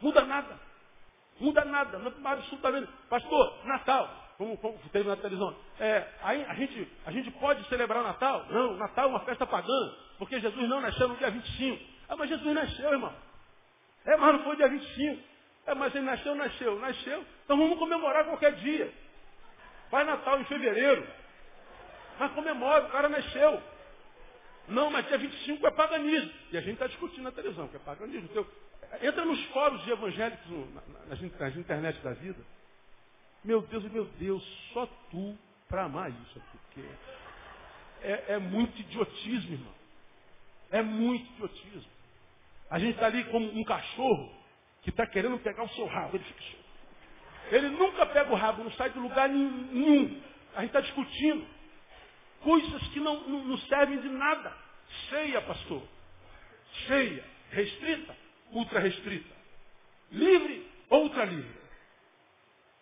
muda 0.00 0.24
nada. 0.24 0.72
Muda 1.40 1.64
nada, 1.64 1.98
não 1.98 2.12
absolutamente. 2.30 2.88
Pastor, 3.08 3.66
Natal, 3.66 4.08
como, 4.36 4.56
como 4.58 4.78
teve 4.92 5.08
na 5.08 5.16
televisão. 5.16 5.56
É, 5.80 6.06
a, 6.22 6.54
gente, 6.54 6.88
a 7.06 7.10
gente 7.10 7.30
pode 7.32 7.66
celebrar 7.68 8.02
o 8.02 8.06
Natal? 8.06 8.46
Não, 8.50 8.76
Natal 8.76 9.06
é 9.06 9.08
uma 9.08 9.20
festa 9.20 9.46
pagã, 9.46 9.94
porque 10.18 10.38
Jesus 10.38 10.68
não 10.68 10.80
nasceu 10.80 11.08
no 11.08 11.16
dia 11.16 11.30
25. 11.30 11.82
Ah, 12.08 12.16
mas 12.16 12.28
Jesus 12.28 12.54
nasceu, 12.54 12.92
irmão. 12.92 13.12
É, 14.04 14.16
mas 14.16 14.34
não 14.34 14.44
foi 14.44 14.56
dia 14.56 14.68
25. 14.68 15.31
É, 15.66 15.74
mas 15.74 15.94
ele 15.94 16.04
nasceu, 16.04 16.34
nasceu, 16.34 16.78
nasceu. 16.78 17.24
Então 17.44 17.56
vamos 17.56 17.78
comemorar 17.78 18.24
qualquer 18.24 18.54
dia. 18.56 18.92
Faz 19.90 20.06
Natal 20.06 20.40
em 20.40 20.44
fevereiro. 20.44 21.06
Mas 22.18 22.32
comemora, 22.32 22.84
o 22.84 22.90
cara 22.90 23.08
nasceu. 23.08 23.62
Não, 24.68 24.90
mas 24.90 25.06
dia 25.06 25.18
25 25.18 25.66
é 25.66 25.70
paganismo. 25.70 26.32
E 26.50 26.56
a 26.56 26.60
gente 26.60 26.74
está 26.74 26.86
discutindo 26.86 27.24
na 27.24 27.32
televisão, 27.32 27.68
que 27.68 27.76
é 27.76 27.80
paganismo. 27.80 28.28
Então, 28.30 28.46
entra 29.00 29.24
nos 29.24 29.42
fóruns 29.46 29.82
de 29.84 29.90
evangélicos 29.90 30.50
nas 31.08 31.56
internet 31.56 31.98
da 32.00 32.12
vida. 32.12 32.42
Meu 33.44 33.60
Deus, 33.62 33.84
meu 33.84 34.04
Deus, 34.18 34.42
só 34.72 34.86
tu 35.10 35.36
para 35.68 35.84
amar 35.84 36.10
isso. 36.10 36.42
Porque 36.52 36.88
é, 38.02 38.34
é 38.34 38.38
muito 38.38 38.80
idiotismo, 38.80 39.52
irmão. 39.52 39.74
É 40.70 40.82
muito 40.82 41.30
idiotismo. 41.32 41.90
A 42.70 42.78
gente 42.78 42.94
está 42.94 43.06
ali 43.06 43.24
como 43.24 43.46
um 43.46 43.64
cachorro 43.64 44.41
que 44.82 44.90
está 44.90 45.06
querendo 45.06 45.38
pegar 45.38 45.62
o 45.64 45.68
seu 45.70 45.86
rabo. 45.86 46.16
Ele, 46.16 46.24
fica... 46.24 46.42
ele 47.52 47.68
nunca 47.70 48.06
pega 48.06 48.30
o 48.30 48.36
rabo, 48.36 48.64
não 48.64 48.72
sai 48.72 48.90
de 48.90 48.98
lugar 48.98 49.28
nenhum. 49.28 50.20
A 50.54 50.60
gente 50.60 50.68
está 50.70 50.80
discutindo 50.80 51.46
coisas 52.40 52.88
que 52.88 53.00
não, 53.00 53.28
não, 53.28 53.44
não 53.44 53.58
servem 53.58 54.00
de 54.00 54.08
nada. 54.08 54.56
Cheia, 55.08 55.40
pastor. 55.42 55.82
Cheia. 56.86 57.24
Restrita, 57.50 58.16
ultra 58.50 58.80
restrita. 58.80 59.34
Livre, 60.10 60.66
ultra 60.90 61.24
livre. 61.24 61.62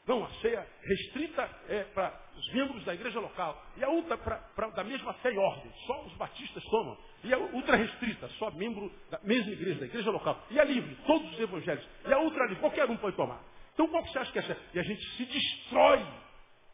Não, 0.07 0.25
a 0.25 0.31
ceia 0.41 0.67
restrita 0.83 1.49
é 1.69 1.85
para 1.85 2.11
os 2.41 2.53
membros 2.53 2.83
da 2.85 2.95
igreja 2.95 3.21
local. 3.21 3.63
E 3.77 3.85
a 3.85 3.89
outra 3.89 4.17
para 4.17 4.69
da 4.71 4.83
mesma 4.83 5.13
fé 5.15 5.33
e 5.33 5.39
ordem. 5.39 5.71
Só 5.87 6.05
os 6.05 6.13
batistas 6.15 6.65
tomam. 6.65 6.97
E 7.23 7.33
a 7.33 7.39
outra 7.39 7.77
restrita, 7.77 8.29
só 8.39 8.51
membro 8.53 8.91
da 9.11 9.21
mesma 9.23 9.53
igreja, 9.53 9.81
da 9.81 9.87
igreja 9.87 10.11
local. 10.11 10.43
E 10.51 10.59
a 10.59 10.65
livre, 10.65 10.97
todos 11.07 11.31
os 11.33 11.41
evangelhos. 11.41 11.87
E 12.07 12.13
a 12.13 12.19
outra 12.19 12.45
livre, 12.47 12.61
qualquer 12.61 12.89
um 12.89 12.97
pode 12.97 13.17
tomar. 13.17 13.41
Então 13.75 13.87
qual 13.89 14.03
que 14.03 14.11
você 14.11 14.19
acha 14.19 14.33
que 14.33 14.39
é 14.39 14.43
certo? 14.43 14.63
E 14.75 14.79
a 14.79 14.83
gente 14.83 15.03
se 15.17 15.25
destrói 15.27 16.05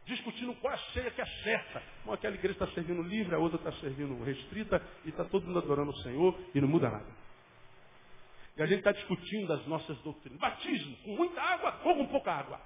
discutindo 0.06 0.54
qual 0.60 0.72
é 0.72 0.76
a 0.76 0.78
ceia 0.92 1.10
que 1.10 1.20
é 1.20 1.26
certa. 1.42 1.82
Uma 2.04 2.14
aquela 2.14 2.34
igreja 2.36 2.54
está 2.54 2.74
servindo 2.74 3.02
livre, 3.02 3.34
a 3.34 3.38
outra 3.38 3.58
está 3.58 3.72
servindo 3.80 4.22
restrita, 4.24 4.80
e 5.04 5.08
está 5.08 5.24
todo 5.24 5.46
mundo 5.46 5.58
adorando 5.58 5.90
o 5.90 5.96
Senhor 5.98 6.38
e 6.54 6.60
não 6.60 6.68
muda 6.68 6.88
nada. 6.88 7.26
E 8.56 8.62
a 8.62 8.66
gente 8.66 8.78
está 8.78 8.92
discutindo 8.92 9.52
as 9.52 9.66
nossas 9.66 9.98
doutrinas. 9.98 10.38
Batismo, 10.38 10.96
com 10.98 11.16
muita 11.16 11.40
água 11.42 11.80
ou 11.84 11.96
com 11.96 12.06
pouca 12.06 12.32
água? 12.32 12.60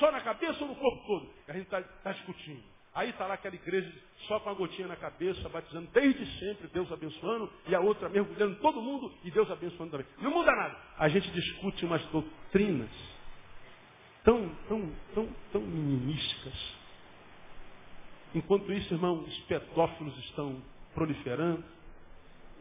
Só 0.00 0.10
na 0.10 0.20
cabeça 0.22 0.60
ou 0.62 0.68
no 0.68 0.74
corpo 0.74 1.06
todo? 1.06 1.30
A 1.46 1.52
gente 1.52 1.64
está 1.64 1.80
tá 1.82 2.12
discutindo. 2.12 2.62
Aí 2.92 3.10
está 3.10 3.26
lá 3.26 3.34
aquela 3.34 3.54
igreja 3.54 3.92
só 4.26 4.40
com 4.40 4.50
a 4.50 4.54
gotinha 4.54 4.88
na 4.88 4.96
cabeça, 4.96 5.48
batizando 5.48 5.88
desde 5.92 6.26
sempre, 6.40 6.66
Deus 6.68 6.90
abençoando, 6.90 7.48
e 7.68 7.74
a 7.74 7.80
outra 7.80 8.08
mergulhando 8.08 8.56
todo 8.56 8.82
mundo 8.82 9.12
e 9.22 9.30
Deus 9.30 9.48
abençoando 9.48 9.92
também. 9.92 10.06
Não 10.18 10.32
muda 10.32 10.50
nada. 10.50 10.76
A 10.98 11.08
gente 11.08 11.30
discute 11.30 11.84
umas 11.84 12.04
doutrinas 12.06 12.90
tão, 14.24 14.48
tão, 14.68 14.92
tão, 15.14 15.28
tão 15.52 15.60
minimistas. 15.60 16.54
Enquanto 18.34 18.72
isso, 18.72 18.94
irmão, 18.94 19.20
os 19.20 19.38
pedófilos 19.42 20.16
estão 20.24 20.60
proliferando, 20.94 21.64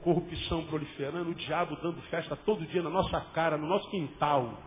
corrupção 0.03 0.65
proliferando, 0.65 1.31
o 1.31 1.35
diabo 1.35 1.75
dando 1.77 2.01
festa 2.03 2.35
todo 2.35 2.65
dia 2.67 2.83
na 2.83 2.89
nossa 2.89 3.19
cara, 3.33 3.57
no 3.57 3.67
nosso 3.67 3.89
quintal. 3.89 4.61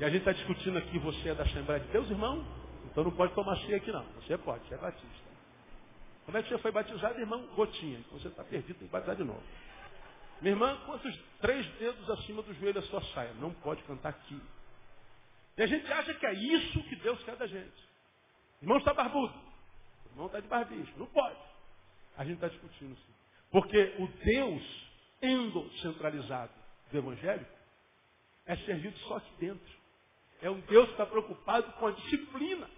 E 0.00 0.04
a 0.04 0.08
gente 0.08 0.20
está 0.20 0.32
discutindo 0.32 0.78
aqui, 0.78 0.98
você 0.98 1.28
é 1.28 1.34
da 1.34 1.42
Assembleia 1.42 1.78
de 1.78 1.88
Deus, 1.88 2.08
irmão? 2.08 2.42
Então 2.86 3.04
não 3.04 3.10
pode 3.10 3.34
tomar 3.34 3.54
ceia 3.58 3.76
aqui 3.76 3.92
não. 3.92 4.02
Você 4.14 4.38
pode, 4.38 4.66
você 4.66 4.74
é 4.74 4.78
batista. 4.78 5.30
Como 6.24 6.38
é 6.38 6.42
que 6.42 6.48
você 6.48 6.56
foi 6.56 6.72
batizado, 6.72 7.20
irmão? 7.20 7.46
Gotinha. 7.54 7.98
Então 7.98 8.18
você 8.18 8.28
está 8.28 8.42
perdido, 8.42 8.78
tem 8.78 8.88
que 8.88 8.92
batizar 8.92 9.14
de 9.14 9.24
novo. 9.24 9.42
Minha 10.40 10.54
irmã, 10.54 10.74
quantos 10.86 11.14
três 11.42 11.66
dedos 11.74 12.08
acima 12.08 12.40
do 12.40 12.54
joelho 12.54 12.72
da 12.72 12.82
sua 12.82 13.02
saia? 13.12 13.34
Não 13.34 13.52
pode 13.52 13.82
cantar 13.82 14.08
aqui. 14.08 14.40
E 15.58 15.62
a 15.62 15.66
gente 15.66 15.92
acha 15.92 16.14
que 16.14 16.24
é 16.24 16.32
isso 16.32 16.82
que 16.84 16.96
Deus 16.96 17.22
quer 17.24 17.36
da 17.36 17.46
gente. 17.46 17.88
Irmão 18.62 18.78
está 18.78 18.94
barbudo. 18.94 19.34
Irmão 20.12 20.28
está 20.28 20.40
de 20.40 20.48
barbicho. 20.48 20.94
Não 20.96 21.06
pode. 21.08 21.36
A 22.16 22.24
gente 22.24 22.36
está 22.36 22.48
discutindo 22.48 22.94
isso. 22.94 23.06
Porque 23.50 23.96
o 23.98 24.06
Deus 24.24 24.62
endocentralizado 25.20 26.52
do 26.90 26.96
Evangelho 26.96 27.46
é 28.46 28.56
servido 28.56 28.96
só 29.00 29.18
aqui 29.18 29.32
dentro. 29.38 29.79
É 30.42 30.50
um 30.50 30.60
Deus 30.60 30.86
que 30.86 30.92
está 30.92 31.06
preocupado 31.06 31.70
com 31.72 31.86
a 31.86 31.90
disciplina. 31.92 32.68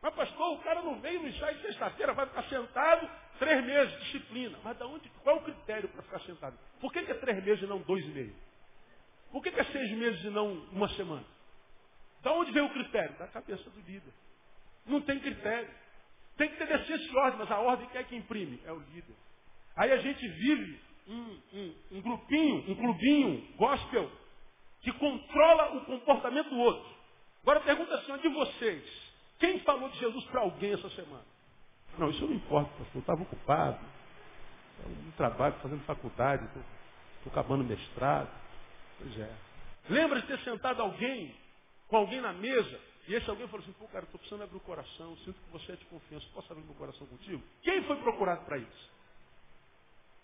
Mas 0.00 0.14
pastor, 0.14 0.54
o 0.54 0.58
cara 0.62 0.82
não 0.82 1.00
veio 1.00 1.22
no 1.22 1.28
ensaio 1.28 1.56
de 1.56 1.62
sexta-feira, 1.62 2.12
vai 2.12 2.26
ficar 2.26 2.42
sentado 2.44 3.08
três 3.38 3.64
meses, 3.64 4.00
disciplina. 4.00 4.58
Mas 4.64 4.76
da 4.76 4.86
onde, 4.86 5.08
qual 5.22 5.36
é 5.36 5.38
o 5.38 5.44
critério 5.44 5.88
para 5.88 6.02
ficar 6.02 6.20
sentado? 6.20 6.58
Por 6.80 6.92
que, 6.92 7.02
que, 7.04 7.12
é 7.12 7.14
três 7.14 7.44
meses 7.44 7.62
e 7.62 7.66
não 7.66 7.78
dois 7.78 8.04
e 8.04 8.08
meio? 8.08 8.34
Por 9.30 9.42
que, 9.42 9.52
que 9.52 9.60
é 9.60 9.64
seis 9.64 9.90
meses 9.92 10.24
e 10.24 10.30
não 10.30 10.52
uma 10.72 10.88
semana? 10.90 11.24
Da 12.22 12.32
onde 12.32 12.50
vem 12.50 12.62
o 12.62 12.72
critério? 12.72 13.16
Da 13.16 13.28
cabeça 13.28 13.68
do 13.70 13.80
líder. 13.80 14.12
Não 14.86 15.00
tem 15.00 15.20
critério. 15.20 15.70
Tem 16.36 16.48
que 16.48 16.56
ter 16.56 16.66
decência 16.66 17.12
e 17.12 17.16
ordem, 17.16 17.38
mas 17.38 17.50
a 17.50 17.60
ordem 17.60 17.88
quem 17.90 18.00
é 18.00 18.04
que 18.04 18.16
imprime? 18.16 18.60
É 18.64 18.72
o 18.72 18.78
líder. 18.78 19.14
Aí 19.76 19.92
a 19.92 19.98
gente 19.98 20.26
vive 20.26 20.80
um, 21.06 21.40
um, 21.52 21.74
um 21.92 22.00
grupinho, 22.00 22.70
um 22.70 22.74
clubinho 22.74 23.56
gospel 23.56 24.10
que 24.82 24.92
controla 24.92 25.76
o 25.76 25.84
comportamento 25.84 26.50
do 26.50 26.58
outro. 26.58 26.90
Agora 27.42 27.60
pergunta 27.60 27.94
assim, 27.94 28.16
de 28.18 28.28
vocês, 28.28 29.12
quem 29.38 29.60
falou 29.60 29.88
de 29.88 29.98
Jesus 29.98 30.24
para 30.26 30.40
alguém 30.40 30.72
essa 30.72 30.90
semana? 30.90 31.24
Não, 31.98 32.10
isso 32.10 32.26
não 32.26 32.34
importa, 32.34 32.70
pastor. 32.70 32.94
Eu 32.94 33.00
estava 33.00 33.22
ocupado. 33.22 33.78
No 35.04 35.12
trabalho, 35.12 35.54
fazendo 35.62 35.84
faculdade, 35.84 36.44
estou 36.44 37.30
acabando 37.30 37.62
mestrado. 37.62 38.30
Pois 38.98 39.18
é. 39.18 39.32
Lembra 39.88 40.20
de 40.20 40.26
ter 40.26 40.38
sentado 40.40 40.82
alguém, 40.82 41.34
com 41.88 41.96
alguém 41.96 42.20
na 42.20 42.32
mesa, 42.32 42.80
e 43.06 43.14
esse 43.14 43.28
alguém 43.28 43.46
falou 43.48 43.62
assim, 43.62 43.72
pô, 43.72 43.86
cara, 43.88 44.04
estou 44.04 44.18
precisando 44.18 44.42
abrir 44.42 44.56
o 44.56 44.60
coração, 44.60 45.16
sinto 45.18 45.34
que 45.40 45.50
você 45.50 45.72
é 45.72 45.76
de 45.76 45.84
confiança, 45.86 46.26
posso 46.32 46.52
abrir 46.52 46.64
meu 46.64 46.74
coração 46.74 47.06
contigo? 47.06 47.42
Quem 47.62 47.82
foi 47.84 47.96
procurado 47.96 48.44
para 48.44 48.58
isso? 48.58 48.90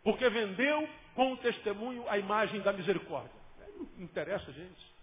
Porque 0.02 0.28
vendeu 0.28 0.88
com 1.14 1.32
o 1.32 1.36
testemunho 1.38 2.08
a 2.08 2.18
imagem 2.18 2.60
da 2.60 2.72
misericórdia. 2.72 3.37
Interessa, 3.98 4.52
gente. 4.52 4.98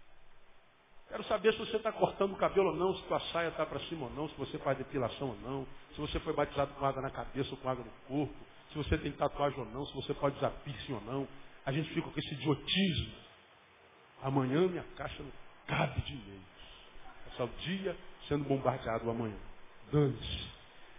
Quero 1.08 1.24
saber 1.24 1.52
se 1.52 1.58
você 1.58 1.76
está 1.76 1.92
cortando 1.92 2.32
o 2.32 2.36
cabelo 2.36 2.70
ou 2.70 2.76
não, 2.76 2.94
se 2.96 3.02
tua 3.04 3.20
saia 3.32 3.48
está 3.48 3.64
para 3.64 3.78
cima 3.80 4.06
ou 4.06 4.12
não, 4.12 4.28
se 4.28 4.36
você 4.36 4.58
faz 4.58 4.76
depilação 4.76 5.28
ou 5.28 5.36
não, 5.36 5.66
se 5.94 6.00
você 6.00 6.18
foi 6.20 6.32
batizado 6.32 6.74
com 6.74 6.84
água 6.84 7.00
na 7.00 7.10
cabeça 7.10 7.50
ou 7.52 7.56
com 7.56 7.68
água 7.68 7.84
no 7.84 7.90
corpo, 8.08 8.34
se 8.70 8.76
você 8.76 8.98
tem 8.98 9.12
tatuagem 9.12 9.58
ou 9.58 9.66
não, 9.66 9.86
se 9.86 9.94
você 9.94 10.12
pode 10.14 10.36
usar 10.36 10.50
piercing 10.64 10.94
ou 10.94 11.00
não. 11.02 11.28
A 11.64 11.72
gente 11.72 11.88
fica 11.94 12.08
com 12.08 12.18
esse 12.18 12.34
idiotismo. 12.34 13.14
Amanhã 14.22 14.66
minha 14.66 14.84
caixa 14.96 15.22
não 15.22 15.32
cabe 15.66 16.00
de 16.02 16.12
e-mails. 16.12 16.42
Passar 17.26 17.44
o 17.44 17.48
dia 17.60 17.96
sendo 18.28 18.44
bombardeado 18.44 19.08
amanhã. 19.08 19.36
Dane-se. 19.92 20.56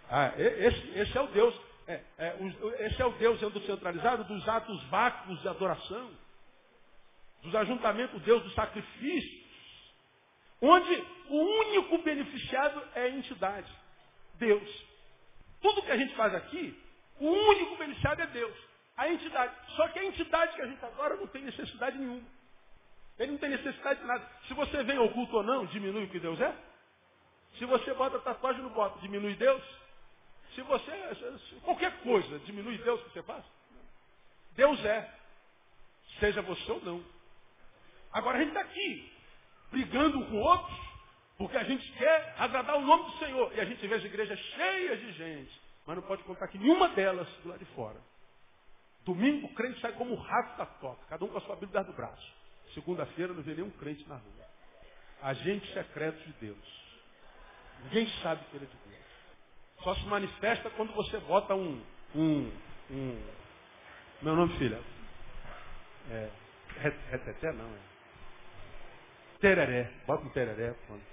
Ah, 0.09 0.33
esse, 0.37 0.99
esse, 0.99 1.17
é 1.17 1.21
o 1.21 1.27
Deus, 1.27 1.53
é, 1.85 2.01
é, 2.17 2.37
esse 2.85 3.01
é 3.01 3.05
o 3.05 3.11
Deus 3.13 3.39
centralizado 3.65 4.23
dos 4.23 4.47
atos 4.47 4.81
vácuos 4.85 5.41
de 5.41 5.47
adoração, 5.49 6.09
dos 7.41 7.55
ajuntamentos, 7.55 8.21
Deus 8.23 8.43
dos 8.43 8.53
sacrifícios, 8.53 9.47
onde 10.61 11.03
o 11.29 11.37
único 11.37 11.97
beneficiado 11.99 12.81
é 12.95 13.03
a 13.03 13.09
entidade, 13.09 13.71
Deus. 14.35 14.85
Tudo 15.61 15.81
que 15.81 15.91
a 15.91 15.97
gente 15.97 16.15
faz 16.15 16.33
aqui, 16.35 16.77
o 17.19 17.27
único 17.27 17.75
beneficiado 17.77 18.21
é 18.21 18.27
Deus, 18.27 18.55
a 18.95 19.09
entidade. 19.09 19.53
Só 19.75 19.87
que 19.89 19.99
a 19.99 20.05
entidade 20.05 20.55
que 20.55 20.61
a 20.61 20.67
gente 20.67 20.83
agora 20.85 21.15
não 21.15 21.27
tem 21.27 21.43
necessidade 21.43 21.97
nenhuma. 21.97 22.27
Ele 23.19 23.31
não 23.31 23.39
tem 23.39 23.49
necessidade 23.49 23.99
de 23.99 24.05
nada. 24.05 24.29
Se 24.47 24.53
você 24.53 24.83
vem 24.83 24.99
oculto 24.99 25.37
ou 25.37 25.43
não, 25.43 25.65
diminui 25.65 26.03
o 26.03 26.09
que 26.09 26.19
Deus 26.19 26.39
é. 26.39 26.55
Se 27.57 27.65
você 27.65 27.93
bota 27.93 28.19
tatuagem 28.19 28.61
no 28.61 28.69
bota, 28.69 28.99
diminui 28.99 29.35
Deus. 29.35 29.63
Se 30.53 30.61
você, 30.61 30.91
qualquer 31.63 31.99
coisa, 32.01 32.39
diminui 32.39 32.77
Deus 32.79 33.01
que 33.03 33.09
você 33.11 33.23
faz. 33.23 33.43
Deus 34.55 34.83
é. 34.85 35.15
Seja 36.19 36.41
você 36.41 36.71
ou 36.71 36.81
não. 36.81 37.16
Agora 38.11 38.37
a 38.37 38.41
gente 38.41 38.49
está 38.49 38.61
aqui, 38.61 39.11
brigando 39.71 40.25
com 40.25 40.37
outros, 40.37 40.77
porque 41.37 41.57
a 41.57 41.63
gente 41.63 41.91
quer 41.93 42.35
agradar 42.37 42.77
o 42.77 42.81
nome 42.81 43.11
do 43.11 43.17
Senhor. 43.19 43.51
E 43.55 43.59
a 43.59 43.65
gente 43.65 43.85
vê 43.85 43.95
as 43.95 44.03
igrejas 44.03 44.39
cheias 44.39 44.99
de 44.99 45.11
gente, 45.13 45.61
mas 45.85 45.95
não 45.95 46.03
pode 46.03 46.23
contar 46.23 46.47
que 46.47 46.57
nenhuma 46.57 46.89
delas 46.89 47.27
do 47.43 47.49
lado 47.49 47.59
de 47.59 47.65
fora. 47.73 47.99
Domingo 49.05 49.47
o 49.47 49.53
crente 49.53 49.79
sai 49.79 49.93
como 49.93 50.13
o 50.13 50.19
rato 50.19 50.57
da 50.57 50.65
toca, 50.65 51.05
cada 51.07 51.23
um 51.23 51.29
com 51.29 51.37
a 51.37 51.41
sua 51.41 51.55
Bíblia 51.55 51.83
do 51.83 51.93
braço. 51.93 52.33
Segunda-feira 52.73 53.33
não 53.33 53.41
vê 53.41 53.53
nenhum 53.53 53.71
crente 53.71 54.07
na 54.07 54.15
rua. 54.15 54.47
Agente 55.21 55.71
secreto 55.73 56.19
de 56.25 56.33
Deus. 56.33 56.87
Ninguém 57.83 58.07
sabe 58.21 58.43
que 58.45 58.57
ele 58.57 58.65
é 58.65 58.67
de 58.67 58.89
Deus. 58.89 58.97
Só 59.83 59.95
se 59.95 60.05
manifesta 60.07 60.69
quando 60.71 60.93
você 60.93 61.19
bota 61.19 61.55
um. 61.55 61.81
um, 62.15 62.51
um 62.91 63.23
meu 64.21 64.35
nome, 64.35 64.57
filha? 64.57 64.81
É. 66.09 66.29
Reteté 67.09 67.51
não, 67.53 67.65
é. 67.65 67.96
Tereré. 69.39 69.91
Bota 70.05 70.25
um 70.25 70.29
tereré. 70.29 70.73
Pronto. 70.85 71.03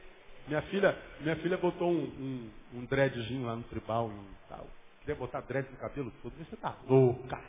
Minha 0.46 0.62
filha, 0.62 0.96
minha 1.20 1.36
filha 1.36 1.56
botou 1.56 1.90
um, 1.90 2.04
um, 2.04 2.50
um 2.74 2.84
dreadzinho 2.84 3.46
lá 3.46 3.56
no 3.56 3.62
tribal 3.64 4.10
e 4.10 4.48
tal. 4.48 4.66
Queria 5.00 5.14
botar 5.14 5.40
dread 5.42 5.70
no 5.70 5.76
cabelo 5.78 6.12
todo. 6.22 6.32
Você 6.36 6.56
tá 6.56 6.76
louca. 6.88 7.40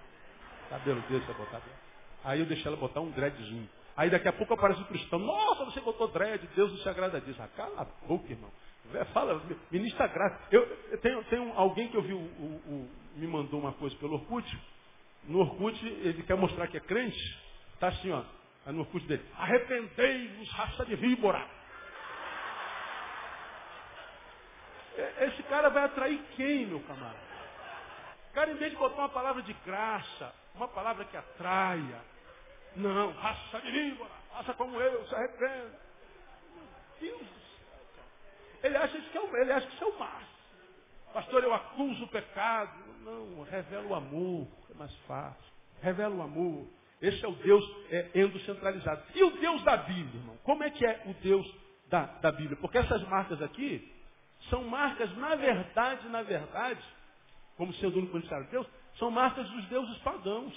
Cabelo 0.70 1.02
desse, 1.10 1.26
vai 1.26 1.36
botar. 1.36 1.62
Aí 2.24 2.40
eu 2.40 2.46
deixei 2.46 2.68
ela 2.68 2.78
botar 2.78 3.02
um 3.02 3.12
dreadzinho. 3.12 3.70
Aí 3.98 4.10
daqui 4.10 4.28
a 4.28 4.34
pouco 4.34 4.54
aparece 4.54 4.82
um 4.82 4.86
cristão. 4.86 5.20
Nossa, 5.20 5.66
você 5.66 5.80
botou 5.82 6.08
dread, 6.08 6.46
Deus 6.56 6.72
não 6.72 6.80
se 6.80 6.90
agrada 6.90 7.20
disso. 7.22 7.42
Ah, 7.42 7.48
cala 7.56 7.82
a 7.82 8.08
boca, 8.08 8.32
irmão. 8.32 8.52
Fala, 9.14 9.42
ministra 9.72 10.08
graça. 10.08 10.40
Eu, 10.52 10.64
eu 10.92 10.98
tenho, 11.00 11.24
tenho, 11.26 11.54
alguém 11.54 11.88
que 11.90 11.98
eu 11.98 12.02
vi, 12.02 12.14
o, 12.14 12.18
o, 12.18 12.90
me 13.16 13.28
mandou 13.28 13.60
uma 13.60 13.74
coisa 13.74 13.96
pelo 13.98 14.16
Orkut. 14.16 14.46
No 15.24 15.40
Orkut, 15.40 15.86
ele 15.86 16.24
quer 16.24 16.36
mostrar 16.36 16.68
que 16.68 16.78
é 16.78 16.82
crente. 16.82 17.40
Está 17.74 17.88
assim, 17.88 18.12
ó. 18.12 18.24
No 18.68 18.82
Orkut 18.82 19.06
dele. 19.08 19.24
Arrependei-vos, 19.38 20.50
raça 20.52 20.86
de 20.86 20.96
víbora. 20.96 21.46
Esse 25.20 25.44
cara 25.44 25.70
vai 25.70 25.84
atrair 25.84 26.22
quem, 26.36 26.66
meu 26.68 26.80
camarada? 26.82 27.26
O 28.32 28.34
cara, 28.34 28.52
em 28.52 28.56
vez 28.56 28.72
de 28.72 28.78
botar 28.78 29.02
uma 29.02 29.10
palavra 29.10 29.42
de 29.42 29.54
graça, 29.66 30.34
uma 30.56 30.68
palavra 30.68 31.06
que 31.06 31.18
atraia. 31.18 32.02
Não, 32.76 33.12
raça 33.14 33.62
de 33.62 33.72
víbora, 33.72 34.12
raça 34.34 34.54
como 34.54 34.80
eu, 34.80 35.06
se 35.08 35.16
arrependa. 35.16 35.80
Meu 37.02 37.18
Deus 37.18 37.46
ele 38.66 38.78
acha 38.78 39.00
que, 39.00 39.18
é, 39.18 39.42
ele 39.42 39.52
acha 39.52 39.68
que 39.68 39.76
isso 39.76 39.84
é 39.84 39.88
o 39.88 40.00
máximo. 40.00 40.36
Pastor, 41.14 41.44
eu 41.44 41.54
acuso 41.54 42.04
o 42.04 42.08
pecado. 42.08 42.84
Não, 43.02 43.44
revela 43.44 43.86
o 43.86 43.96
amor, 43.96 44.48
é 44.72 44.74
mais 44.74 44.94
fácil. 45.08 45.54
Revela 45.82 46.16
o 46.16 46.22
amor. 46.24 46.68
Esse 47.06 47.24
é 47.24 47.28
o 47.28 47.36
Deus 47.36 47.64
é, 47.92 48.10
endocentralizado. 48.16 49.04
E 49.14 49.24
o 49.24 49.30
Deus 49.38 49.64
da 49.64 49.78
Bíblia, 49.78 50.20
irmão? 50.20 50.38
Como 50.44 50.64
é 50.64 50.72
que 50.72 50.84
é 50.84 51.04
o 51.06 51.14
Deus 51.16 51.46
da, 51.88 52.06
da 52.06 52.32
Bíblia? 52.32 52.58
Porque 52.58 52.80
essas 52.80 53.04
marcas 53.08 53.40
aqui 53.44 53.94
são 54.50 54.64
marcas, 54.64 55.16
na 55.18 55.36
verdade, 55.36 56.08
na 56.10 56.24
verdade, 56.24 56.84
como 57.58 57.74
sendo 57.76 57.96
o 57.96 58.00
único 58.00 58.14
beneficiário 58.14 58.46
de 58.48 58.52
Deus, 58.54 58.68
são 58.98 59.12
marcas 59.12 59.48
dos 59.50 59.66
deuses 59.68 59.98
pagãos, 60.00 60.54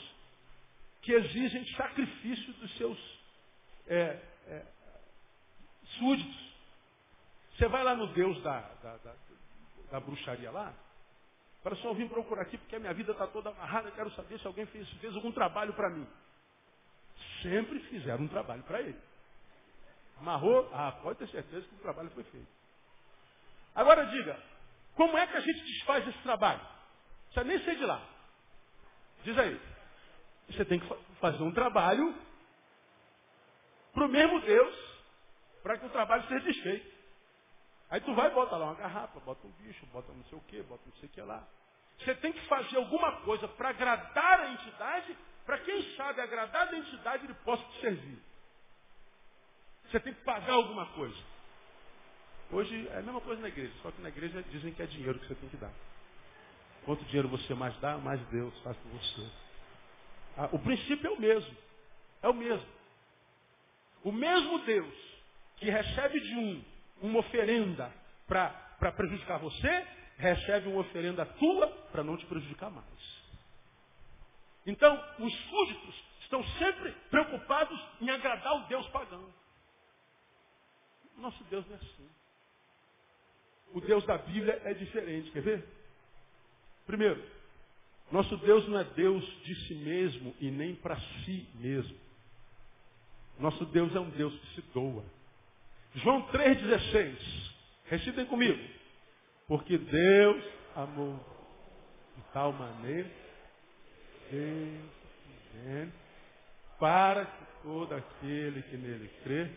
que 1.02 1.12
exigem 1.12 1.66
sacrifício 1.76 2.52
dos 2.54 2.76
seus 2.76 2.98
é, 3.86 4.18
é, 4.48 4.62
súditos. 5.98 6.48
Você 7.56 7.68
vai 7.68 7.84
lá 7.84 7.94
no 7.94 8.06
Deus 8.08 8.40
da, 8.42 8.60
da, 8.82 8.96
da, 8.96 9.14
da 9.90 10.00
bruxaria 10.00 10.50
lá, 10.50 10.72
para 11.62 11.76
só 11.76 11.92
vir 11.92 12.08
procurar 12.08 12.42
aqui 12.42 12.56
porque 12.56 12.76
a 12.76 12.80
minha 12.80 12.94
vida 12.94 13.12
está 13.12 13.26
toda 13.26 13.50
amarrada, 13.50 13.90
quero 13.90 14.10
saber 14.12 14.38
se 14.40 14.46
alguém 14.46 14.64
fez, 14.66 14.88
fez 14.94 15.14
algum 15.14 15.30
trabalho 15.30 15.74
para 15.74 15.90
mim. 15.90 16.06
Sempre 17.42 17.80
fizeram 17.80 18.24
um 18.24 18.28
trabalho 18.28 18.62
para 18.64 18.80
ele. 18.80 18.98
Amarrou? 20.20 20.68
Ah, 20.72 20.92
pode 21.02 21.18
ter 21.18 21.28
certeza 21.28 21.66
que 21.66 21.74
o 21.74 21.78
trabalho 21.78 22.10
foi 22.10 22.24
feito. 22.24 22.48
Agora 23.74 24.04
diga, 24.06 24.40
como 24.96 25.16
é 25.16 25.26
que 25.26 25.36
a 25.36 25.40
gente 25.40 25.60
desfaz 25.62 26.06
esse 26.08 26.18
trabalho? 26.18 26.60
Você 27.30 27.44
nem 27.44 27.62
sei 27.64 27.76
de 27.76 27.84
lá. 27.84 28.02
Diz 29.22 29.38
aí. 29.38 29.60
Você 30.50 30.64
tem 30.64 30.80
que 30.80 30.86
fazer 31.20 31.42
um 31.42 31.52
trabalho 31.52 32.14
para 33.92 34.06
o 34.06 34.08
mesmo 34.08 34.40
Deus, 34.40 34.74
para 35.62 35.78
que 35.78 35.86
o 35.86 35.90
trabalho 35.90 36.26
seja 36.26 36.44
desfeito. 36.44 36.98
Aí 37.90 38.00
tu 38.00 38.14
vai 38.14 38.30
e 38.30 38.34
bota 38.34 38.56
lá 38.56 38.66
uma 38.66 38.74
garrafa, 38.74 39.20
bota 39.20 39.46
um 39.46 39.50
bicho, 39.52 39.86
bota 39.86 40.12
não 40.12 40.24
sei 40.24 40.38
o 40.38 40.42
que, 40.42 40.62
bota 40.62 40.82
não 40.84 40.96
sei 40.96 41.08
o 41.08 41.12
que 41.12 41.20
lá. 41.20 41.46
Você 41.98 42.14
tem 42.16 42.32
que 42.32 42.46
fazer 42.46 42.76
alguma 42.76 43.20
coisa 43.22 43.48
para 43.48 43.70
agradar 43.70 44.40
a 44.40 44.50
entidade, 44.50 45.16
para 45.48 45.60
quem 45.60 45.82
sabe 45.96 46.20
agradar 46.20 46.68
a 46.68 46.76
entidade 46.76 47.24
ele 47.24 47.32
possa 47.36 47.64
te 47.64 47.80
servir. 47.80 48.18
Você 49.84 49.98
tem 49.98 50.12
que 50.12 50.20
pagar 50.20 50.52
alguma 50.52 50.84
coisa. 50.92 51.16
Hoje 52.50 52.86
é 52.88 52.98
a 52.98 53.02
mesma 53.02 53.22
coisa 53.22 53.40
na 53.40 53.48
igreja, 53.48 53.72
só 53.82 53.90
que 53.90 54.02
na 54.02 54.10
igreja 54.10 54.42
dizem 54.50 54.74
que 54.74 54.82
é 54.82 54.86
dinheiro 54.86 55.18
que 55.18 55.26
você 55.26 55.34
tem 55.36 55.48
que 55.48 55.56
dar. 55.56 55.72
Quanto 56.84 57.02
dinheiro 57.06 57.30
você 57.30 57.54
mais 57.54 57.74
dá, 57.78 57.96
mais 57.96 58.20
Deus 58.28 58.52
faz 58.58 58.76
por 58.76 58.90
você. 58.90 59.30
Ah, 60.36 60.50
o 60.52 60.58
princípio 60.58 61.06
é 61.06 61.10
o 61.14 61.18
mesmo. 61.18 61.56
É 62.22 62.28
o 62.28 62.34
mesmo. 62.34 62.68
O 64.04 64.12
mesmo 64.12 64.58
Deus 64.66 64.94
que 65.56 65.70
recebe 65.70 66.20
de 66.20 66.34
um 66.34 66.64
uma 67.00 67.20
oferenda 67.20 67.90
para 68.26 68.92
prejudicar 68.92 69.38
você, 69.38 69.86
recebe 70.18 70.68
uma 70.68 70.80
oferenda 70.80 71.24
tua 71.24 71.68
para 71.90 72.04
não 72.04 72.18
te 72.18 72.26
prejudicar 72.26 72.70
mais. 72.70 73.17
Então, 74.68 75.02
os 75.18 75.34
súditos 75.48 75.94
estão 76.20 76.44
sempre 76.58 76.92
preocupados 77.10 77.80
em 78.02 78.10
agradar 78.10 78.54
o 78.54 78.68
Deus 78.68 78.86
pagão. 78.88 79.26
Nosso 81.16 81.42
Deus 81.44 81.66
não 81.66 81.74
é 81.74 81.78
assim. 81.78 82.08
O 83.72 83.80
Deus 83.80 84.04
da 84.04 84.18
Bíblia 84.18 84.60
é 84.64 84.74
diferente, 84.74 85.30
quer 85.30 85.40
ver? 85.40 85.66
Primeiro, 86.86 87.24
nosso 88.12 88.36
Deus 88.36 88.68
não 88.68 88.78
é 88.78 88.84
Deus 88.84 89.24
de 89.42 89.54
si 89.66 89.74
mesmo 89.74 90.36
e 90.38 90.50
nem 90.50 90.74
para 90.74 91.00
si 91.00 91.48
mesmo. 91.54 91.98
Nosso 93.38 93.64
Deus 93.66 93.94
é 93.96 94.00
um 94.00 94.10
Deus 94.10 94.38
que 94.38 94.54
se 94.54 94.62
doa. 94.74 95.04
João 95.94 96.30
3,16. 96.30 97.16
Recitem 97.86 98.26
comigo. 98.26 98.62
Porque 99.46 99.78
Deus 99.78 100.44
amou 100.76 101.16
de 102.16 102.22
tal 102.34 102.52
maneira 102.52 103.17
Para 106.78 107.26
que 107.26 107.44
todo 107.62 107.94
aquele 107.94 108.62
que 108.62 108.76
nele 108.76 109.08
crê 109.22 109.50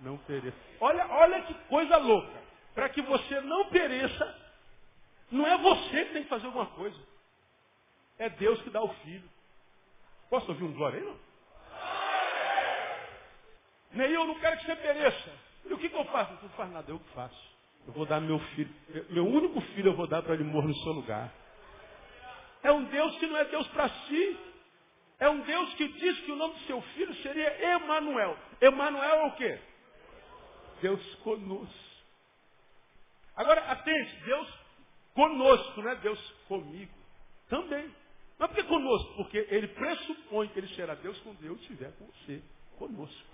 não 0.00 0.16
pereça. 0.18 0.56
Olha, 0.80 1.06
olha 1.08 1.42
que 1.42 1.54
coisa 1.68 1.96
louca. 1.96 2.40
Para 2.74 2.88
que 2.88 3.02
você 3.02 3.40
não 3.40 3.68
pereça, 3.70 4.38
não 5.30 5.46
é 5.46 5.58
você 5.58 6.04
que 6.06 6.12
tem 6.12 6.22
que 6.22 6.28
fazer 6.28 6.46
alguma 6.46 6.66
coisa. 6.66 6.98
É 8.18 8.28
Deus 8.28 8.60
que 8.62 8.70
dá 8.70 8.82
o 8.82 8.94
filho. 8.96 9.28
Posso 10.28 10.48
ouvir 10.50 10.64
um 10.64 10.72
glória 10.72 11.00
aí, 11.00 11.04
não? 11.04 11.18
Nem 13.92 14.10
eu 14.12 14.24
não 14.24 14.38
quero 14.38 14.58
que 14.58 14.66
você 14.66 14.76
pereça. 14.76 15.32
E 15.64 15.72
o 15.72 15.78
que, 15.78 15.88
que 15.88 15.96
eu 15.96 16.04
faço? 16.06 16.32
Não 16.42 16.48
faz 16.50 16.70
nada, 16.70 16.90
eu 16.90 16.98
que 16.98 17.08
faço. 17.10 17.50
Eu 17.86 17.92
vou 17.92 18.06
dar 18.06 18.20
meu 18.20 18.38
filho, 18.38 18.72
meu 19.10 19.26
único 19.26 19.60
filho 19.60 19.90
eu 19.90 19.96
vou 19.96 20.06
dar 20.06 20.22
para 20.22 20.34
ele 20.34 20.44
morrer 20.44 20.68
no 20.68 20.76
seu 20.76 20.92
lugar. 20.92 21.32
É 22.62 22.72
um 22.72 22.84
Deus 22.84 23.16
que 23.18 23.26
não 23.26 23.36
é 23.36 23.44
Deus 23.46 23.66
para 23.68 23.88
si. 23.88 24.38
É 25.18 25.28
um 25.28 25.40
Deus 25.40 25.74
que 25.74 25.88
diz 25.88 26.18
que 26.20 26.32
o 26.32 26.36
nome 26.36 26.54
do 26.54 26.60
seu 26.60 26.80
filho 26.80 27.14
seria 27.16 27.74
Emanuel. 27.74 28.36
Emanuel 28.60 29.16
é 29.20 29.26
o 29.26 29.32
quê? 29.32 29.58
Deus 30.80 31.14
conosco. 31.16 31.90
Agora, 33.36 33.60
atente, 33.70 34.16
Deus 34.24 34.48
conosco, 35.14 35.82
não 35.82 35.90
é 35.90 35.96
Deus 35.96 36.34
comigo. 36.48 36.92
Também. 37.48 37.90
Mas 38.38 38.48
por 38.48 38.56
que 38.56 38.62
conosco? 38.64 39.14
Porque 39.16 39.46
ele 39.50 39.68
pressupõe 39.68 40.48
que 40.48 40.58
ele 40.58 40.74
será 40.74 40.94
Deus 40.94 41.18
quando 41.20 41.44
eu 41.44 41.54
estiver 41.56 41.92
com 41.98 42.06
você, 42.06 42.42
conosco. 42.78 43.28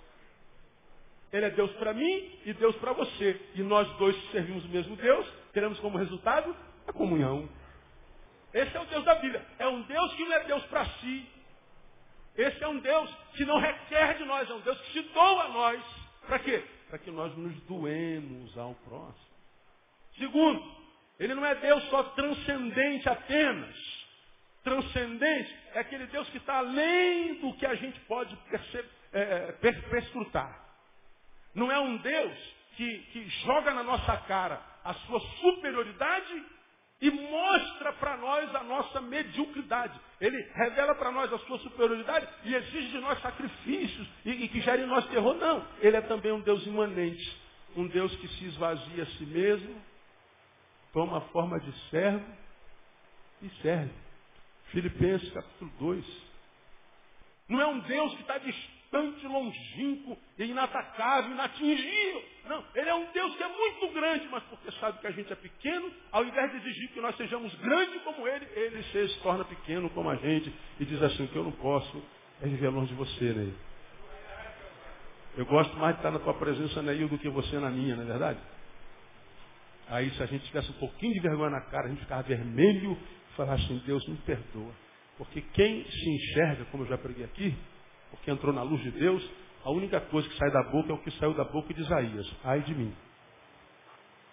Ele 1.33 1.47
é 1.47 1.51
Deus 1.51 1.71
para 1.73 1.93
mim 1.93 2.39
e 2.45 2.53
Deus 2.55 2.75
para 2.77 2.93
você. 2.93 3.41
E 3.55 3.63
nós 3.63 3.89
dois 3.99 4.17
servimos 4.31 4.65
o 4.65 4.69
mesmo 4.69 4.97
Deus, 4.97 5.27
teremos 5.53 5.79
como 5.81 5.99
resultado 5.99 6.57
a 6.87 6.93
comunhão. 6.93 7.49
Esse 8.57 8.75
é 8.75 8.81
o 8.81 8.87
Deus 8.87 9.05
da 9.05 9.17
Bíblia. 9.17 9.45
É 9.59 9.69
um 9.69 9.83
Deus 9.83 10.15
que 10.15 10.25
não 10.25 10.33
é 10.33 10.45
Deus 10.45 10.65
para 10.65 10.87
si. 10.87 11.27
Esse 12.35 12.65
é 12.65 12.69
um 12.69 12.79
Deus 12.79 13.15
que 13.35 13.45
não 13.45 13.59
requer 13.59 14.17
de 14.17 14.25
nós, 14.25 14.49
é 14.49 14.55
um 14.55 14.61
Deus 14.61 14.81
que 14.81 14.93
se 14.95 15.03
doa 15.11 15.45
a 15.45 15.49
nós. 15.49 15.83
Para 16.27 16.39
quê? 16.39 16.65
Para 16.89 16.99
que 16.99 17.11
nós 17.11 17.37
nos 17.37 17.55
doemos 17.65 18.57
ao 18.57 18.75
próximo. 18.77 19.37
Segundo, 20.17 20.75
ele 21.21 21.35
não 21.35 21.45
é 21.45 21.55
Deus 21.57 21.85
só 21.91 22.03
transcendente 22.03 23.07
apenas. 23.07 23.77
Transcendente 24.65 25.55
é 25.75 25.81
aquele 25.81 26.07
Deus 26.07 26.27
que 26.31 26.39
está 26.39 26.57
além 26.57 27.35
do 27.35 27.53
que 27.59 27.67
a 27.67 27.75
gente 27.75 28.01
pode 28.01 28.37
é, 29.13 29.19
é 29.19 29.53
perscrutar. 29.91 30.65
Não 31.55 31.71
é 31.71 31.79
um 31.79 31.99
Deus 31.99 32.55
que, 32.75 32.99
que 33.13 33.29
joga 33.45 33.75
na 33.75 33.83
nossa 33.83 34.17
cara 34.23 34.63
a 34.83 34.95
sua 34.95 35.21
superioridade 35.21 36.56
e 37.01 37.11
mostra 37.11 37.93
para 37.95 38.17
nós 38.17 38.55
a 38.55 38.63
nossa 38.63 39.01
mediocridade. 39.01 39.99
Ele 40.21 40.41
revela 40.55 40.95
para 40.95 41.11
nós 41.11 41.33
a 41.33 41.39
sua 41.41 41.59
superioridade 41.59 42.27
e 42.45 42.55
exige 42.55 42.89
de 42.89 42.99
nós 43.01 43.21
sacrifícios 43.21 44.09
e, 44.25 44.31
e 44.45 44.49
que 44.49 44.61
gere 44.61 44.83
em 44.83 44.87
nós 44.87 45.07
terror. 45.09 45.35
Não. 45.35 45.67
Ele 45.81 45.97
é 45.97 46.01
também 46.01 46.33
um 46.33 46.41
Deus 46.41 46.65
imanente. 46.67 47.47
Um 47.77 47.87
Deus 47.87 48.15
que 48.17 48.29
se 48.29 48.47
esvazia 48.47 49.03
a 49.03 49.07
si 49.07 49.27
mesmo, 49.27 49.79
toma 50.95 51.19
a 51.19 51.21
forma 51.23 51.61
de 51.61 51.71
servo 51.91 52.25
e 53.43 53.51
serve. 53.61 53.93
Filipenses 54.71 55.31
capítulo 55.31 55.71
2. 55.79 56.27
Não 57.49 57.61
é 57.61 57.67
um 57.67 57.79
Deus 57.81 58.15
que 58.15 58.23
está 58.23 58.39
distante, 58.39 58.76
longínquo, 59.27 60.17
inatacável, 60.39 61.33
inatingível. 61.33 62.25
Não, 62.49 62.65
ele 62.75 62.89
é 62.89 62.95
um 62.95 63.13
Deus 63.13 63.37
que 63.37 63.43
é 63.43 63.49
muito 63.49 63.89
grande, 63.93 64.29
mas 64.31 64.43
porque 64.45 64.71
sabe 64.73 64.99
que 65.01 65.07
a 65.07 65.11
gente 65.11 65.33
é 65.33 65.37
pequeno, 65.37 65.91
ao 66.13 66.25
invés 66.25 66.51
de 66.51 66.57
exigir 66.59 66.91
que 66.93 67.01
nós 67.01 67.17
sejamos 67.17 67.55
grandes 67.57 68.03
como 68.03 68.27
ele, 68.27 68.47
ele 68.55 68.83
se 68.85 69.21
torna 69.21 69.45
pequeno 69.45 69.91
como 69.91 70.09
a 70.11 70.17
gente 70.17 70.53
e 70.79 70.85
diz 70.85 71.03
assim, 71.03 71.27
que 71.27 71.37
eu 71.37 71.45
não 71.45 71.53
posso 71.53 72.03
é 72.43 72.47
viver 72.47 72.69
longe 72.69 72.89
de 72.89 72.95
você, 72.95 73.33
Ney. 73.33 73.55
Eu 75.37 75.47
gosto 75.47 75.77
mais 75.77 75.95
de 75.95 76.01
estar 76.01 76.11
na 76.11 76.19
tua 76.19 76.35
presença, 76.35 76.83
Neil, 76.83 77.09
do 77.09 77.19
que 77.19 77.29
você 77.29 77.59
na 77.59 77.71
minha, 77.71 77.97
não 77.97 78.05
é 78.05 78.07
verdade? 78.07 78.39
Aí 79.89 80.11
se 80.11 80.23
a 80.23 80.27
gente 80.27 80.45
tivesse 80.47 80.71
um 80.71 80.79
pouquinho 80.79 81.13
de 81.15 81.21
vergonha 81.21 81.51
na 81.51 81.61
cara, 81.61 81.87
a 81.87 81.89
gente 81.91 82.01
ficava 82.01 82.23
vermelho 82.23 82.93
e 83.31 83.37
falava 83.37 83.55
assim, 83.55 83.83
Deus 83.87 84.07
me 84.09 84.17
perdoa. 84.19 84.73
Porque 85.19 85.41
quem 85.41 85.85
se 85.85 86.11
enxerga, 86.11 86.65
como 86.67 86.85
eu 86.85 86.89
já 86.89 86.99
preguei 86.99 87.25
aqui, 87.25 87.55
porque 88.17 88.31
entrou 88.31 88.53
na 88.53 88.63
luz 88.63 88.83
de 88.83 88.91
Deus, 88.91 89.29
a 89.65 89.71
única 89.71 90.01
coisa 90.01 90.29
que 90.29 90.37
sai 90.37 90.51
da 90.51 90.63
boca 90.71 90.93
é 90.93 90.95
o 90.95 90.99
que 90.99 91.11
saiu 91.13 91.35
da 91.35 91.45
boca 91.45 91.73
de 91.75 91.81
Isaías. 91.81 92.33
Ai 92.45 92.61
de 92.63 92.75
mim. 92.75 92.95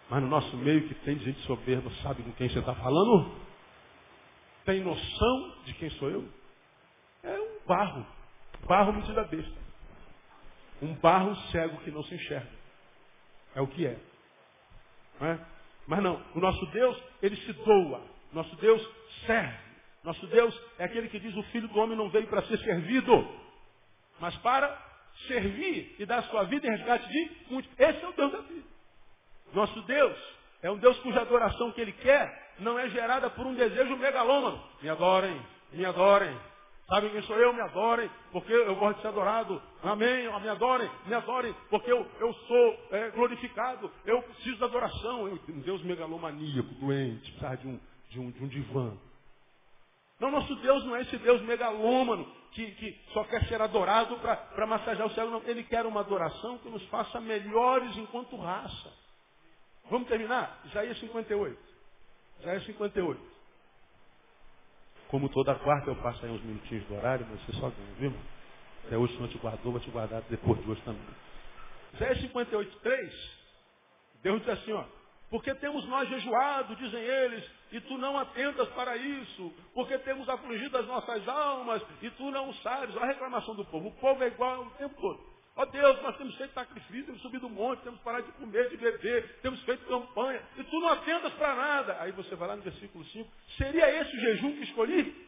Mas 0.10 0.22
no 0.22 0.28
nosso 0.28 0.56
meio 0.58 0.88
que 0.88 0.94
tem 0.96 1.18
gente 1.20 1.40
soberba, 1.42 1.90
sabe 2.04 2.22
com 2.24 2.32
quem 2.34 2.50
você 2.50 2.60
está 2.60 2.76
falando? 2.76 3.36
Tem 4.66 4.82
noção 4.82 5.56
de 5.66 5.74
quem 5.74 5.90
sou 5.92 6.10
eu? 6.10 6.30
É 7.24 7.40
um 7.40 7.68
barro. 7.68 8.06
Barro 8.68 8.94
medida 8.94 9.24
besta. 9.24 9.64
Um 10.82 10.94
barro 10.96 11.36
cego 11.52 11.78
que 11.78 11.92
não 11.92 12.04
se 12.04 12.16
enxerga. 12.16 12.52
É 13.56 13.62
o 13.62 13.68
que 13.68 13.86
é. 13.86 14.00
Não 15.20 15.28
é? 15.28 15.40
Mas 15.88 16.04
não, 16.04 16.22
o 16.36 16.40
nosso 16.40 16.66
Deus, 16.68 17.02
ele 17.22 17.36
se 17.38 17.54
doa. 17.54 18.02
Nosso 18.32 18.56
Deus 18.58 18.88
serve. 19.26 19.58
Nosso 20.04 20.26
Deus 20.28 20.62
é 20.78 20.86
aquele 20.86 21.08
que 21.08 21.20
diz 21.20 21.36
o 21.36 21.44
Filho 21.44 21.68
do 21.68 21.80
Homem 21.80 21.98
não 21.98 22.10
veio 22.10 22.28
para 22.28 22.42
ser 22.44 22.58
servido, 22.60 23.28
mas 24.24 24.38
para 24.38 24.74
servir 25.28 25.98
e 26.00 26.06
dar 26.06 26.24
sua 26.24 26.44
vida 26.46 26.66
em 26.66 26.70
resgate 26.70 27.06
de 27.10 27.32
muitos. 27.50 27.70
Esse 27.78 28.06
é 28.06 28.08
o 28.08 28.14
Deus 28.14 28.32
da 28.32 28.40
vida. 28.40 28.68
Nosso 29.54 29.82
Deus 29.82 30.18
é 30.62 30.72
um 30.72 30.78
Deus 30.78 30.98
cuja 31.00 31.20
adoração 31.20 31.74
que 31.74 31.82
Ele 31.82 31.92
quer 31.92 32.54
não 32.60 32.80
é 32.80 32.90
gerada 32.90 33.30
por 33.30 33.46
um 33.46 33.54
desejo 33.54 33.98
megalômano. 33.98 34.64
Me 34.82 34.88
adorem, 34.88 35.46
me 35.74 35.84
adorem. 35.84 36.34
Sabem 36.88 37.10
quem 37.10 37.22
sou 37.24 37.36
eu? 37.36 37.52
Me 37.52 37.60
adorem, 37.60 38.10
porque 38.32 38.54
eu 38.54 38.74
gosto 38.78 38.96
de 38.96 39.02
ser 39.02 39.10
adorado. 39.10 39.62
Amém? 39.84 40.24
Me 40.40 40.48
adorem, 40.48 40.90
me 41.06 41.16
adorem, 41.16 41.54
porque 41.70 41.92
eu, 41.92 42.10
eu 42.22 42.34
sou 42.34 42.88
é, 42.92 43.10
glorificado. 43.10 43.92
Eu 44.06 44.22
preciso 44.22 44.58
da 44.60 44.68
adoração. 44.68 45.28
Eu, 45.28 45.38
um 45.50 45.60
Deus 45.60 45.84
megalomaníaco, 45.84 46.74
doente, 46.76 47.30
precisa 47.34 47.58
de 47.58 47.68
um, 47.68 47.80
de 48.08 48.20
um, 48.22 48.32
de 48.32 48.44
um 48.46 48.48
divã. 48.48 48.98
Não, 50.20 50.32
nosso 50.32 50.56
Deus 50.58 50.86
não 50.86 50.96
é 50.96 51.02
esse 51.02 51.18
Deus 51.18 51.42
megalômano 51.42 52.26
que, 52.52 52.72
que 52.72 53.00
só 53.14 53.24
quer 53.26 53.46
ser 53.48 53.62
adorado 53.62 54.18
para 54.20 54.68
massagear 54.68 55.08
o 55.08 55.12
céu. 55.12 55.30
Não, 55.30 55.42
ele 55.44 55.64
quer 55.64 55.86
uma 55.86 56.00
adoração 56.00 56.58
que 56.60 56.70
nos 56.70 56.84
faça 56.88 57.20
melhores 57.20 57.96
enquanto 57.98 58.36
raça. 58.38 58.94
Vamos 59.90 60.08
terminar? 60.08 60.62
Isaías 60.66 61.00
58. 61.00 61.60
Isaías 62.40 62.66
58. 62.66 63.34
Como 65.10 65.30
toda 65.30 65.56
quarta 65.56 65.90
eu 65.90 65.96
passo 65.98 66.26
aí 66.26 66.32
uns 66.32 66.42
minutinhos 66.42 66.86
do 66.86 66.96
horário, 66.96 67.26
mas 67.30 67.40
você 67.42 67.54
só 67.54 67.70
ganha, 67.70 67.94
viu? 68.00 68.14
Até 68.86 68.98
hoje 68.98 69.18
não 69.20 69.28
te 69.28 69.38
guardou, 69.38 69.72
vai 69.72 69.82
te 69.82 69.92
guardar 69.92 70.22
depois 70.24 70.62
de 70.64 70.72
hoje 70.72 70.82
também. 70.82 71.02
Isaías 71.94 72.22
58, 72.22 72.80
3. 72.80 73.44
Deus 74.24 74.40
diz 74.40 74.50
assim, 74.50 74.72
ó. 74.74 74.84
Porque 75.30 75.54
temos 75.56 75.86
nós 75.88 76.08
jejuado, 76.10 76.76
dizem 76.76 77.02
eles, 77.02 77.44
e 77.74 77.82
tu 77.82 77.98
não 77.98 78.18
atentas 78.18 78.70
para 78.70 78.96
isso. 78.96 79.52
Porque 79.74 79.98
temos 79.98 80.30
afligido 80.30 80.78
as 80.78 80.86
nossas 80.86 81.28
almas, 81.28 81.82
e 82.02 82.10
tu 82.12 82.32
não 82.32 82.54
sabes. 82.56 82.96
Olha 82.96 83.06
a 83.06 83.08
reclamação 83.08 83.56
do 83.56 83.66
povo. 83.66 83.90
O 83.90 83.96
povo 83.96 84.24
é 84.24 84.28
igual 84.28 84.62
o 84.62 84.70
tempo 84.72 84.96
todo. 85.02 85.20
Ó 85.56 85.64
oh 85.64 85.66
Deus, 85.66 86.02
nós 86.02 86.16
temos 86.18 86.36
feito 86.36 86.54
sacrifício, 86.54 87.06
temos 87.06 87.22
subido 87.22 87.46
um 87.46 87.50
monte, 87.50 87.82
temos 87.82 88.00
parado 88.00 88.26
de 88.26 88.32
comer, 88.34 88.70
de 88.70 88.78
beber, 88.78 89.40
temos 89.42 89.62
feito 89.64 89.86
campanha, 89.86 90.42
e 90.58 90.64
tu 90.64 90.80
não 90.80 90.90
atentas 90.90 91.32
para 91.34 91.54
nada. 91.54 91.98
Aí 92.00 92.12
você 92.12 92.36
vai 92.36 92.48
lá 92.48 92.56
no 92.56 92.64
versículo 92.64 93.04
5. 93.06 93.30
Seria 93.58 94.02
esse 94.02 94.16
o 94.16 94.20
jejum 94.20 94.54
que 94.54 94.64
escolhi? 94.64 95.28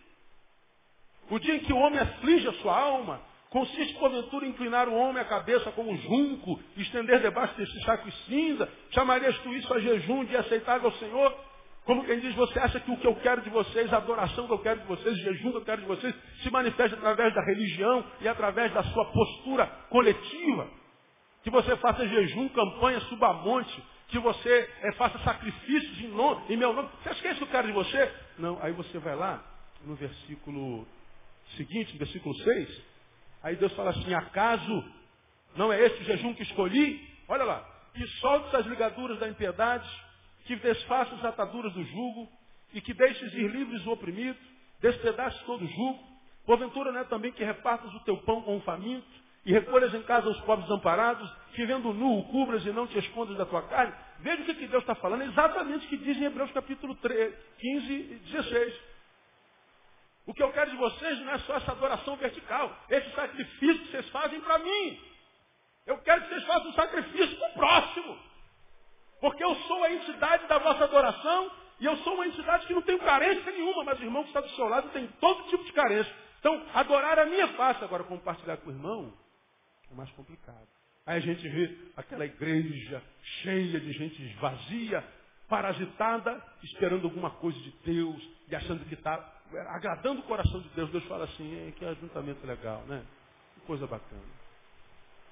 O 1.30 1.40
dia 1.40 1.56
em 1.56 1.60
que 1.60 1.74
o 1.74 1.78
homem 1.78 2.00
aflige 2.00 2.48
a 2.48 2.54
sua 2.54 2.80
alma, 2.80 3.22
Consiste, 3.56 3.94
porventura, 3.94 4.46
em 4.46 4.50
inclinar 4.50 4.90
o 4.90 4.94
homem 4.94 5.22
a 5.22 5.26
cabeça 5.26 5.72
como 5.72 5.90
um 5.90 5.98
junco, 5.98 6.60
estender 6.76 7.22
debaixo 7.22 7.56
desse 7.56 7.80
saco 7.86 8.10
de 8.10 8.18
cinza? 8.26 8.70
Chamarias 8.92 9.38
tu 9.40 9.54
isso 9.54 9.74
a 9.74 9.80
jejum 9.80 10.26
de 10.26 10.36
aceitável 10.36 10.90
ao 10.90 10.98
Senhor? 10.98 11.34
Como 11.86 12.04
quem 12.04 12.20
diz, 12.20 12.34
você 12.36 12.60
acha 12.60 12.80
que 12.80 12.92
o 12.92 12.98
que 12.98 13.06
eu 13.06 13.16
quero 13.18 13.42
de 13.42 13.50
vocês, 13.50 13.94
a 13.94 13.98
adoração 13.98 14.48
que 14.48 14.54
eu 14.54 14.60
quero 14.60 14.80
de 14.82 14.88
vocês, 14.88 15.16
o 15.16 15.22
jejum 15.22 15.52
que 15.52 15.58
eu 15.58 15.66
quero 15.66 15.82
de 15.82 15.88
vocês, 15.88 16.16
se 16.42 16.50
manifesta 16.50 16.98
através 16.98 17.34
da 17.34 17.42
religião 17.46 18.04
e 18.22 18.28
através 18.28 18.74
da 18.74 18.84
sua 18.84 19.06
postura 19.12 19.68
coletiva? 19.90 20.68
Que 21.44 21.52
você 21.52 21.76
faça 21.78 22.08
jejum, 22.08 22.50
campanha, 22.50 23.00
suba 23.02 23.34
monte, 23.34 23.84
que 24.08 24.18
você 24.18 24.70
é, 24.82 24.94
faça 24.94 25.20
sacrifícios 25.20 26.02
em, 26.02 26.08
nome, 26.08 26.42
em 26.50 26.58
meu 26.58 26.74
nome. 26.74 26.90
Você 27.04 27.10
acha 27.10 27.22
que 27.22 27.28
é 27.28 27.32
isso 27.32 27.40
que 27.40 27.46
eu 27.46 27.52
quero 27.52 27.68
de 27.68 27.74
você? 27.74 28.12
Não, 28.40 28.58
aí 28.62 28.72
você 28.72 28.98
vai 28.98 29.16
lá, 29.16 29.44
no 29.84 29.94
versículo 29.96 30.88
seguinte, 31.56 31.94
no 31.94 32.00
versículo 32.00 32.36
6, 32.36 32.96
Aí 33.46 33.56
Deus 33.58 33.72
fala 33.74 33.92
assim, 33.92 34.12
acaso 34.12 34.84
não 35.56 35.72
é 35.72 35.80
esse 35.80 36.02
o 36.02 36.04
jejum 36.04 36.34
que 36.34 36.42
escolhi? 36.42 37.00
Olha 37.28 37.44
lá, 37.44 37.64
que 37.94 38.04
soltes 38.20 38.52
as 38.56 38.66
ligaduras 38.66 39.20
da 39.20 39.30
impiedade, 39.30 39.88
que 40.46 40.56
desfaças 40.56 41.20
as 41.20 41.26
ataduras 41.26 41.74
do 41.74 41.84
jugo, 41.84 42.30
e 42.74 42.82
que 42.82 42.94
deixes 42.94 43.34
ir 43.34 43.48
livres 43.50 43.86
o 43.86 43.92
oprimido, 43.92 44.38
despedaces 44.82 45.40
todo 45.42 45.64
o 45.64 45.68
jugo. 45.68 46.00
Porventura 46.46 46.92
não 46.92 47.00
é 47.00 47.04
também 47.06 47.32
que 47.32 47.44
repartas 47.44 47.94
o 47.94 48.00
teu 48.02 48.18
pão 48.18 48.42
com 48.42 48.58
o 48.58 48.62
faminto, 48.62 49.08
e 49.46 49.54
recolhas 49.54 49.94
em 49.94 50.02
casa 50.04 50.28
os 50.28 50.42
pobres 50.42 50.70
amparados, 50.70 51.32
que 51.54 51.66
vendo 51.66 51.94
nu 51.94 52.20
o 52.20 52.24
cubras 52.26 52.66
e 52.66 52.72
não 52.72 52.88
te 52.88 52.98
escondas 52.98 53.38
da 53.38 53.46
tua 53.46 53.62
carne. 53.64 53.94
Veja 54.20 54.42
o 54.42 54.46
que, 54.46 54.56
que 54.56 54.68
Deus 54.68 54.84
está 54.84 54.96
falando, 54.96 55.22
é 55.22 55.28
exatamente 55.28 55.86
o 55.86 55.90
que 55.90 55.98
diz 55.98 56.18
em 56.18 56.26
Hebreus 56.26 56.52
capítulo 56.52 56.96
3, 56.96 57.36
15 57.60 57.94
e 57.94 58.16
16. 58.32 58.96
O 60.26 60.34
que 60.34 60.42
eu 60.42 60.52
quero 60.52 60.72
de 60.72 60.78
vocês 60.78 61.20
não 61.20 61.34
é 61.34 61.38
só 61.40 61.56
essa 61.58 61.72
adoração 61.72 62.16
vertical, 62.18 62.76
esse 62.90 63.10
sacrifício 63.12 63.86
que 63.86 63.92
vocês 63.92 64.10
fazem 64.10 64.42
para 64.42 64.58
mim. 64.60 65.00
Eu 65.86 66.00
quero 66.00 66.24
que 66.24 66.30
vocês 66.30 66.44
façam 66.46 66.70
um 66.70 66.74
sacrifício 66.74 67.38
para 67.38 67.50
o 67.50 67.54
próximo. 67.54 68.20
Porque 69.20 69.44
eu 69.44 69.56
sou 69.56 69.84
a 69.84 69.92
entidade 69.92 70.48
da 70.48 70.58
vossa 70.58 70.84
adoração 70.84 71.52
e 71.80 71.86
eu 71.86 71.98
sou 71.98 72.16
uma 72.16 72.28
entidade 72.28 72.66
que 72.68 72.74
não 72.74 72.82
tem 72.82 72.98
carência 73.00 73.52
nenhuma, 73.52 73.84
mas 73.84 74.00
o 74.00 74.04
irmão 74.04 74.24
que 74.24 74.30
está 74.30 74.42
do 74.42 74.50
seu 74.50 74.68
lado 74.68 74.90
tem 74.90 75.08
todo 75.20 75.50
tipo 75.50 75.64
de 75.64 75.74
carência. 75.74 76.14
Então, 76.40 76.64
adorar 76.74 77.20
a 77.20 77.26
minha 77.26 77.48
face, 77.50 77.84
agora 77.84 78.04
compartilhar 78.04 78.58
com 78.58 78.70
o 78.70 78.74
irmão, 78.74 79.14
é 79.92 79.96
mais 79.96 80.10
complicado. 80.12 80.68
Aí 81.06 81.18
a 81.18 81.22
gente 81.22 81.48
vê 81.48 81.78
aquela 81.96 82.26
igreja 82.26 83.02
cheia 83.42 83.80
de 83.80 83.92
gente 83.94 84.24
vazia, 84.40 85.04
parasitada, 85.48 86.44
esperando 86.64 87.06
alguma 87.06 87.30
coisa 87.32 87.60
de 87.60 87.72
Deus 87.84 88.30
e 88.48 88.56
achando 88.56 88.86
que 88.86 88.96
está 88.96 89.34
agradando 89.70 90.22
o 90.22 90.24
coração 90.24 90.60
de 90.60 90.70
Deus, 90.70 90.90
Deus 90.90 91.04
fala 91.06 91.26
assim, 91.26 91.74
que 91.78 91.86
ajuntamento 91.86 92.46
legal, 92.46 92.82
né? 92.88 93.04
Que 93.54 93.62
coisa 93.62 93.86
bacana. 93.86 94.22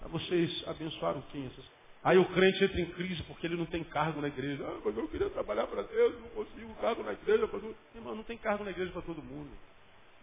Vocês 0.02 0.68
abençoaram 0.68 1.22
quem? 1.32 1.48
Essas... 1.48 1.66
Aí 2.04 2.18
o 2.18 2.26
crente 2.26 2.64
entra 2.64 2.82
em 2.82 2.86
crise 2.92 3.24
porque 3.24 3.48
ele 3.48 3.56
não 3.56 3.66
tem 3.66 3.84
cargo 3.84 4.20
na 4.20 4.28
igreja. 4.28 4.64
Ah, 4.68 4.82
mas 4.84 4.98
eu 4.98 5.08
queria 5.08 5.30
trabalhar 5.30 5.68
para 5.68 5.84
Deus, 5.84 6.20
não 6.20 6.30
consigo 6.30 6.74
cargo 6.76 7.02
na 7.02 7.14
igreja. 7.14 7.48
Todo... 7.48 7.76
Irmão, 7.96 8.16
não 8.16 8.24
tem 8.24 8.38
cargo 8.38 8.64
na 8.64 8.72
igreja 8.72 8.92
para 8.92 9.02
todo 9.04 9.24
mundo. 9.24 9.50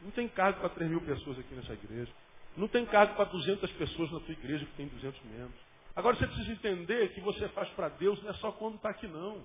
Não 0.02 0.10
tem 0.10 0.28
cargo 0.28 0.60
para 0.60 0.68
3 0.70 0.90
mil 0.90 1.00
pessoas 1.00 1.38
aqui 1.38 1.54
nessa 1.54 1.72
igreja. 1.72 2.12
Não 2.56 2.68
tem 2.68 2.84
cargo 2.84 3.14
para 3.14 3.24
200 3.24 3.70
pessoas 3.72 4.12
na 4.12 4.20
tua 4.20 4.32
igreja 4.32 4.66
que 4.66 4.72
tem 4.72 4.88
200 4.88 5.22
membros. 5.24 5.60
Agora 5.96 6.16
você 6.16 6.26
precisa 6.26 6.52
entender 6.52 7.12
que 7.14 7.20
você 7.20 7.48
faz 7.48 7.68
para 7.70 7.88
Deus 7.88 8.22
não 8.22 8.30
é 8.30 8.34
só 8.34 8.52
quando 8.52 8.76
está 8.76 8.90
aqui 8.90 9.06
não. 9.06 9.42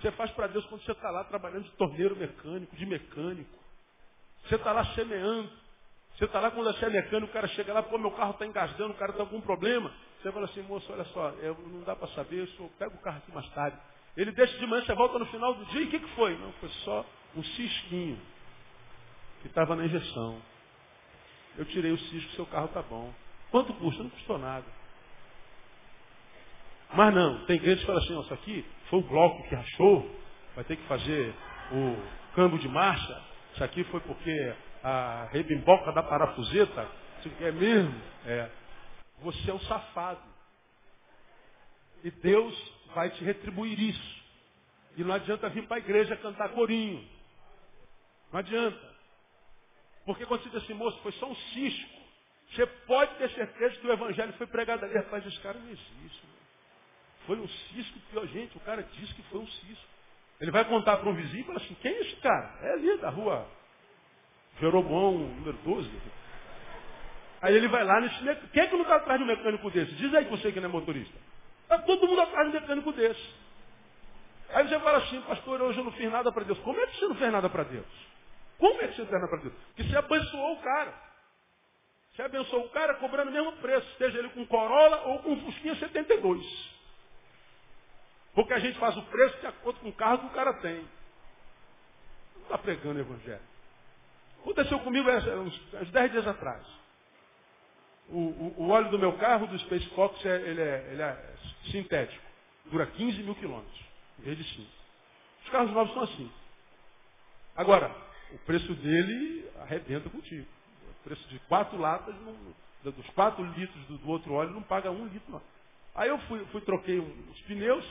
Você 0.00 0.10
faz 0.12 0.30
para 0.32 0.46
Deus 0.46 0.64
quando 0.66 0.82
você 0.82 0.92
está 0.92 1.10
lá 1.10 1.24
trabalhando 1.24 1.64
de 1.64 1.70
torneiro 1.72 2.16
mecânico, 2.16 2.74
de 2.76 2.86
mecânico. 2.86 3.58
Você 4.44 4.54
está 4.56 4.72
lá 4.72 4.84
semeando. 4.94 5.50
Você 6.16 6.24
está 6.24 6.40
lá 6.40 6.50
quando 6.50 6.72
você 6.72 6.84
é 6.84 6.90
mecânico, 6.90 7.30
o 7.30 7.32
cara 7.32 7.48
chega 7.48 7.72
lá, 7.72 7.82
pô, 7.82 7.98
meu 7.98 8.10
carro 8.12 8.32
está 8.32 8.46
engasgando, 8.46 8.92
o 8.92 8.96
cara 8.96 9.12
está 9.12 9.24
com 9.24 9.34
algum 9.34 9.40
problema. 9.40 9.92
Você 10.22 10.30
fala 10.30 10.44
assim, 10.44 10.62
moço, 10.62 10.92
olha 10.92 11.04
só, 11.06 11.30
eu, 11.40 11.56
não 11.66 11.80
dá 11.82 11.96
para 11.96 12.06
saber, 12.08 12.38
eu 12.38 12.46
só 12.48 12.68
pego 12.78 12.94
o 12.94 13.02
carro 13.02 13.18
aqui 13.18 13.32
mais 13.32 13.48
tarde. 13.50 13.76
Ele 14.16 14.30
deixa 14.30 14.56
de 14.56 14.66
manhã, 14.68 14.84
você 14.84 14.94
volta 14.94 15.18
no 15.18 15.26
final 15.26 15.52
do 15.54 15.64
dia, 15.66 15.80
e 15.80 15.84
o 15.84 15.90
que, 15.90 15.98
que 15.98 16.14
foi? 16.14 16.38
Não, 16.38 16.52
foi 16.52 16.68
só 16.84 17.04
um 17.34 17.42
cisquinho 17.42 18.20
que 19.40 19.48
estava 19.48 19.74
na 19.74 19.84
injeção. 19.84 20.40
Eu 21.58 21.64
tirei 21.64 21.90
o 21.90 21.98
cisco, 21.98 22.30
seu 22.32 22.46
carro 22.46 22.66
está 22.66 22.82
bom. 22.82 23.12
Quanto 23.50 23.72
custa? 23.74 24.02
Não 24.04 24.10
custou 24.10 24.38
nada. 24.38 24.64
Mas 26.94 27.14
não, 27.14 27.44
tem 27.46 27.58
clientes 27.58 27.80
que 27.80 27.86
falam 27.86 28.02
assim, 28.02 28.20
isso 28.20 28.34
aqui 28.34 28.66
foi 28.90 29.00
o 29.00 29.02
bloco 29.02 29.42
que 29.48 29.54
rachou, 29.56 30.20
vai 30.54 30.62
ter 30.64 30.76
que 30.76 30.86
fazer 30.86 31.34
o 31.72 32.34
câmbio 32.34 32.58
de 32.60 32.68
marcha, 32.68 33.22
isso 33.54 33.64
aqui 33.64 33.82
foi 33.84 34.00
porque 34.00 34.54
a 34.84 35.28
rebimboca 35.32 35.90
da 35.92 36.02
parafuseta, 36.02 36.88
é 37.40 37.50
mesmo? 37.50 38.00
É. 38.26 38.61
Você 39.22 39.50
é 39.50 39.54
um 39.54 39.60
safado. 39.60 40.22
E 42.04 42.10
Deus 42.10 42.72
vai 42.94 43.10
te 43.10 43.24
retribuir 43.24 43.78
isso. 43.78 44.22
E 44.96 45.04
não 45.04 45.14
adianta 45.14 45.48
vir 45.48 45.66
para 45.66 45.76
a 45.76 45.80
igreja 45.80 46.16
cantar 46.16 46.50
corinho. 46.50 47.08
Não 48.32 48.40
adianta. 48.40 48.92
Porque 50.04 50.26
quando 50.26 50.42
você 50.42 50.50
diz 50.50 50.62
assim, 50.64 50.74
moço, 50.74 50.98
foi 51.02 51.12
só 51.12 51.26
um 51.26 51.34
cisco. 51.34 52.02
Você 52.50 52.66
pode 52.66 53.14
ter 53.16 53.30
certeza 53.30 53.76
que 53.76 53.86
o 53.86 53.92
evangelho 53.92 54.32
foi 54.34 54.46
pregado 54.46 54.84
ali. 54.84 54.94
Rapaz, 54.94 55.24
esse 55.26 55.40
cara 55.40 55.58
não 55.58 55.70
existe. 55.70 56.22
Foi 57.26 57.38
um 57.38 57.48
cisco 57.48 57.98
pior, 58.10 58.26
gente. 58.26 58.56
O 58.56 58.60
cara 58.60 58.82
disse 58.82 59.14
que 59.14 59.22
foi 59.24 59.40
um 59.40 59.46
cisco. 59.46 59.86
Ele 60.40 60.50
vai 60.50 60.64
contar 60.64 60.96
para 60.96 61.08
um 61.08 61.14
vizinho 61.14 61.42
e 61.42 61.46
fala 61.46 61.58
assim, 61.58 61.74
quem 61.80 61.92
é 61.92 62.00
esse 62.00 62.16
cara? 62.16 62.58
É 62.62 62.72
ali 62.72 62.98
da 62.98 63.10
rua 63.10 63.48
Jeroboão, 64.58 65.18
número 65.18 65.56
12. 65.58 65.90
Aí 67.42 67.56
ele 67.56 67.66
vai 67.66 67.82
lá 67.84 68.00
nesse 68.00 68.22
mecânico. 68.22 68.52
Quem 68.52 68.62
é 68.62 68.66
que 68.68 68.74
não 68.74 68.82
está 68.82 68.96
atrás 68.96 69.18
de 69.18 69.24
um 69.24 69.26
mecânico 69.26 69.68
desse? 69.68 69.92
Diz 69.96 70.14
aí 70.14 70.24
você 70.26 70.52
que 70.52 70.60
não 70.60 70.68
é 70.68 70.72
motorista. 70.72 71.18
Está 71.64 71.78
todo 71.78 72.06
mundo 72.06 72.20
atrás 72.20 72.48
de 72.48 72.56
um 72.56 72.60
mecânico 72.60 72.92
desse. 72.92 73.34
Aí 74.50 74.68
você 74.68 74.78
fala 74.78 74.98
assim, 74.98 75.20
pastor, 75.22 75.60
hoje 75.60 75.78
eu 75.78 75.84
não 75.84 75.92
fiz 75.92 76.10
nada 76.12 76.30
para 76.30 76.44
Deus. 76.44 76.58
Como 76.60 76.78
é 76.80 76.86
que 76.86 76.96
você 76.96 77.08
não 77.08 77.16
fez 77.16 77.32
nada 77.32 77.50
para 77.50 77.64
Deus? 77.64 77.86
Como 78.58 78.80
é 78.80 78.86
que 78.86 78.94
você 78.94 79.02
não 79.02 79.08
fez 79.08 79.20
nada 79.20 79.28
para 79.28 79.42
Deus? 79.42 79.54
Porque 79.54 79.82
você 79.82 79.96
abençoou 79.96 80.52
o 80.52 80.62
cara. 80.62 80.94
Você 82.14 82.22
abençoou 82.22 82.66
o 82.66 82.70
cara 82.70 82.94
cobrando 82.94 83.30
o 83.30 83.32
mesmo 83.32 83.52
preço, 83.54 83.88
seja 83.96 84.18
ele 84.18 84.28
com 84.28 84.46
Corolla 84.46 85.02
ou 85.06 85.18
com 85.20 85.40
Fusquinha 85.40 85.74
72. 85.74 86.72
Porque 88.34 88.52
a 88.52 88.58
gente 88.60 88.78
faz 88.78 88.96
o 88.96 89.02
preço 89.02 89.40
de 89.40 89.46
acordo 89.46 89.80
com 89.80 89.88
o 89.88 89.94
carro 89.94 90.18
que 90.18 90.26
o 90.26 90.30
cara 90.30 90.52
tem. 90.54 90.86
Não 92.36 92.42
está 92.42 92.58
pregando 92.58 92.98
o 92.98 93.02
evangelho. 93.02 93.40
Aconteceu 94.42 94.78
comigo 94.80 95.10
uns, 95.10 95.74
uns 95.74 95.90
10 95.90 96.12
dias 96.12 96.26
atrás. 96.26 96.81
O, 98.08 98.18
o, 98.18 98.54
o, 98.58 98.68
óleo 98.70 98.90
do 98.90 98.98
meu 98.98 99.12
carro, 99.14 99.46
do 99.46 99.58
Space 99.60 99.86
Fox, 99.90 100.24
é, 100.24 100.36
ele, 100.42 100.60
é, 100.60 100.88
ele 100.92 101.02
é 101.02 101.34
sintético. 101.70 102.22
Dura 102.66 102.86
15 102.86 103.22
mil 103.22 103.34
quilômetros, 103.34 103.80
em 104.18 104.22
vez 104.22 104.36
de 104.36 104.44
5. 104.44 104.70
Os 105.44 105.50
carros 105.50 105.72
novos 105.72 105.94
são 105.94 106.02
assim. 106.02 106.30
Agora, 107.56 107.94
o 108.32 108.38
preço 108.38 108.74
dele 108.74 109.50
arrebenta 109.60 110.08
contigo. 110.10 110.46
O 110.90 111.04
preço 111.04 111.26
de 111.28 111.38
4 111.40 111.78
latas, 111.78 112.14
não, 112.22 112.92
dos 112.92 113.10
4 113.10 113.44
litros 113.52 113.84
do, 113.86 113.98
do, 113.98 114.08
outro 114.08 114.32
óleo, 114.34 114.50
não 114.50 114.62
paga 114.62 114.90
um 114.90 115.06
litro 115.06 115.32
não. 115.32 115.42
Aí 115.94 116.08
eu 116.08 116.18
fui, 116.20 116.44
fui 116.46 116.60
troquei 116.62 116.98
um, 116.98 117.30
os 117.30 117.40
pneus, 117.42 117.84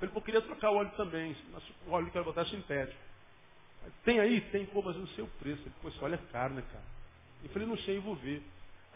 ele 0.00 0.08
falou, 0.08 0.22
queria 0.22 0.40
trocar 0.40 0.70
o 0.70 0.76
óleo 0.76 0.90
também, 0.96 1.36
mas 1.52 1.62
o 1.86 1.90
óleo 1.90 2.10
que 2.10 2.16
eu 2.16 2.24
botar 2.24 2.42
é 2.42 2.46
sintético. 2.46 3.00
Tem 4.04 4.20
aí? 4.20 4.40
Tem, 4.52 4.64
pô, 4.66 4.82
mas 4.82 4.96
não 4.96 5.06
sei 5.08 5.24
o 5.24 5.28
preço. 5.38 5.62
Ele, 5.62 5.74
pô, 5.82 5.88
esse 5.88 6.02
óleo 6.02 6.14
é 6.14 6.32
caro, 6.32 6.54
né, 6.54 6.62
cara? 6.62 6.84
Eu 7.42 7.50
falei, 7.50 7.66
não 7.66 7.76
sei, 7.78 7.96
eu 7.96 8.02
vou 8.02 8.14
ver. 8.14 8.42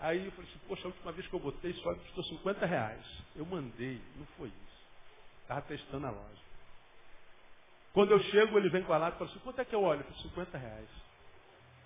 Aí 0.03 0.27
eu 0.27 0.33
falei 0.33 0.51
assim, 0.51 0.61
poxa, 0.67 0.83
a 0.85 0.89
última 0.91 1.13
vez 1.13 1.29
que 1.29 1.35
eu 1.35 1.39
botei, 1.41 1.73
óleo 1.87 2.01
custou 2.01 2.25
50 2.25 2.67
reais. 2.67 3.07
Eu 3.37 3.47
mandei, 3.47 4.03
não 4.17 4.27
foi 4.37 4.49
isso. 4.49 4.87
Estava 5.43 5.63
testando 5.63 6.09
a 6.09 6.11
loja. 6.11 6.43
Quando 7.93 8.11
eu 8.11 8.21
chego, 8.25 8.59
ele 8.59 8.69
vem 8.69 8.83
com 8.83 8.93
a 8.93 8.99
lata 8.99 9.17
e 9.17 9.19
fala 9.21 9.31
assim, 9.31 9.41
quanto 9.41 9.61
é 9.61 9.65
que 9.65 9.75
é 9.75 9.79
o 9.79 9.83
óleo? 9.83 10.01
Eu 10.01 10.05
falei, 10.07 10.23
50 10.23 10.59
reais. 10.59 10.89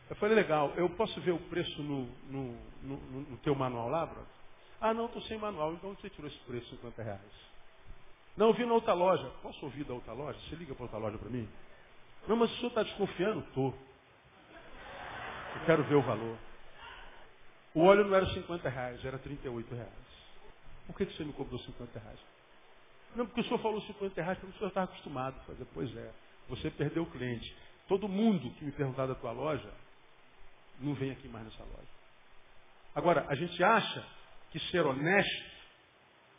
Eu 0.09 0.17
falei, 0.17 0.35
legal, 0.35 0.73
eu 0.77 0.89
posso 0.97 1.21
ver 1.21 1.33
o 1.33 1.39
preço 1.51 1.83
no, 1.83 2.07
no, 2.31 2.53
no, 2.83 2.97
no 3.23 3.37
teu 3.39 3.55
manual 3.55 3.91
lá, 3.91 4.07
brother? 4.07 4.33
Ah, 4.81 4.95
não, 4.95 5.07
estou 5.07 5.23
sem 5.23 5.39
manual, 5.39 5.75
então 5.75 5.91
onde 5.91 6.01
você 6.01 6.11
tirou 6.11 6.31
esse 6.31 6.39
preço, 6.41 6.71
50 6.77 7.03
reais? 7.03 7.33
Não, 8.37 8.49
eu 8.49 8.55
vi 8.55 8.65
na 8.65 8.75
outra 8.75 8.95
loja. 8.95 9.29
Posso 9.43 9.65
ouvir 9.65 9.85
da 9.85 9.95
outra 9.95 10.15
loja? 10.15 10.39
Você 10.49 10.57
liga 10.57 10.75
para 10.75 10.85
outra 10.85 10.99
loja 10.99 11.19
para 11.19 11.31
mim? 11.31 11.49
Não, 12.29 12.37
mas 12.37 12.51
o 12.53 12.57
senhor 12.57 12.69
está 12.69 12.83
desconfiando? 12.83 13.41
Estou. 13.41 13.75
Eu 15.41 15.67
quero 15.67 15.85
ver 15.85 15.97
o 15.97 16.03
valor. 16.03 16.39
O 17.77 17.85
óleo 17.85 18.07
não 18.07 18.17
era 18.17 18.25
50 18.33 18.71
reais, 18.71 19.05
era 19.05 19.19
38 19.19 19.75
reais. 19.75 19.91
Por 20.87 20.97
que, 20.97 21.05
que 21.05 21.15
você 21.15 21.25
me 21.25 21.33
cobrou 21.35 21.61
50 21.61 21.99
reais? 21.99 22.19
Não, 23.15 23.27
porque 23.27 23.43
o 23.43 23.45
senhor 23.45 23.59
falou 23.59 23.83
50 23.83 24.23
reais, 24.23 24.39
porque 24.39 24.55
o 24.55 24.59
senhor 24.59 24.69
estava 24.69 24.91
acostumado 24.91 25.39
a 25.39 25.45
fazer. 25.45 25.67
Pois 25.75 25.95
é, 25.95 26.11
você 26.49 26.71
perdeu 26.71 27.03
o 27.03 27.11
cliente. 27.11 27.55
Todo 27.87 28.09
mundo 28.09 28.51
que 28.55 28.65
me 28.65 28.73
perguntar 28.73 29.05
da 29.05 29.15
tua 29.15 29.31
loja, 29.33 29.71
não 30.81 30.95
vem 30.95 31.11
aqui 31.11 31.29
mais 31.29 31.45
nessa 31.45 31.63
loja. 31.65 31.89
Agora, 32.95 33.27
a 33.29 33.35
gente 33.35 33.63
acha 33.63 34.07
que 34.51 34.59
ser 34.71 34.81
honesto 34.81 35.45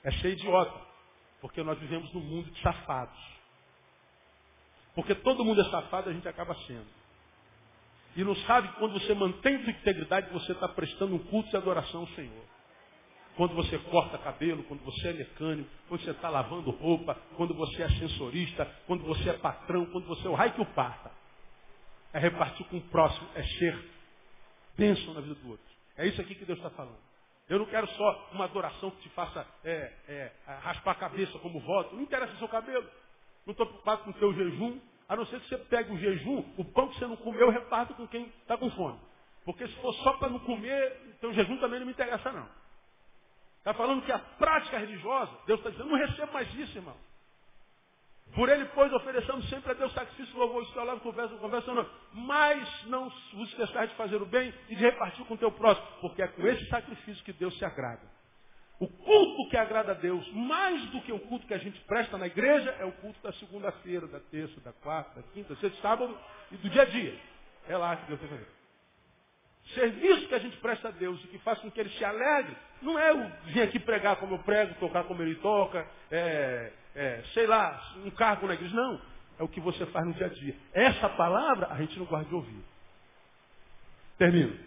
é 0.06 0.12
ser 0.14 0.30
idiota. 0.30 0.88
Porque 1.40 1.62
nós 1.62 1.78
vivemos 1.78 2.12
num 2.16 2.22
mundo 2.22 2.50
de 2.50 2.60
safados. 2.64 3.38
Porque 4.96 5.14
todo 5.14 5.46
mundo 5.46 5.62
é 5.62 5.70
safado, 5.70 6.10
a 6.10 6.14
gente 6.14 6.28
acaba 6.28 6.56
sendo. 6.66 6.97
E 8.18 8.24
não 8.24 8.36
sabe 8.36 8.68
que 8.70 8.80
quando 8.80 8.93
você 8.93 9.13
mantém 9.13 9.61
sua 9.61 9.70
integridade, 9.70 10.34
você 10.34 10.51
está 10.51 10.68
prestando 10.68 11.13
um 11.13 11.20
culto 11.20 11.51
de 11.51 11.55
adoração 11.55 12.01
ao 12.01 12.07
Senhor. 12.07 12.43
Quando 13.36 13.53
você 13.53 13.78
corta 13.78 14.18
cabelo, 14.18 14.63
quando 14.63 14.84
você 14.84 15.09
é 15.09 15.13
mecânico, 15.13 15.70
quando 15.88 16.01
você 16.01 16.09
está 16.09 16.28
lavando 16.28 16.72
roupa, 16.72 17.13
quando 17.36 17.53
você 17.53 17.84
é 17.84 17.86
ascensorista, 17.86 18.65
quando 18.88 19.03
você 19.03 19.30
é 19.30 19.34
patrão, 19.34 19.86
quando 19.86 20.07
você 20.07 20.26
é 20.26 20.30
o 20.32 20.34
raio 20.34 20.51
que 20.53 20.61
o 20.61 20.65
parta. 20.65 21.11
É 22.11 22.18
repartir 22.18 22.65
com 22.65 22.78
o 22.78 22.82
próximo, 22.82 23.30
é 23.36 23.43
ser 23.43 23.78
bênção 24.76 25.13
na 25.13 25.22
vida 25.22 25.36
do 25.36 25.51
outro. 25.51 25.65
É 25.95 26.07
isso 26.07 26.20
aqui 26.20 26.34
que 26.34 26.43
Deus 26.43 26.57
está 26.57 26.72
falando. 26.72 26.97
Eu 27.47 27.59
não 27.59 27.68
quero 27.68 27.88
só 27.88 28.30
uma 28.34 28.45
adoração 28.45 28.89
que 28.89 29.03
te 29.03 29.09
faça 29.09 29.45
é, 29.63 29.93
é, 30.07 30.32
raspar 30.61 30.93
a 30.93 30.95
cabeça 30.95 31.38
como 31.38 31.59
voto. 31.59 31.95
Não 31.95 32.01
interessa 32.01 32.34
o 32.34 32.38
seu 32.39 32.47
cabelo. 32.47 32.89
Não 33.45 33.51
estou 33.51 33.68
preocupado 33.68 34.05
com 34.05 34.09
o 34.09 34.13
teu 34.13 34.34
jejum, 34.34 34.80
a 35.08 35.16
não 35.16 35.26
ser 35.28 35.39
que 35.39 35.49
você 35.49 35.58
pegue 35.58 35.93
o 35.93 35.97
jejum, 35.97 36.43
o 36.58 36.66
pão 36.66 36.89
que 36.89 36.99
você 36.99 37.08
não 37.08 37.16
comeu, 37.18 37.49
reparta 37.49 37.93
com 37.93 38.08
quem 38.08 38.26
está 38.41 38.58
com 38.58 38.70
fome. 38.72 38.99
Porque 39.45 39.68
se 39.68 39.76
for 39.76 39.93
só 39.95 40.14
para 40.14 40.30
não 40.30 40.39
comer, 40.39 41.16
então 41.18 41.30
o 41.30 41.34
jejum 41.34 41.58
também 41.58 41.80
não 41.80 41.88
me 41.88 41.93
interessa 41.93 42.32
não. 42.32 42.47
Está 43.60 43.74
falando 43.74 44.03
que 44.05 44.12
a 44.12 44.20
prática 44.20 44.78
religiosa, 44.78 45.32
Deus 45.45 45.60
está 45.60 45.70
dizendo, 45.70 45.89
não 45.89 45.97
recebo 45.97 46.34
mais 46.34 46.53
isso, 46.55 46.78
irmão. 46.78 46.95
Por 48.36 48.49
ele, 48.49 48.66
pois, 48.76 48.91
oferecemos 48.93 49.47
sempre 49.49 49.72
a 49.72 49.74
Deus 49.74 49.93
sacrifício, 49.93 50.38
louvor, 50.38 50.64
escolar, 50.64 50.99
conversa, 50.99 51.36
conversa, 51.38 51.74
não. 51.74 51.89
Mas 52.14 52.86
não 52.86 53.10
vos 53.34 53.49
esqueçais 53.49 53.89
de 53.89 53.95
fazer 53.95 54.22
o 54.22 54.26
bem 54.26 54.53
e 54.70 54.76
de 54.76 54.82
repartir 54.82 55.26
com 55.26 55.34
o 55.34 55.38
teu 55.38 55.51
próximo, 55.51 55.88
porque 56.01 56.22
é 56.22 56.28
com 56.28 56.45
esse 56.45 56.68
sacrifício 56.70 57.24
que 57.24 57.34
Deus 57.34 57.58
se 57.58 57.66
agrada. 57.66 58.16
O 58.80 58.88
culto 58.88 59.49
que 59.49 59.57
agrada 59.57 59.91
a 59.91 59.95
Deus, 59.95 60.28
mais 60.34 60.82
do 60.91 61.01
que 61.01 61.11
o 61.11 61.19
culto 61.19 61.47
que 61.47 61.53
a 61.53 61.57
gente 61.57 61.80
presta 61.82 62.17
na 62.17 62.28
igreja, 62.28 62.69
é 62.80 62.86
o 62.86 62.91
culto 62.91 63.19
da 63.23 63.34
segunda-feira, 63.34 64.05
da 64.07 64.19
terça, 64.19 64.59
da 64.61 64.71
quarta, 64.71 65.19
da 65.19 65.28
quinta, 65.34 65.55
sexta, 65.55 65.82
sábado 65.82 66.15
e 66.51 66.57
do 66.57 66.69
dia 66.69 66.84
a 66.84 66.86
dia. 66.86 67.19
É 67.67 67.75
lá 67.75 67.95
que 67.95 68.05
Deus 68.05 68.19
tem 68.19 68.30
fazer. 68.30 68.47
Serviço 69.73 70.28
que 70.28 70.36
a 70.36 70.39
gente 70.39 70.57
presta 70.57 70.89
a 70.89 70.91
Deus 70.91 71.21
e 71.23 71.28
que 71.28 71.39
faz 71.39 71.59
com 71.59 71.69
que 71.71 71.80
ele 71.80 71.89
se 71.89 72.05
alegre, 72.05 72.55
não 72.82 72.97
é 72.97 73.13
o 73.13 73.30
vir 73.45 73.63
aqui 73.63 73.80
pregar 73.80 74.17
como 74.17 74.36
eu 74.36 74.39
prego, 74.39 74.75
tocar 74.75 75.03
como 75.05 75.21
ele 75.23 75.36
toca, 75.36 75.86
é, 76.11 76.71
é, 76.95 77.23
sei 77.34 77.47
lá, 77.47 77.95
um 78.05 78.11
cargo 78.11 78.47
na 78.47 78.53
igreja. 78.53 78.75
Não. 78.75 79.01
É 79.39 79.43
o 79.43 79.47
que 79.47 79.59
você 79.59 79.86
faz 79.88 80.05
no 80.05 80.13
dia 80.13 80.28
a 80.28 80.30
dia. 80.30 80.55
Essa 80.73 81.09
palavra 81.09 81.67
a 81.67 81.78
gente 81.78 81.97
não 81.97 82.05
gosta 82.05 82.28
de 82.30 82.36
ouvir. 82.36 82.63
Termino. 84.17 84.57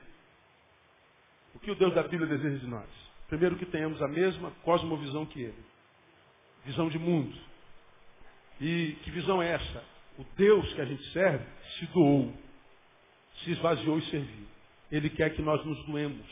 O 1.55 1.59
que 1.59 1.71
o 1.71 1.75
Deus 1.75 1.95
da 1.95 2.03
Bíblia 2.03 2.27
deseja 2.27 2.59
de 2.59 2.67
nós? 2.67 3.00
Primeiro 3.31 3.55
que 3.57 3.65
tenhamos 3.65 4.03
a 4.03 4.09
mesma 4.09 4.51
cosmovisão 4.65 5.25
que 5.25 5.41
ele. 5.41 5.65
Visão 6.65 6.89
de 6.89 6.99
mundo. 6.99 7.33
E 8.61 8.97
que 9.05 9.11
visão 9.13 9.41
é 9.41 9.53
essa? 9.53 9.85
O 10.19 10.25
Deus 10.37 10.71
que 10.75 10.81
a 10.81 10.85
gente 10.85 11.03
serve 11.13 11.45
se 11.79 11.87
doou, 11.87 12.35
se 13.37 13.53
esvaziou 13.53 13.99
e 13.99 14.03
serviu. 14.07 14.47
Ele 14.91 15.09
quer 15.09 15.31
que 15.31 15.41
nós 15.41 15.65
nos 15.65 15.83
doemos, 15.87 16.27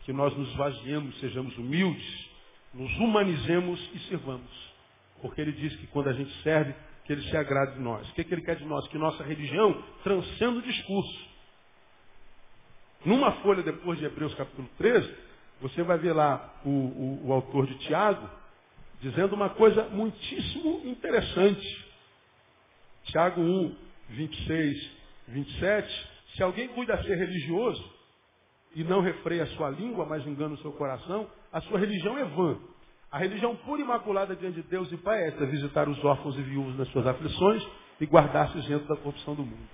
que 0.00 0.12
nós 0.12 0.36
nos 0.36 0.50
esvaziemos, 0.50 1.18
sejamos 1.20 1.56
humildes, 1.56 2.28
nos 2.74 2.92
humanizemos 2.98 3.80
e 3.94 3.98
sirvamos. 4.00 4.74
Porque 5.22 5.40
ele 5.40 5.52
diz 5.52 5.76
que 5.76 5.86
quando 5.86 6.08
a 6.08 6.12
gente 6.12 6.32
serve, 6.42 6.74
que 7.04 7.12
ele 7.12 7.22
se 7.22 7.36
agrade 7.36 7.74
de 7.74 7.80
nós. 7.80 8.06
O 8.10 8.14
que, 8.14 8.24
que 8.24 8.34
ele 8.34 8.42
quer 8.42 8.56
de 8.56 8.64
nós? 8.64 8.86
Que 8.88 8.98
nossa 8.98 9.22
religião 9.22 9.80
transcenda 10.02 10.58
o 10.58 10.62
discurso. 10.62 11.28
Numa 13.04 13.30
folha 13.42 13.62
depois 13.62 13.96
de 14.00 14.04
Hebreus 14.04 14.34
capítulo 14.34 14.68
13, 14.76 15.25
você 15.60 15.82
vai 15.82 15.98
ver 15.98 16.12
lá 16.12 16.60
o, 16.64 16.70
o, 16.70 17.26
o 17.28 17.32
autor 17.32 17.66
de 17.66 17.78
Tiago 17.78 18.28
dizendo 19.00 19.34
uma 19.34 19.50
coisa 19.50 19.84
muitíssimo 19.90 20.82
interessante. 20.84 21.86
Tiago 23.04 23.40
1, 23.40 23.76
26, 24.10 24.90
27. 25.28 26.08
Se 26.34 26.42
alguém 26.42 26.68
cuida 26.68 27.00
ser 27.02 27.16
religioso 27.16 27.96
e 28.74 28.84
não 28.84 29.00
refreia 29.00 29.44
a 29.44 29.46
sua 29.48 29.70
língua, 29.70 30.04
mas 30.06 30.26
engana 30.26 30.54
o 30.54 30.58
seu 30.58 30.72
coração, 30.72 31.28
a 31.52 31.60
sua 31.62 31.78
religião 31.78 32.18
é 32.18 32.24
vã. 32.24 32.58
A 33.10 33.18
religião 33.18 33.54
pura 33.56 33.80
e 33.80 33.84
imaculada 33.84 34.34
diante 34.34 34.60
de 34.60 34.68
Deus 34.68 34.90
e 34.92 34.96
Pai 34.98 35.28
é 35.28 35.30
visitar 35.46 35.88
os 35.88 36.04
órfãos 36.04 36.36
e 36.36 36.42
viúvos 36.42 36.76
nas 36.76 36.88
suas 36.88 37.06
aflições 37.06 37.66
e 38.00 38.06
guardar-se 38.06 38.60
dentro 38.68 38.86
da 38.88 38.96
corrupção 38.96 39.34
do 39.34 39.42
mundo. 39.42 39.68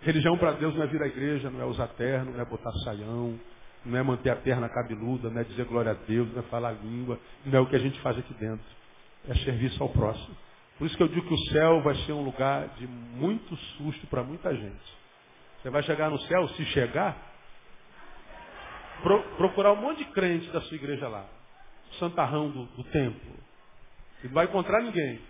Religião 0.00 0.36
para 0.36 0.52
Deus 0.52 0.74
não 0.74 0.82
é 0.82 0.86
vir 0.86 1.00
à 1.00 1.06
igreja, 1.06 1.50
não 1.50 1.60
é 1.60 1.64
usar 1.64 1.86
terno, 1.88 2.32
não 2.32 2.40
é 2.40 2.44
botar 2.44 2.72
saião, 2.84 3.38
não 3.84 3.98
é 3.98 4.02
manter 4.02 4.30
a 4.30 4.36
perna 4.36 4.68
cabeluda, 4.68 5.30
não 5.30 5.40
é 5.40 5.44
dizer 5.44 5.64
glória 5.64 5.92
a 5.92 5.94
Deus, 5.94 6.32
não 6.32 6.40
é 6.40 6.42
falar 6.44 6.72
língua, 6.72 7.18
não 7.44 7.58
é 7.58 7.60
o 7.60 7.66
que 7.66 7.76
a 7.76 7.78
gente 7.78 8.00
faz 8.00 8.18
aqui 8.18 8.32
dentro. 8.34 8.64
É 9.28 9.34
serviço 9.36 9.82
ao 9.82 9.88
próximo. 9.88 10.36
Por 10.78 10.86
isso 10.86 10.96
que 10.96 11.02
eu 11.02 11.08
digo 11.08 11.26
que 11.26 11.34
o 11.34 11.52
céu 11.52 11.80
vai 11.82 11.94
ser 12.06 12.12
um 12.12 12.24
lugar 12.24 12.68
de 12.76 12.86
muito 12.86 13.56
susto 13.56 14.06
para 14.06 14.22
muita 14.22 14.54
gente. 14.54 15.02
Você 15.62 15.70
vai 15.70 15.82
chegar 15.82 16.10
no 16.10 16.18
céu, 16.22 16.48
se 16.48 16.64
chegar, 16.66 17.16
pro, 19.02 19.22
procurar 19.36 19.72
um 19.72 19.76
monte 19.76 19.98
de 19.98 20.06
crentes 20.06 20.50
da 20.52 20.60
sua 20.62 20.76
igreja 20.76 21.06
lá. 21.08 21.24
Santarrão 21.98 22.50
do, 22.50 22.64
do 22.64 22.84
templo. 22.84 23.32
E 24.24 24.26
não 24.26 24.34
vai 24.34 24.46
encontrar 24.46 24.82
ninguém. 24.82 25.20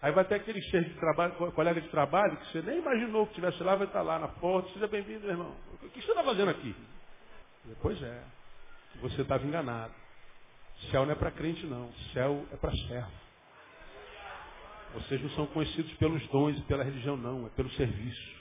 Aí 0.00 0.12
vai 0.12 0.24
ter 0.24 0.36
aquele 0.36 0.60
chefe 0.62 0.90
de 0.90 0.98
trabalho, 0.98 1.32
colega 1.52 1.80
de 1.80 1.88
trabalho, 1.88 2.36
que 2.36 2.52
você 2.52 2.62
nem 2.62 2.78
imaginou 2.78 3.26
que 3.26 3.32
estivesse 3.32 3.62
lá, 3.62 3.74
vai 3.74 3.86
estar 3.86 4.02
lá 4.02 4.18
na 4.18 4.28
porta. 4.28 4.68
Seja 4.72 4.86
bem-vindo, 4.86 5.28
irmão. 5.28 5.54
O 5.82 5.88
que 5.90 6.00
você 6.00 6.10
está 6.10 6.22
fazendo 6.22 6.50
aqui? 6.50 6.74
Pois 7.80 8.02
é. 8.02 8.24
Você 9.00 9.22
estava 9.22 9.46
enganado. 9.46 9.92
Céu 10.90 11.04
não 11.04 11.12
é 11.12 11.14
para 11.14 11.30
crente, 11.30 11.66
não. 11.66 11.92
Céu 12.12 12.46
é 12.52 12.56
para 12.56 12.72
servo. 12.72 13.12
Vocês 14.94 15.20
não 15.20 15.30
são 15.30 15.46
conhecidos 15.46 15.92
pelos 15.94 16.26
dons 16.28 16.58
e 16.58 16.62
pela 16.62 16.82
religião, 16.82 17.16
não. 17.16 17.46
É 17.46 17.50
pelo 17.50 17.70
serviço. 17.72 18.38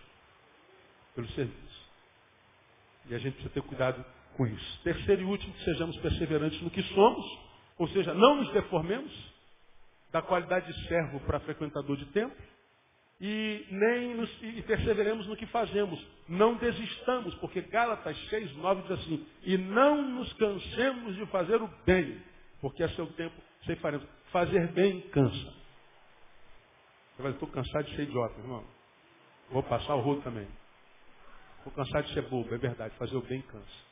Pelo 1.15 1.27
serviço. 1.29 1.87
E 3.09 3.15
a 3.15 3.19
gente 3.19 3.33
precisa 3.33 3.53
ter 3.53 3.61
cuidado 3.63 4.03
com 4.35 4.45
isso. 4.45 4.83
Terceiro 4.83 5.21
e 5.21 5.25
último, 5.25 5.53
que 5.53 5.63
sejamos 5.63 5.97
perseverantes 5.97 6.61
no 6.61 6.69
que 6.69 6.83
somos. 6.93 7.25
Ou 7.77 7.87
seja, 7.89 8.13
não 8.13 8.35
nos 8.35 8.51
deformemos 8.53 9.11
da 10.11 10.21
qualidade 10.21 10.71
de 10.71 10.87
servo 10.87 11.19
para 11.21 11.39
frequentador 11.41 11.97
de 11.97 12.05
templo 12.07 12.37
e 13.19 13.65
nem 13.71 14.15
nos, 14.15 14.29
e 14.41 14.61
perseveremos 14.61 15.27
no 15.27 15.35
que 15.35 15.45
fazemos. 15.47 15.99
Não 16.27 16.55
desistamos, 16.55 17.33
porque 17.35 17.61
Gálatas 17.61 18.17
6, 18.29 18.55
9 18.57 18.81
diz 18.83 18.91
assim, 18.91 19.27
e 19.43 19.57
não 19.57 20.01
nos 20.01 20.31
cansemos 20.33 21.15
de 21.15 21.25
fazer 21.27 21.61
o 21.61 21.67
bem, 21.85 22.21
porque 22.61 22.83
a 22.83 22.89
seu 22.89 23.07
tempo 23.13 23.35
sei 23.65 23.75
faremos. 23.77 24.07
Fazer 24.31 24.67
bem 24.73 25.01
cansa. 25.09 25.53
Você 27.15 27.23
vai 27.23 27.31
estou 27.31 27.47
cansado 27.47 27.85
de 27.85 27.95
ser 27.95 28.03
idiota, 28.03 28.39
irmão. 28.39 28.63
Vou 29.49 29.63
passar 29.63 29.95
o 29.95 30.01
rodo 30.01 30.21
também. 30.21 30.47
Estou 31.57 31.71
cansado 31.73 32.05
de 32.07 32.13
ser 32.13 32.21
bobo, 32.23 32.53
é 32.53 32.57
verdade, 32.57 32.95
fazer 32.97 33.15
o 33.15 33.21
bem 33.21 33.41
cansa. 33.41 33.87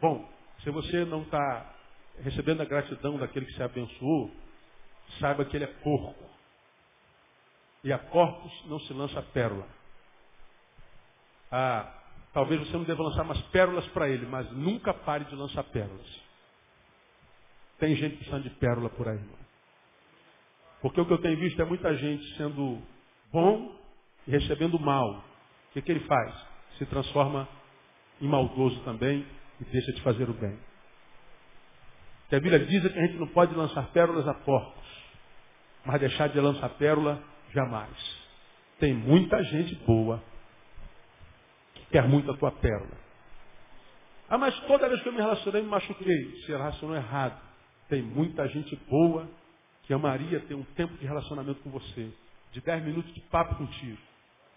Bom, 0.00 0.28
se 0.62 0.70
você 0.70 1.04
não 1.04 1.22
está 1.22 1.74
recebendo 2.20 2.62
a 2.62 2.64
gratidão 2.64 3.18
daquele 3.18 3.46
que 3.46 3.54
se 3.54 3.62
abençoou, 3.62 4.30
saiba 5.18 5.44
que 5.44 5.56
ele 5.56 5.64
é 5.64 5.74
porco. 5.82 6.30
E 7.82 7.92
a 7.92 7.98
corpos 7.98 8.52
não 8.66 8.78
se 8.80 8.92
lança 8.92 9.22
pérola. 9.22 9.66
Ah, 11.50 11.92
talvez 12.32 12.60
você 12.60 12.76
não 12.76 12.84
deva 12.84 13.02
lançar 13.02 13.24
mais 13.24 13.40
pérolas 13.48 13.86
para 13.88 14.08
ele, 14.08 14.26
mas 14.26 14.50
nunca 14.52 14.92
pare 14.92 15.24
de 15.24 15.34
lançar 15.34 15.64
pérolas. 15.64 16.20
Tem 17.78 17.96
gente 17.96 18.16
precisando 18.16 18.42
de 18.42 18.50
pérola 18.50 18.90
por 18.90 19.08
aí. 19.08 19.20
Porque 20.82 21.00
o 21.00 21.06
que 21.06 21.12
eu 21.12 21.22
tenho 21.22 21.38
visto 21.38 21.60
é 21.60 21.64
muita 21.64 21.94
gente 21.96 22.36
sendo 22.36 22.80
bom 23.32 23.74
e 24.26 24.30
recebendo 24.30 24.78
mal. 24.78 25.10
O 25.10 25.72
que, 25.72 25.82
que 25.82 25.90
ele 25.90 26.06
faz? 26.06 26.34
Se 26.78 26.86
transforma 26.86 27.48
em 28.20 28.28
maldoso 28.28 28.78
também 28.80 29.26
e 29.60 29.64
deixa 29.64 29.92
de 29.92 30.02
fazer 30.02 30.28
o 30.28 30.34
bem. 30.34 30.58
A 32.32 32.38
Bíblia 32.38 32.60
diz 32.60 32.80
que 32.80 32.98
a 32.98 33.06
gente 33.06 33.18
não 33.18 33.26
pode 33.28 33.54
lançar 33.54 33.88
pérolas 33.88 34.26
a 34.28 34.34
porcos, 34.34 34.88
mas 35.84 35.98
deixar 35.98 36.28
de 36.28 36.38
lançar 36.38 36.68
pérola 36.70 37.20
Jamais. 37.52 37.90
Tem 38.78 38.94
muita 38.94 39.42
gente 39.44 39.74
boa 39.86 40.22
que 41.74 41.84
quer 41.86 42.08
muito 42.08 42.30
a 42.30 42.36
tua 42.36 42.50
pérola. 42.50 42.98
Ah, 44.28 44.38
mas 44.38 44.58
toda 44.60 44.88
vez 44.88 45.02
que 45.02 45.08
eu 45.08 45.12
me 45.12 45.18
relacionei, 45.18 45.60
me 45.62 45.68
machuquei. 45.68 46.36
Se 46.44 46.52
relacionou 46.52 46.96
errado. 46.96 47.40
Tem 47.88 48.00
muita 48.00 48.46
gente 48.48 48.76
boa 48.88 49.28
que 49.82 49.92
amaria 49.92 50.38
ter 50.40 50.54
um 50.54 50.62
tempo 50.76 50.96
de 50.96 51.04
relacionamento 51.04 51.60
com 51.62 51.70
você. 51.70 52.10
De 52.52 52.60
10 52.60 52.84
minutos 52.84 53.12
de 53.12 53.20
papo 53.22 53.56
contigo. 53.56 53.98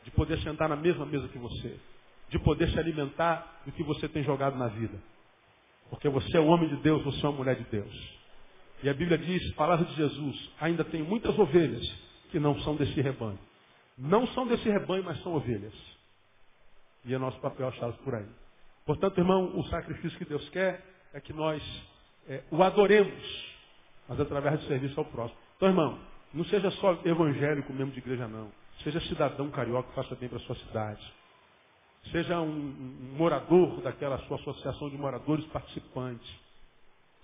De 0.03 0.11
poder 0.11 0.39
sentar 0.41 0.69
na 0.69 0.75
mesma 0.75 1.05
mesa 1.05 1.27
que 1.27 1.39
você. 1.39 1.79
De 2.29 2.37
poder 2.39 2.69
se 2.69 2.79
alimentar 2.79 3.61
do 3.65 3.71
que 3.71 3.83
você 3.83 4.07
tem 4.07 4.23
jogado 4.23 4.55
na 4.57 4.67
vida. 4.67 4.97
Porque 5.89 6.07
você 6.07 6.37
é 6.37 6.39
um 6.39 6.47
homem 6.47 6.69
de 6.69 6.77
Deus, 6.77 7.03
você 7.03 7.25
é 7.25 7.29
uma 7.29 7.37
mulher 7.37 7.55
de 7.55 7.63
Deus. 7.65 8.13
E 8.83 8.89
a 8.89 8.93
Bíblia 8.93 9.17
diz, 9.17 9.53
palavra 9.53 9.85
de 9.85 9.95
Jesus, 9.95 10.51
ainda 10.59 10.83
tem 10.83 11.01
muitas 11.01 11.37
ovelhas 11.37 12.02
que 12.33 12.39
não 12.39 12.59
são 12.61 12.75
desse 12.75 12.99
rebanho. 12.99 13.37
Não 13.95 14.25
são 14.29 14.47
desse 14.47 14.67
rebanho, 14.67 15.03
mas 15.03 15.21
são 15.21 15.35
ovelhas. 15.35 15.73
E 17.05 17.13
é 17.13 17.17
nosso 17.19 17.39
papel 17.39 17.67
achá-los 17.67 17.95
por 17.97 18.15
aí. 18.15 18.25
Portanto, 18.87 19.19
irmão, 19.19 19.55
o 19.55 19.63
sacrifício 19.67 20.17
que 20.17 20.25
Deus 20.25 20.49
quer 20.49 20.83
é 21.13 21.21
que 21.21 21.31
nós 21.31 21.61
é, 22.27 22.41
o 22.49 22.63
adoremos, 22.63 23.53
mas 24.09 24.19
através 24.19 24.59
do 24.59 24.65
serviço 24.65 24.99
ao 24.99 25.05
próximo. 25.05 25.39
Então, 25.57 25.69
irmão, 25.69 25.99
não 26.33 26.43
seja 26.45 26.71
só 26.71 26.99
evangélico 27.05 27.71
mesmo 27.71 27.91
de 27.91 27.99
igreja, 27.99 28.27
não. 28.27 28.51
Seja 28.83 28.99
cidadão 29.01 29.51
carioca 29.51 29.89
que 29.89 29.95
faça 29.95 30.15
bem 30.15 30.27
para 30.27 30.39
a 30.39 30.41
sua 30.41 30.55
cidade. 30.55 31.13
Seja 32.11 32.41
um, 32.41 32.49
um, 32.49 33.15
morador 33.15 33.79
daquela 33.81 34.17
sua 34.25 34.37
associação 34.37 34.89
de 34.89 34.97
moradores 34.97 35.45
participantes. 35.49 36.27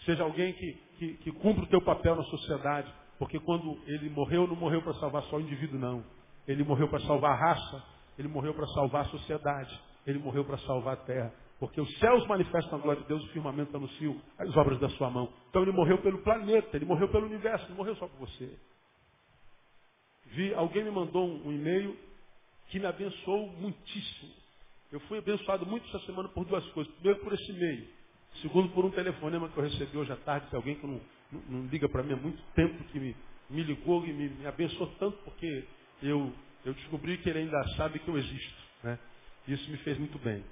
Seja 0.05 0.21
alguém 0.21 0.53
que, 0.53 0.73
que, 0.99 1.13
que 1.15 1.31
cumpra 1.31 1.63
o 1.63 1.67
teu 1.67 1.81
papel 1.81 2.15
na 2.15 2.23
sociedade. 2.25 2.93
Porque 3.19 3.37
quando 3.37 3.77
ele 3.85 4.09
morreu, 4.09 4.47
não 4.47 4.55
morreu 4.55 4.81
para 4.81 4.93
salvar 4.93 5.21
só 5.23 5.35
o 5.35 5.41
indivíduo, 5.41 5.77
não. 5.77 6.03
Ele 6.47 6.63
morreu 6.63 6.87
para 6.87 7.01
salvar 7.01 7.33
a 7.33 7.35
raça, 7.35 7.83
ele 8.17 8.29
morreu 8.29 8.53
para 8.53 8.65
salvar 8.67 9.01
a 9.05 9.09
sociedade, 9.09 9.79
ele 10.07 10.17
morreu 10.19 10.45
para 10.45 10.57
salvar 10.59 10.93
a 10.93 10.97
terra. 10.97 11.33
Porque 11.59 11.81
os 11.81 11.99
céus 11.99 12.25
manifestam 12.27 12.79
a 12.79 12.81
glória 12.81 13.01
de 13.01 13.07
Deus, 13.09 13.21
o 13.25 13.27
firmamento 13.33 13.75
anuncia 13.75 14.15
as 14.37 14.55
obras 14.55 14.79
da 14.79 14.87
sua 14.91 15.09
mão. 15.09 15.31
Então 15.49 15.61
ele 15.61 15.73
morreu 15.73 15.97
pelo 16.01 16.23
planeta, 16.23 16.77
ele 16.77 16.85
morreu 16.85 17.09
pelo 17.09 17.25
universo, 17.25 17.67
não 17.67 17.75
morreu 17.75 17.95
só 17.97 18.07
por 18.07 18.25
você. 18.25 18.57
Vi, 20.27 20.53
alguém 20.53 20.85
me 20.85 20.91
mandou 20.91 21.27
um, 21.27 21.49
um 21.49 21.51
e-mail 21.51 21.97
que 22.69 22.79
me 22.79 22.85
abençoou 22.85 23.47
muitíssimo. 23.57 24.31
Eu 24.91 25.01
fui 25.01 25.17
abençoado 25.17 25.65
muito 25.65 25.85
essa 25.89 26.05
semana 26.05 26.29
por 26.29 26.45
duas 26.45 26.65
coisas. 26.69 26.91
Primeiro 26.95 27.19
por 27.19 27.33
esse 27.33 27.51
e-mail. 27.51 27.87
Segundo 28.41 28.69
por 28.69 28.85
um 28.85 28.91
telefonema 28.91 29.49
que 29.49 29.57
eu 29.57 29.63
recebi 29.63 29.97
hoje 29.97 30.11
à 30.13 30.15
tarde 30.15 30.49
de 30.49 30.55
alguém 30.55 30.75
que 30.75 30.87
não 30.87 31.01
não, 31.31 31.41
não 31.49 31.67
liga 31.67 31.87
para 31.87 32.03
mim 32.03 32.13
há 32.13 32.17
muito 32.17 32.41
tempo, 32.53 32.83
que 32.85 32.99
me, 32.99 33.15
me 33.49 33.63
ligou 33.63 34.05
e 34.05 34.13
me, 34.13 34.29
me, 34.29 34.45
abençoou 34.45 34.87
tanto 34.99 35.17
porque 35.23 35.65
eu, 36.01 36.33
eu 36.65 36.73
descobri 36.73 37.17
que 37.17 37.29
ele 37.29 37.39
ainda 37.39 37.63
sabe 37.75 37.99
que 37.99 38.07
eu 38.07 38.17
existo. 38.17 38.63
Né? 38.83 38.99
Isso 39.47 39.69
me 39.69 39.77
fez 39.77 39.97
muito 39.97 40.17
bem. 40.19 40.43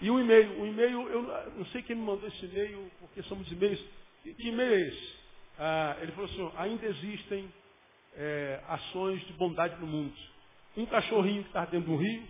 E 0.00 0.10
o 0.10 0.18
e-mail, 0.20 0.60
o 0.60 0.66
e-mail, 0.66 1.08
eu 1.08 1.22
não 1.56 1.66
sei 1.66 1.82
quem 1.82 1.96
me 1.96 2.02
mandou 2.02 2.28
esse 2.28 2.44
e-mail, 2.46 2.90
porque 3.00 3.22
somos 3.22 3.50
e-mails. 3.50 3.82
Que 4.22 4.48
e-mail 4.48 4.74
é 4.74 4.80
esse? 4.88 5.16
Ah, 5.58 5.96
ele 6.00 6.12
falou 6.12 6.30
assim, 6.30 6.52
ainda 6.56 6.86
existem 6.86 7.52
é, 8.16 8.62
ações 8.68 9.24
de 9.26 9.32
bondade 9.34 9.80
no 9.80 9.86
mundo. 9.86 10.14
Um 10.76 10.86
cachorrinho 10.86 11.42
que 11.42 11.48
estava 11.48 11.70
dentro 11.70 11.90
do 11.90 11.96
rio, 11.96 12.26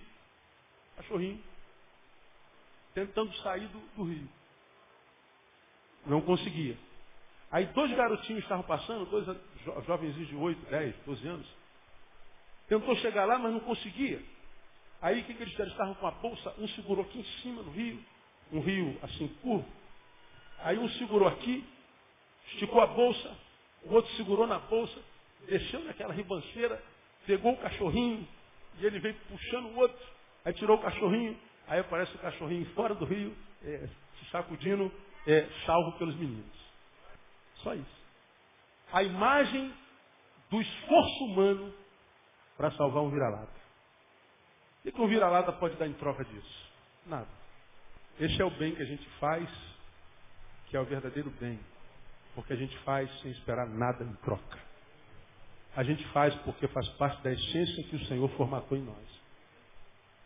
cachorrinho, 0.97 1.43
tentando 2.93 3.35
sair 3.39 3.67
do, 3.69 3.81
do 3.97 4.05
rio. 4.05 4.29
Não 6.07 6.21
conseguia. 6.21 6.77
Aí 7.55 7.67
dois 7.67 7.89
garotinhos 7.93 8.43
estavam 8.43 8.65
passando, 8.65 9.09
dois 9.09 9.25
jo 9.27 9.83
jovenzinhos 9.87 10.27
de 10.29 10.35
8, 10.35 10.71
10, 10.71 10.97
12 11.07 11.29
anos. 11.29 11.47
Tentou 12.67 12.97
chegar 12.97 13.27
lá, 13.27 13.39
mas 13.39 13.53
não 13.53 13.61
conseguia. 13.61 14.21
Aí 15.01 15.21
o 15.21 15.25
que, 15.25 15.35
que 15.35 15.41
eles 15.41 15.53
fizeram? 15.53 15.71
Estavam 15.71 15.95
com 15.95 16.07
a 16.09 16.11
bolsa, 16.11 16.53
um 16.59 16.67
segurou 16.67 17.05
aqui 17.05 17.21
em 17.21 17.25
cima 17.43 17.63
no 17.63 17.71
rio, 17.71 18.05
um 18.51 18.59
rio 18.59 18.99
assim 19.03 19.29
curvo. 19.41 19.65
Aí 20.65 20.77
um 20.77 20.89
segurou 20.99 21.29
aqui, 21.29 21.65
esticou 22.49 22.81
a 22.81 22.89
bolsa, 22.89 23.37
o 23.85 23.95
outro 23.95 24.11
segurou 24.17 24.49
na 24.49 24.59
bolsa, 24.59 25.01
desceu 25.47 25.79
naquela 25.85 26.13
ribanceira, 26.13 26.83
pegou 27.25 27.53
o 27.53 27.59
cachorrinho, 27.59 28.27
e 28.81 28.85
ele 28.85 28.99
veio 28.99 29.15
puxando 29.29 29.67
o 29.67 29.77
outro, 29.77 30.05
aí 30.45 30.53
tirou 30.55 30.77
o 30.77 30.83
cachorrinho, 30.83 31.39
aí 31.69 31.79
aparece 31.79 32.17
o 32.17 32.19
cachorrinho 32.19 32.67
fora 32.75 32.97
do 32.97 33.05
rio, 33.05 33.33
é, 33.63 33.89
se 34.19 34.31
sacudindo, 34.33 34.91
é, 35.25 35.49
salvo 35.65 35.93
pelos 35.99 36.17
meninos. 36.17 36.64
Só 37.65 37.75
isso. 37.75 38.05
A 38.93 39.03
imagem 39.03 39.75
do 40.51 40.61
esforço 40.61 41.25
humano 41.25 41.75
para 42.57 42.71
salvar 42.73 43.03
um 43.03 43.11
vira-lata. 43.11 43.65
O 44.85 44.93
que 44.93 45.01
um 45.01 45.09
vira-lata 45.09 45.51
pode 45.53 45.75
dar 45.77 45.89
em 45.89 45.95
troca 45.95 46.25
disso? 46.25 46.73
Nada. 47.07 47.27
Esse 48.21 48.41
é 48.41 48.45
o 48.45 48.51
bem 48.51 48.75
que 48.75 48.83
a 48.83 48.87
gente 48.87 49.09
faz, 49.19 49.49
que 50.67 50.77
é 50.77 50.81
o 50.81 50.85
verdadeiro 50.85 51.31
bem. 51.41 51.59
Porque 52.35 52.53
a 52.53 52.57
gente 52.57 52.77
faz 52.81 53.11
sem 53.21 53.31
esperar 53.33 53.67
nada 53.67 54.05
em 54.05 54.13
troca. 54.17 54.59
A 55.75 55.83
gente 55.83 56.07
faz 56.09 56.35
porque 56.43 56.69
faz 56.69 56.89
parte 56.91 57.21
da 57.23 57.33
essência 57.33 57.85
que 57.85 57.97
o 57.97 58.07
Senhor 58.07 58.29
formatou 58.37 58.79
em 58.79 58.83
nós. 58.83 59.21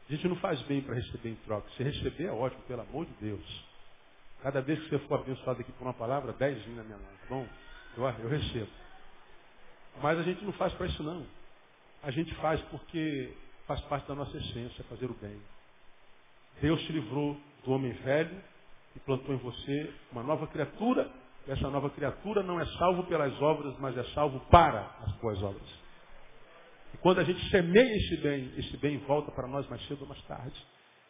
A 0.09 0.13
gente 0.13 0.27
não 0.29 0.37
faz 0.37 0.61
bem 0.63 0.83
para 0.83 0.95
receber 0.95 1.31
em 1.31 1.37
troca. 1.37 1.71
Se 1.77 1.83
receber 1.83 2.25
é 2.25 2.33
ótimo, 2.33 2.63
pelo 2.63 2.83
amor 2.83 3.07
de 3.07 3.13
Deus. 3.21 3.68
Cada 4.43 4.61
vez 4.61 4.79
que 4.81 4.89
você 4.89 4.99
for 5.01 5.21
abençoado 5.21 5.61
aqui 5.61 5.73
por 5.73 5.85
uma 5.85 5.95
palavra, 5.95 6.33
dez 6.33 6.63
vem 6.65 6.75
na 6.75 6.85
minha 6.85 6.97
mão, 6.97 7.07
tá 7.07 7.27
bom? 7.29 7.47
Eu, 7.97 8.05
eu 8.25 8.29
recebo. 8.29 8.71
Mas 10.01 10.19
a 10.19 10.23
gente 10.23 10.45
não 10.45 10.53
faz 10.53 10.73
para 10.75 10.87
isso 10.87 11.03
não. 11.03 11.27
A 12.03 12.11
gente 12.11 12.33
faz 12.37 12.61
porque 12.71 13.35
faz 13.67 13.81
parte 13.83 14.07
da 14.07 14.15
nossa 14.15 14.37
essência, 14.37 14.85
fazer 14.85 15.07
o 15.07 15.15
bem. 15.15 15.41
Deus 16.61 16.81
te 16.83 16.93
livrou 16.93 17.37
do 17.65 17.73
homem 17.73 17.93
velho 17.93 18.41
e 18.95 19.01
plantou 19.01 19.35
em 19.35 19.39
você 19.39 19.93
uma 20.13 20.23
nova 20.23 20.47
criatura. 20.47 21.11
Essa 21.47 21.69
nova 21.69 21.91
criatura 21.91 22.43
não 22.43 22.61
é 22.61 22.67
salvo 22.79 23.05
pelas 23.05 23.41
obras, 23.41 23.77
mas 23.79 23.97
é 23.97 24.05
salvo 24.15 24.41
para 24.51 24.97
as 25.05 25.13
boas 25.17 25.43
obras. 25.43 25.69
E 26.95 26.97
quando 26.99 27.19
a 27.21 27.25
gente 27.25 27.41
semeia 27.51 27.97
esse 27.97 28.17
bem, 28.19 28.53
esse 28.57 28.77
bem 28.77 28.99
volta 28.99 29.31
para 29.33 29.49
nós 29.49 29.69
mais 29.69 29.85
cedo 29.87 30.03
ou 30.03 30.09
mais 30.09 30.23
tarde. 30.23 30.65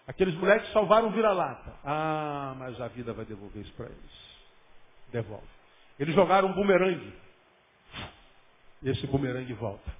Aqueles 0.08 0.34
moleques 0.36 0.72
salvaram 0.72 1.10
vira-lata. 1.10 1.70
Ah, 1.84 2.54
mas 2.58 2.80
a 2.80 2.88
vida 2.88 3.12
vai 3.12 3.26
devolver 3.26 3.62
isso 3.62 3.72
para 3.74 3.86
eles. 3.86 4.38
Devolve. 5.12 5.46
Eles 5.98 6.14
jogaram 6.14 6.48
um 6.48 6.54
bumerangue. 6.54 7.12
Esse 8.82 9.06
bumerangue 9.06 9.52
volta. 9.52 9.94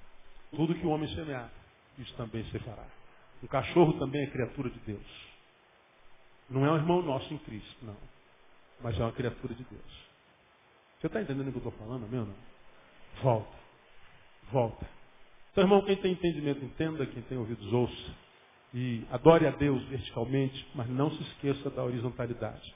Tudo 0.50 0.74
que 0.74 0.86
o 0.86 0.88
homem 0.88 1.14
semear, 1.14 1.50
isso 1.98 2.14
também 2.14 2.42
se 2.44 2.58
fará. 2.60 2.86
Um 3.42 3.46
cachorro 3.48 3.98
também 3.98 4.22
é 4.22 4.30
criatura 4.30 4.70
de 4.70 4.78
Deus. 4.80 5.28
Não 6.48 6.64
é 6.64 6.72
um 6.72 6.76
irmão 6.76 7.02
nosso 7.02 7.32
em 7.34 7.38
Cristo, 7.38 7.84
não. 7.84 7.96
Mas 8.80 8.98
é 8.98 9.02
uma 9.02 9.12
criatura 9.12 9.54
de 9.54 9.64
Deus. 9.64 10.08
Você 10.98 11.08
está 11.08 11.20
entendendo 11.20 11.48
o 11.48 11.52
que 11.52 11.58
eu 11.58 11.68
estou 11.68 11.86
falando, 11.86 12.08
meu? 12.08 12.24
Não? 12.24 12.34
Volta. 13.22 13.56
Volta. 14.50 14.88
Então, 15.52 15.64
irmão, 15.64 15.84
quem 15.84 15.96
tem 15.96 16.12
entendimento, 16.12 16.64
entenda. 16.64 17.04
Quem 17.04 17.22
tem 17.22 17.36
ouvidos, 17.36 17.70
ouça. 17.72 18.27
E 18.74 19.04
adore 19.10 19.46
a 19.46 19.50
Deus 19.50 19.82
verticalmente, 19.84 20.66
mas 20.74 20.88
não 20.88 21.10
se 21.10 21.22
esqueça 21.22 21.70
da 21.70 21.82
horizontalidade. 21.82 22.74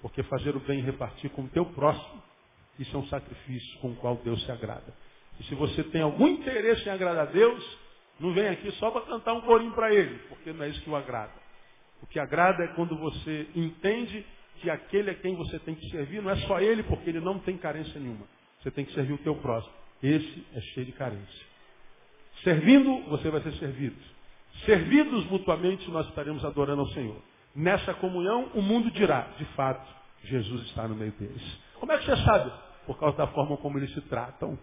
Porque 0.00 0.22
fazer 0.24 0.54
o 0.54 0.60
bem 0.60 0.78
e 0.78 0.82
repartir 0.82 1.30
com 1.30 1.42
o 1.42 1.48
teu 1.48 1.64
próximo, 1.66 2.22
isso 2.78 2.94
é 2.96 2.98
um 2.98 3.06
sacrifício 3.06 3.78
com 3.80 3.90
o 3.90 3.96
qual 3.96 4.16
Deus 4.16 4.44
se 4.44 4.52
agrada. 4.52 4.94
E 5.40 5.44
se 5.44 5.54
você 5.54 5.82
tem 5.84 6.02
algum 6.02 6.28
interesse 6.28 6.88
em 6.88 6.92
agradar 6.92 7.28
a 7.28 7.30
Deus, 7.30 7.78
não 8.20 8.32
vem 8.32 8.48
aqui 8.48 8.70
só 8.72 8.90
para 8.90 9.02
cantar 9.02 9.34
um 9.34 9.40
corinho 9.40 9.72
para 9.72 9.92
ele, 9.92 10.18
porque 10.28 10.52
não 10.52 10.64
é 10.64 10.68
isso 10.68 10.80
que 10.82 10.90
o 10.90 10.96
agrada. 10.96 11.32
O 12.02 12.06
que 12.06 12.18
agrada 12.18 12.62
é 12.62 12.68
quando 12.68 12.96
você 12.96 13.48
entende 13.56 14.24
que 14.60 14.70
aquele 14.70 15.10
a 15.10 15.14
quem 15.14 15.34
você 15.34 15.58
tem 15.58 15.74
que 15.74 15.88
servir 15.90 16.22
não 16.22 16.30
é 16.30 16.36
só 16.46 16.60
ele, 16.60 16.82
porque 16.84 17.10
ele 17.10 17.20
não 17.20 17.38
tem 17.38 17.56
carência 17.56 17.98
nenhuma. 17.98 18.26
Você 18.60 18.70
tem 18.70 18.84
que 18.84 18.92
servir 18.92 19.14
o 19.14 19.18
teu 19.18 19.34
próximo. 19.36 19.74
Esse 20.02 20.46
é 20.54 20.60
cheio 20.60 20.86
de 20.86 20.92
carência. 20.92 21.46
Servindo, 22.42 23.08
você 23.08 23.30
vai 23.30 23.42
ser 23.42 23.52
servido. 23.54 23.96
Servidos 24.64 25.26
mutuamente, 25.26 25.90
nós 25.90 26.06
estaremos 26.08 26.44
adorando 26.44 26.82
ao 26.82 26.88
Senhor. 26.88 27.16
Nessa 27.54 27.94
comunhão, 27.94 28.50
o 28.54 28.62
mundo 28.62 28.90
dirá, 28.90 29.28
de 29.38 29.44
fato, 29.56 29.86
Jesus 30.24 30.62
está 30.66 30.88
no 30.88 30.94
meio 30.94 31.12
deles. 31.12 31.42
Como 31.78 31.92
é 31.92 31.98
que 31.98 32.04
você 32.04 32.16
sabe? 32.24 32.52
Por 32.86 32.98
causa 32.98 33.16
da 33.16 33.26
forma 33.28 33.56
como 33.58 33.78
eles 33.78 33.92
se 33.92 34.00
tratam. 34.02 34.58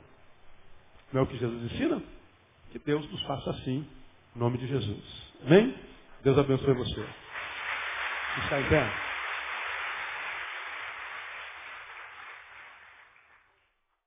Não 1.13 1.21
é 1.21 1.23
o 1.23 1.27
que 1.27 1.37
Jesus 1.37 1.71
ensina? 1.71 2.01
Que 2.71 2.79
Deus 2.79 3.09
nos 3.11 3.21
faça 3.23 3.51
assim, 3.51 3.85
em 4.35 4.39
nome 4.39 4.57
de 4.57 4.67
Jesus. 4.67 5.31
Amém? 5.45 5.75
Deus 6.23 6.37
abençoe 6.37 6.73
você. 6.73 7.05
Está 8.37 8.61
em 8.61 8.69
pé? 8.69 9.10